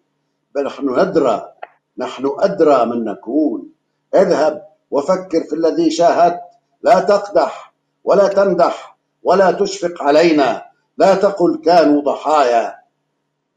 بل 0.54 0.64
نحن 0.64 1.00
ندرى 1.00 1.52
نحن 1.98 2.30
أدرى 2.38 2.86
من 2.86 3.04
نكون. 3.04 3.68
اذهب 4.14 4.68
وفكر 4.90 5.40
في 5.44 5.52
الذي 5.52 5.90
شاهدت. 5.90 6.40
لا 6.82 7.00
تقدح 7.00 7.74
ولا 8.04 8.28
تمدح 8.28 8.96
ولا 9.22 9.52
تشفق 9.52 10.02
علينا. 10.02 10.64
لا 10.98 11.14
تقل 11.14 11.60
كانوا 11.64 12.02
ضحايا. 12.02 12.83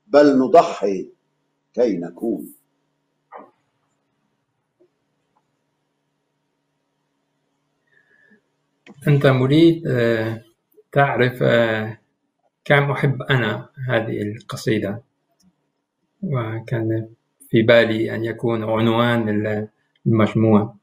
بل 0.08 0.40
نضحي 0.40 1.12
كي 1.74 1.98
نكون. 1.98 2.54
أنت 9.08 9.28
مريد 9.28 9.88
آه، 9.88 10.42
تعرف 10.92 11.44
آه، 11.44 11.98
كم 12.66 12.92
أحب 12.92 13.22
أنا 13.22 13.70
هذه 13.90 14.22
القصيدة؟ 14.22 15.02
وكان 16.24 17.10
في 17.50 17.62
بالي 17.62 18.16
أن 18.16 18.26
يكون 18.26 18.64
عنوان 18.64 19.30
المجموعة 20.06 20.78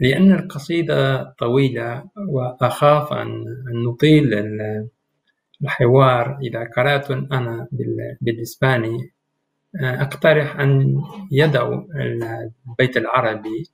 لأن 0.00 0.32
القصيدة 0.32 1.22
طويلة 1.38 2.04
وأخاف 2.28 3.12
أن 3.12 3.44
نطيل 3.84 4.34
الحوار 5.62 6.38
إذا 6.42 6.64
قرأت 6.76 7.10
أنا 7.10 7.68
بالإسباني 8.20 9.10
أقترح 9.80 10.60
أن 10.60 10.96
يدعوا 11.30 11.82
البيت 12.68 12.96
العربي 12.96 13.66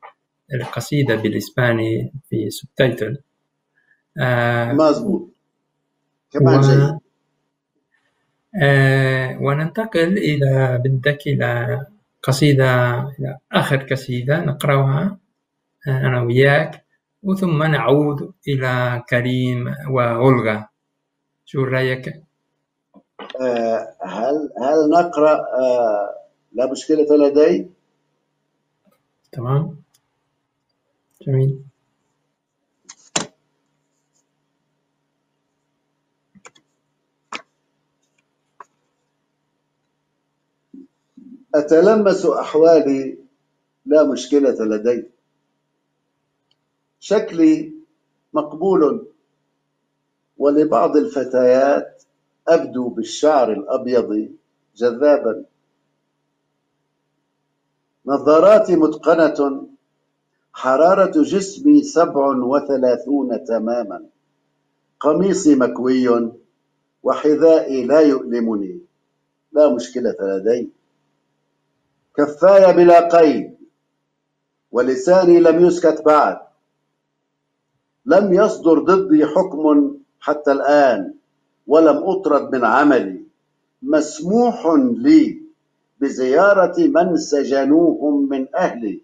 القصيدة 0.55 1.17
بالإسباني 1.17 2.13
في 2.31 2.51
سبتايتل 2.51 3.19
مظبوط. 4.73 5.29
كمان 6.31 6.59
و... 6.95 7.01
آه 8.63 9.39
وننتقل 9.41 10.19
إلى 10.19 10.81
بدك 10.85 11.27
إلى 11.27 11.81
قصيدة 12.23 12.95
إلى 13.19 13.39
آخر 13.53 13.77
قصيدة 13.77 14.45
نقرأها 14.45 15.19
آه 15.89 16.01
أنا 16.07 16.23
وياك 16.23 16.85
وثم 17.23 17.63
نعود 17.63 18.33
إلى 18.49 19.03
كريم 19.11 19.75
وأولغا 19.91 20.69
شو 21.47 21.65
رأيك؟ 21.65 22.23
آه 23.41 23.97
هل 24.03 24.37
هل 24.63 24.91
نقرأ 24.91 25.35
آه 25.35 26.15
لا 26.53 26.71
مشكلة 26.73 27.17
لدي؟ 27.17 27.71
تمام 29.33 29.83
جميل 31.23 31.65
أتلمس 41.55 42.27
أحوالي 42.27 43.19
لا 43.87 44.13
مشكلة 44.13 44.65
لدي 44.65 45.11
شكلي 47.01 47.73
مقبول 48.35 49.13
ولبعض 50.39 50.97
الفتيات 50.97 52.03
أبدو 52.49 52.89
بالشعر 52.89 53.53
الأبيض 53.53 54.29
جذابا. 54.77 55.45
نظاراتي 58.07 58.77
متقنة. 58.77 59.69
حرارة 60.53 61.23
جسمي 61.23 61.83
سبع 61.83 62.27
وثلاثون 62.27 63.45
تماما. 63.45 64.03
قميصي 65.01 65.55
مكوي. 65.55 66.33
وحذائي 67.03 67.85
لا 67.85 68.01
يؤلمني. 68.01 68.81
لا 69.53 69.75
مشكلة 69.75 70.17
لدي. 70.21 70.71
كفاي 72.17 72.73
بلا 72.73 73.09
قيد. 73.09 73.57
ولساني 74.73 75.41
لم 75.41 75.67
يسكت 75.67 76.03
بعد. 76.07 76.39
لم 78.07 78.33
يصدر 78.33 78.79
ضدي 78.79 79.27
حكم 79.27 79.97
حتى 80.27 80.53
الآن 80.53 81.15
ولم 81.67 81.97
أطرد 81.97 82.55
من 82.55 82.65
عملي 82.65 83.23
مسموح 83.83 84.67
لي 85.07 85.43
بزيارة 86.01 86.77
من 86.79 87.17
سجنوهم 87.17 88.29
من 88.29 88.47
أهلي 88.57 89.03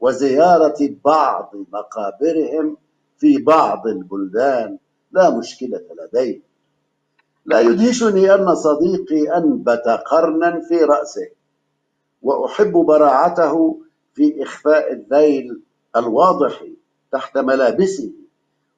وزيارة 0.00 0.94
بعض 1.04 1.52
مقابرهم 1.72 2.76
في 3.18 3.38
بعض 3.38 3.86
البلدان. 3.86 4.78
لا 5.12 5.30
مشكلة 5.38 5.80
لدي. 5.98 6.42
لا 7.46 7.60
يدهشني 7.60 8.34
أن 8.34 8.54
صديقي 8.54 9.36
أنبت 9.36 9.86
قرنا 10.10 10.60
في 10.68 10.76
رأسه 10.84 11.28
وأحب 12.22 12.72
براعته 12.72 13.82
في 14.14 14.42
إخفاء 14.42 14.92
الذيل 14.92 15.62
الواضح 15.96 16.64
تحت 17.12 17.38
ملابسه. 17.38 18.12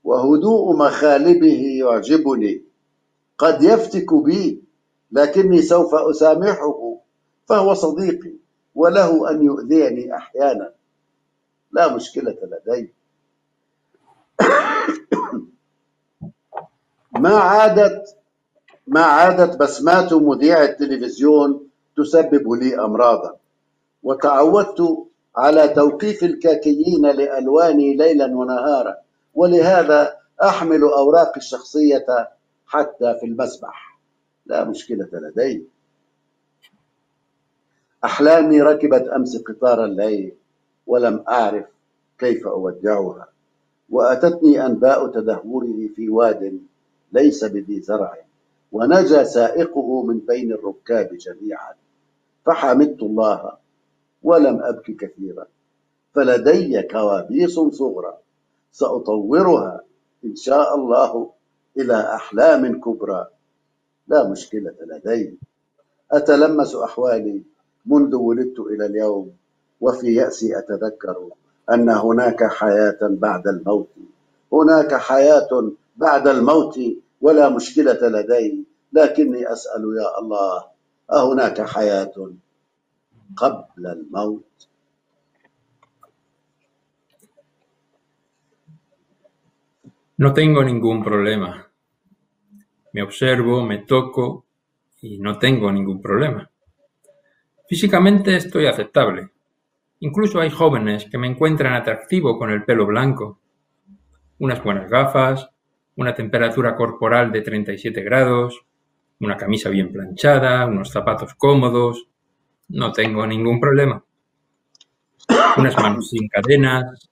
وهدوء 0.05 0.77
مخالبه 0.77 1.79
يعجبني. 1.81 2.63
قد 3.39 3.63
يفتك 3.63 4.15
بي 4.15 4.63
لكني 5.13 5.63
سوف 5.63 5.95
أسامحه 5.95 6.97
فهو 7.47 7.75
صديقي 7.75 8.33
وله 8.75 9.31
أن 9.31 9.45
يؤذيني 9.45 10.17
أحيانا. 10.17 10.73
لا 11.73 11.95
مشكلة 11.95 12.37
لدي. 12.43 12.93
ما 17.23 17.35
عادت 17.35 18.17
ما 18.87 19.01
عادت 19.01 19.57
بسمات 19.57 20.13
مذيع 20.13 20.65
التلفزيون 20.65 21.69
تسبب 21.97 22.53
لي 22.53 22.79
أمراضا 22.85 23.37
وتعودت 24.03 25.07
على 25.37 25.69
توقيف 25.69 26.25
الكاكيين 26.25 27.07
لألواني 27.07 27.97
ليلا 27.97 28.27
ونهارا. 28.37 29.04
ولهذا 29.35 30.17
أحمل 30.43 30.83
أوراقي 30.83 31.37
الشخصية 31.37 32.07
حتى 32.67 33.17
في 33.21 33.27
المسبح. 33.27 33.99
لا 34.47 34.65
مشكلة 34.65 35.09
لدي. 35.13 35.65
أحلامي 38.05 38.63
ركبت 38.63 39.09
أمس 39.09 39.43
قطار 39.43 39.85
الليل 39.85 40.35
ولم 40.87 41.25
أعرف 41.29 41.67
كيف 42.19 42.47
أودعها 42.47 43.29
وأتتني 43.91 44.67
أنباء 44.67 45.07
تدهوره 45.09 45.89
في 45.97 46.09
واد 46.09 46.61
ليس 47.13 47.45
بذي 47.45 47.81
زرع 47.81 48.17
ونجا 48.73 49.25
سائقه 49.25 50.03
من 50.03 50.19
بين 50.19 50.53
الركاب 50.53 51.17
جميعا. 51.17 51.75
فحمدت 52.47 53.03
الله 53.03 53.53
ولم 54.23 54.63
أبك 54.63 54.97
كثيرا. 54.97 55.47
فلدي 56.15 56.83
كوابيس 56.83 57.55
صغرى. 57.55 58.19
سأطورها 58.75 59.81
إن 60.25 60.37
شاء 60.37 60.75
الله 60.75 61.31
إلى 61.79 62.15
أحلام 62.15 62.81
كبرى. 62.81 63.27
لا 64.09 64.29
مشكلة 64.29 64.75
لدي. 64.83 65.39
أتلمس 66.13 66.75
أحوالي 66.75 67.43
منذ 67.87 68.15
ولدت 68.15 68.61
إلى 68.61 68.87
اليوم 68.87 69.33
وفي 69.81 70.15
يأسي 70.15 70.59
أتذكر 70.59 71.29
أن 71.73 71.89
هناك 71.91 72.45
حياة 72.45 72.99
بعد 73.03 73.49
الموت. 73.49 73.89
هناك 74.53 74.95
حياة 74.95 75.73
بعد 75.97 76.29
الموت 76.29 76.81
ولا 77.21 77.49
مشكلة 77.49 78.01
لدي 78.03 78.65
لكني 78.93 79.53
أسأل 79.53 79.85
يا 79.97 80.19
الله 80.19 80.65
أهناك 81.13 81.63
حياة 81.63 82.15
قبل 83.37 83.87
الموت؟ 83.87 84.69
No 90.17 90.33
tengo 90.33 90.63
ningún 90.63 91.03
problema. 91.03 91.69
Me 92.93 93.03
observo, 93.03 93.65
me 93.65 93.79
toco 93.79 94.47
y 95.03 95.19
no 95.19 95.39
tengo 95.39 95.73
ningún 95.73 96.01
problema. 96.01 96.49
Físicamente 97.69 98.37
estoy 98.37 98.67
aceptable. 98.67 99.31
Incluso 99.99 100.41
hay 100.41 100.51
jóvenes 100.51 101.07
que 101.11 101.19
me 101.19 101.27
encuentran 101.27 101.73
atractivo 101.73 102.39
con 102.39 102.51
el 102.53 102.63
pelo 102.63 102.87
blanco, 102.87 103.41
unas 104.39 104.63
buenas 104.63 104.89
gafas, 104.89 105.49
una 105.97 106.15
temperatura 106.15 106.77
corporal 106.77 107.33
de 107.33 107.43
37 107.43 108.01
grados, 108.03 108.65
una 109.19 109.37
camisa 109.37 109.69
bien 109.69 109.91
planchada, 109.91 110.65
unos 110.67 110.93
zapatos 110.93 111.35
cómodos. 111.35 112.07
No 112.69 112.93
tengo 112.93 113.27
ningún 113.27 113.59
problema. 113.59 114.05
Unas 115.57 115.77
manos 115.77 116.09
sin 116.09 116.29
cadenas 116.29 117.11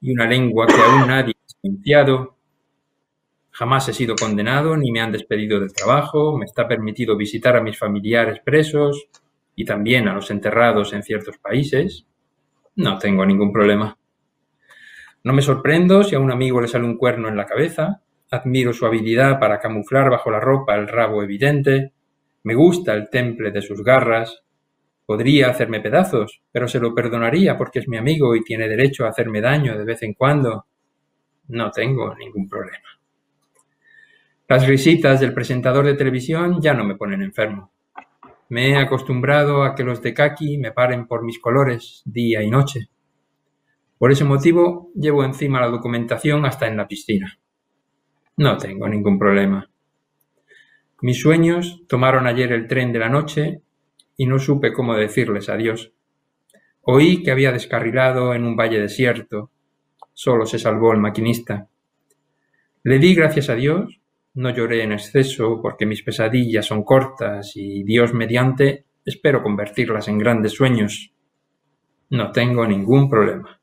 y 0.00 0.12
una 0.12 0.26
lengua 0.26 0.66
que 0.66 0.80
aún 0.80 1.08
nadie 1.08 1.34
ha 1.62 1.68
silenciado. 1.68 2.36
Jamás 3.50 3.88
he 3.88 3.92
sido 3.92 4.16
condenado 4.16 4.76
ni 4.76 4.90
me 4.90 5.00
han 5.00 5.12
despedido 5.12 5.60
del 5.60 5.72
trabajo. 5.72 6.36
Me 6.36 6.46
está 6.46 6.66
permitido 6.66 7.16
visitar 7.16 7.56
a 7.56 7.62
mis 7.62 7.78
familiares 7.78 8.40
presos 8.44 9.08
y 9.54 9.64
también 9.64 10.08
a 10.08 10.14
los 10.14 10.30
enterrados 10.30 10.92
en 10.92 11.02
ciertos 11.02 11.38
países. 11.38 12.06
No 12.76 12.98
tengo 12.98 13.24
ningún 13.26 13.52
problema. 13.52 13.96
No 15.24 15.32
me 15.32 15.42
sorprendo 15.42 16.02
si 16.02 16.16
a 16.16 16.20
un 16.20 16.32
amigo 16.32 16.60
le 16.60 16.68
sale 16.68 16.84
un 16.84 16.96
cuerno 16.96 17.28
en 17.28 17.36
la 17.36 17.46
cabeza, 17.46 18.02
admiro 18.30 18.72
su 18.72 18.86
habilidad 18.86 19.38
para 19.38 19.60
camuflar 19.60 20.10
bajo 20.10 20.32
la 20.32 20.40
ropa 20.40 20.74
el 20.74 20.88
rabo 20.88 21.22
evidente, 21.22 21.92
me 22.42 22.54
gusta 22.54 22.92
el 22.94 23.08
temple 23.08 23.52
de 23.52 23.62
sus 23.62 23.84
garras, 23.84 24.42
podría 25.06 25.50
hacerme 25.50 25.80
pedazos, 25.80 26.42
pero 26.50 26.66
se 26.66 26.80
lo 26.80 26.92
perdonaría 26.92 27.56
porque 27.56 27.78
es 27.78 27.88
mi 27.88 27.98
amigo 27.98 28.34
y 28.34 28.42
tiene 28.42 28.68
derecho 28.68 29.04
a 29.04 29.10
hacerme 29.10 29.40
daño 29.40 29.78
de 29.78 29.84
vez 29.84 30.02
en 30.02 30.14
cuando. 30.14 30.66
No 31.52 31.70
tengo 31.70 32.14
ningún 32.14 32.48
problema. 32.48 32.88
Las 34.48 34.66
risitas 34.66 35.20
del 35.20 35.34
presentador 35.34 35.84
de 35.84 35.92
televisión 35.92 36.62
ya 36.62 36.72
no 36.72 36.82
me 36.82 36.96
ponen 36.96 37.20
enfermo. 37.20 37.70
Me 38.48 38.70
he 38.70 38.76
acostumbrado 38.76 39.62
a 39.62 39.74
que 39.74 39.84
los 39.84 40.00
de 40.00 40.14
Kaki 40.14 40.56
me 40.56 40.72
paren 40.72 41.06
por 41.06 41.22
mis 41.22 41.38
colores 41.38 42.00
día 42.06 42.42
y 42.42 42.48
noche. 42.48 42.88
Por 43.98 44.10
ese 44.10 44.24
motivo 44.24 44.90
llevo 44.94 45.24
encima 45.24 45.60
la 45.60 45.68
documentación 45.68 46.46
hasta 46.46 46.66
en 46.68 46.78
la 46.78 46.88
piscina. 46.88 47.38
No 48.38 48.56
tengo 48.56 48.88
ningún 48.88 49.18
problema. 49.18 49.68
Mis 51.02 51.20
sueños 51.20 51.82
tomaron 51.86 52.26
ayer 52.26 52.50
el 52.52 52.66
tren 52.66 52.94
de 52.94 52.98
la 52.98 53.10
noche 53.10 53.60
y 54.16 54.24
no 54.24 54.38
supe 54.38 54.72
cómo 54.72 54.94
decirles 54.94 55.50
adiós. 55.50 55.92
Oí 56.80 57.22
que 57.22 57.30
había 57.30 57.52
descarrilado 57.52 58.32
en 58.32 58.46
un 58.46 58.56
valle 58.56 58.80
desierto. 58.80 59.50
Solo 60.12 60.46
se 60.46 60.58
salvó 60.58 60.92
el 60.92 61.00
maquinista. 61.00 61.68
Le 62.84 62.98
di 62.98 63.14
gracias 63.14 63.48
a 63.48 63.54
Dios, 63.54 64.00
no 64.34 64.50
lloré 64.50 64.82
en 64.82 64.92
exceso 64.92 65.60
porque 65.60 65.86
mis 65.86 66.02
pesadillas 66.02 66.66
son 66.66 66.84
cortas 66.84 67.52
y 67.54 67.82
Dios 67.84 68.12
mediante 68.14 68.86
espero 69.04 69.42
convertirlas 69.42 70.08
en 70.08 70.18
grandes 70.18 70.52
sueños. 70.52 71.12
No 72.10 72.32
tengo 72.32 72.66
ningún 72.66 73.08
problema. 73.08 73.60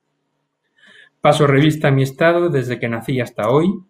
Paso 1.22 1.48
revista 1.48 1.90
a 1.90 1.92
mi 1.92 2.04
estado 2.04 2.50
desde 2.50 2.80
que 2.80 2.88
nací 2.88 3.20
hasta 3.20 3.50
hoy, 3.50 3.84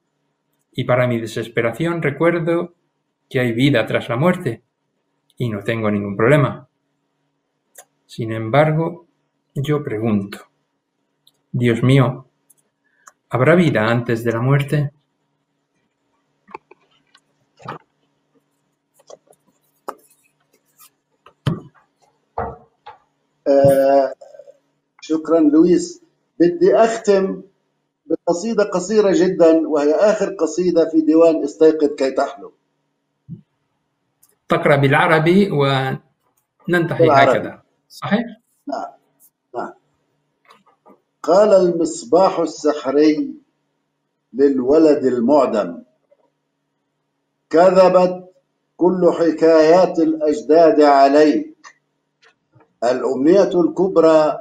y 0.72 0.84
para 0.84 1.08
mi 1.08 1.20
desesperación 1.20 2.02
recuerdo 2.02 2.76
que 3.30 3.40
hay 3.40 3.54
vida 3.54 3.86
tras 3.86 4.10
la 4.10 4.16
muerte, 4.16 4.64
y 5.38 5.50
no 5.50 5.64
tengo 5.64 5.92
ningún 5.92 6.18
problema. 6.18 6.68
Sin 8.06 8.32
embargo, 8.32 9.08
yo 9.54 9.84
pregunto, 9.84 10.40
Dios 11.52 11.84
mío, 11.84 12.29
¿habrá 13.30 13.56
vida 13.56 13.82
antes 13.96 14.24
de 14.24 14.32
la 14.32 14.42
muerte? 14.42 14.92
آه 23.48 24.14
شكرا 25.02 25.40
لويس 25.40 26.02
بدي 26.40 26.76
أختم 26.76 27.42
بقصيدة 28.06 28.64
قصيرة 28.64 29.12
جدا 29.14 29.68
وهي 29.68 29.96
آخر 29.96 30.30
قصيدة 30.34 30.90
في 30.90 31.02
ديوان 31.02 31.44
استيقظ 31.44 31.96
كي 31.96 32.12
تحلم 32.12 32.52
تقرأ 34.50 34.76
بالعربي 34.76 35.50
وننتهي 35.52 36.98
بالعربي. 37.00 37.40
هكذا 37.40 37.64
صحيح؟ 37.90 38.26
نعم 38.68 38.82
نعم 38.82 38.99
قال 41.30 41.54
المصباح 41.54 42.40
السحري 42.40 43.34
للولد 44.34 45.06
المعدم. 45.06 45.84
كذبت 47.50 48.26
كل 48.78 49.12
حكايات 49.20 50.00
الأجداد 50.00 50.82
عليك. 50.82 51.68
الأمنية 52.84 53.62
الكبرى 53.62 54.40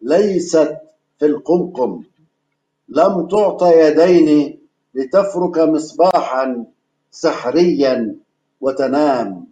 ليست 0.00 0.76
في 1.18 1.26
القمقم. 1.26 2.02
لم 2.88 3.28
تعطى 3.28 3.70
يدين 3.80 4.60
لتفرك 4.94 5.58
مصباحا 5.58 6.64
سحريا 7.10 8.16
وتنام. 8.60 9.46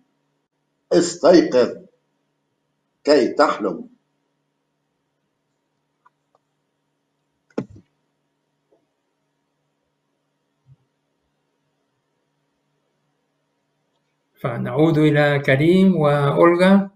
استيقظ 0.92 1.76
كي 3.04 3.28
تحلم. 3.28 3.97
فنعود 14.40 14.98
إلى 14.98 15.38
كريم 15.38 15.96
وأولغا. 15.96 16.90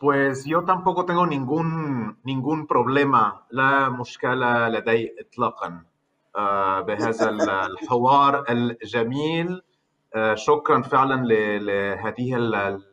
Pues 0.00 0.44
yo 0.46 0.62
tampoco 0.64 1.04
tengo 1.06 1.26
ningún 1.26 2.18
ningún 2.22 2.66
problema. 2.66 3.46
لا 3.50 3.88
مشكلة 3.88 4.68
لدي 4.68 5.14
إطلاقا 5.20 5.82
بهذا 6.86 7.28
ال- 7.28 7.50
الحوار 7.50 8.44
الجميل 8.50 9.62
شكرا 10.34 10.82
فعلا 10.82 11.24
لهذه 11.58 12.34
ال- 12.36 12.54
ال- 12.54 12.84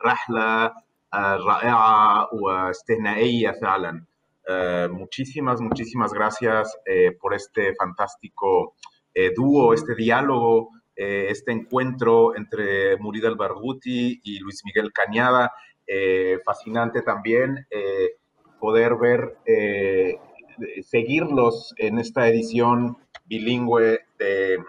الرحلة 0.00 0.72
رائعة 1.13 2.29
واستثنائية 2.33 3.51
فعلا 3.51 4.03
آه، 4.49 4.87
muchísimas 4.87 5.61
muchísimas 5.61 6.11
gracias 6.13 6.75
eh, 6.85 7.11
por 7.21 7.33
este 7.33 7.75
fantástico 7.75 8.73
eh, 9.13 9.31
dúo, 9.35 9.73
este 9.73 9.95
diálogo, 9.95 10.69
eh, 10.95 11.27
este 11.29 11.51
encuentro 11.51 12.35
entre 12.35 12.97
Murid 12.97 13.25
al-Barghouti 13.25 14.21
y 14.23 14.39
Luis 14.39 14.61
Miguel 14.65 14.91
Cañada. 14.93 15.51
Eh, 15.91 16.37
fascinante 16.45 17.01
también 17.01 17.65
eh, 17.71 18.11
poder 18.59 18.95
ver, 18.95 19.37
eh, 19.45 20.19
seguirlos 20.83 21.73
en 21.77 21.97
esta 21.97 22.27
edición 22.27 22.97
bilingüe 23.25 24.01
de, 24.19 24.59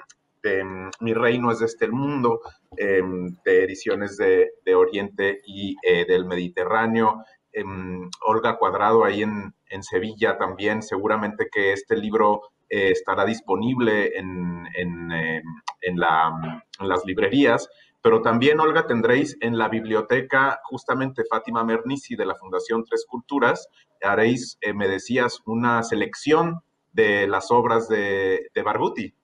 de 0.42 0.64
Mi 1.00 1.12
Reino 1.12 1.52
es 1.52 1.58
de 1.58 1.66
este 1.66 1.84
el 1.84 1.92
mundo, 1.92 2.40
eh, 2.77 3.01
de 3.45 3.63
ediciones 3.63 4.17
de, 4.17 4.51
Oriente 4.75 5.41
y 5.45 5.75
eh, 5.83 6.05
del 6.05 6.25
Mediterráneo. 6.25 7.23
Em, 7.51 8.09
Olga 8.25 8.57
Cuadrado 8.57 9.05
ahí 9.05 9.23
en, 9.23 9.53
en 9.69 9.83
Sevilla 9.83 10.37
también, 10.37 10.81
seguramente 10.81 11.47
que 11.51 11.71
este 11.73 11.95
libro 11.95 12.41
eh, 12.69 12.89
estará 12.91 13.25
disponible 13.25 14.17
en, 14.17 14.65
en, 14.75 15.11
eh, 15.11 15.41
en 15.81 15.97
la- 15.99 16.63
en 16.79 16.89
las 16.89 17.05
librerías 17.05 17.69
pero 18.05 18.21
también, 18.21 18.59
Olga, 18.59 18.85
tendréis 18.85 19.35
en 19.41 19.57
la 19.57 19.67
biblioteca 19.67 20.59
justamente 20.65 21.23
Fátima 21.27 21.63
Mernissi 21.63 22.15
de 22.15 22.27
la 22.27 22.35
Fundación 22.35 22.83
Tres 22.85 23.03
Culturas, 23.09 23.67
haréis, 23.99 24.59
eh, 24.61 24.75
me 24.75 24.87
decías, 24.87 25.39
una 25.47 25.81
selección 25.81 26.59
de 26.93 27.25
las 27.27 27.49
obras 27.49 27.89
de, 27.89 28.47
de 28.53 28.61
Barbuti. 28.61 29.15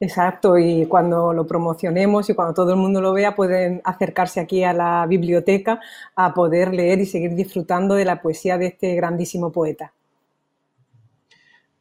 Exacto, 0.00 0.58
y 0.58 0.86
cuando 0.86 1.32
lo 1.32 1.46
promocionemos 1.46 2.28
y 2.28 2.34
cuando 2.34 2.52
todo 2.52 2.72
el 2.72 2.76
mundo 2.76 3.00
lo 3.00 3.12
vea, 3.12 3.34
pueden 3.34 3.80
acercarse 3.84 4.40
aquí 4.40 4.64
a 4.64 4.72
la 4.72 5.06
biblioteca 5.06 5.80
a 6.16 6.34
poder 6.34 6.74
leer 6.74 7.00
y 7.00 7.06
seguir 7.06 7.34
disfrutando 7.34 7.94
de 7.94 8.04
la 8.04 8.20
poesía 8.20 8.58
de 8.58 8.66
este 8.66 8.94
grandísimo 8.96 9.52
poeta. 9.52 9.92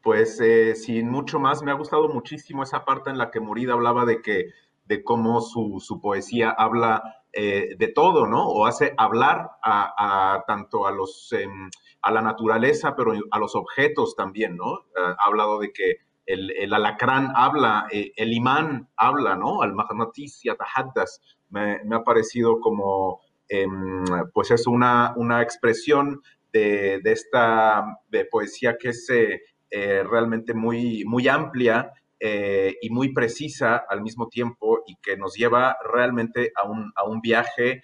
Pues 0.02 0.40
eh, 0.42 0.76
sin 0.76 1.10
mucho 1.10 1.40
más, 1.40 1.64
me 1.64 1.72
ha 1.72 1.76
gustado 1.76 2.08
muchísimo 2.08 2.62
esa 2.64 2.86
parte 2.86 3.10
en 3.10 3.18
la 3.18 3.32
que 3.32 3.40
Murida 3.40 3.74
hablaba 3.74 4.06
de 4.06 4.22
que 4.22 4.50
de 4.86 5.04
cómo 5.04 5.42
su, 5.42 6.00
poesía 6.02 6.52
habla 6.52 7.24
eh, 7.32 7.76
de 7.78 7.88
todo, 7.88 8.28
¿no? 8.28 8.46
O 8.48 8.66
hace 8.66 8.94
hablar 8.98 9.52
a, 9.64 10.44
tanto 10.46 10.86
a 10.86 10.92
los 10.92 11.32
em, 11.32 11.70
a 12.02 12.12
la 12.12 12.22
naturaleza, 12.22 12.96
pero 12.98 13.14
a 13.32 13.40
los 13.40 13.56
objetos 13.56 14.16
también, 14.18 14.58
¿no? 14.58 14.82
ha 14.98 15.26
hablado 15.26 15.58
de 15.60 15.72
que 15.72 16.00
el, 16.26 16.74
alacrán 16.74 17.32
habla, 17.36 17.88
eh, 17.92 18.12
el 18.16 18.34
imán 18.34 18.90
habla, 18.96 19.36
¿no? 19.36 19.62
Al 19.62 19.74
magnatis 19.74 20.44
y 20.46 20.50
atahaddas. 20.50 21.22
Me, 21.50 21.84
me 21.84 21.96
ha 21.96 22.04
parecido 22.04 22.60
como, 22.60 23.22
em, 23.48 24.04
pues 24.34 24.52
es 24.52 24.68
una, 24.68 25.14
una 25.16 25.42
expresión 25.42 26.22
de, 26.52 27.00
de, 27.04 27.12
esta 27.12 28.00
poesía 28.32 28.78
que 28.78 28.90
es 28.90 29.08
eh, 29.10 30.04
realmente 30.04 30.54
muy, 30.54 31.04
muy 31.06 31.28
amplia 31.28 31.92
eh, 32.20 32.76
y 32.82 32.90
muy 32.90 33.12
precisa 33.12 33.84
al 33.90 34.02
mismo 34.02 34.30
tiempo 34.30 34.80
y 34.88 34.96
que 35.02 35.18
nos 35.18 35.34
lleva 35.34 35.76
realmente 35.92 36.52
a 36.56 36.64
un, 36.64 36.92
a 36.96 37.04
un 37.04 37.22
viaje 37.22 37.82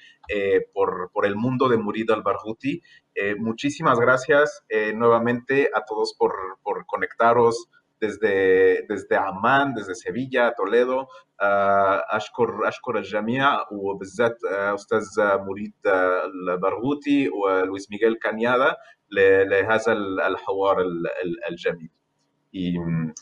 por, 0.74 1.10
por, 1.12 1.26
el 1.26 1.36
mundo 1.36 1.68
de 1.68 1.78
Murid 1.78 2.12
al-Barghouti. 2.12 2.84
muchísimas 3.40 4.00
gracias 4.00 4.64
nuevamente 4.94 5.72
a 5.74 5.84
todos 5.84 6.16
por, 6.16 6.32
por 6.62 6.86
conectaros 6.86 7.68
desde, 8.02 8.86
desde 8.90 9.16
Amman, 9.18 9.74
desde 9.76 9.96
Sevilla, 9.96 10.54
Toledo 10.56 11.08
أشكر 11.42 12.68
أشكر 12.68 12.98
الجميع 12.98 13.66
وبالذات 13.72 14.38
أستاذ 14.46 15.06
مريد 15.20 15.74
البرغوثي 16.50 17.30
ولويس 17.30 17.92
ميغيل 17.92 18.16
كانيادا 18.16 18.76
لهذا 19.52 19.94
الحوار 20.28 20.78
الجميل. 21.52 21.90
Y 22.54 22.78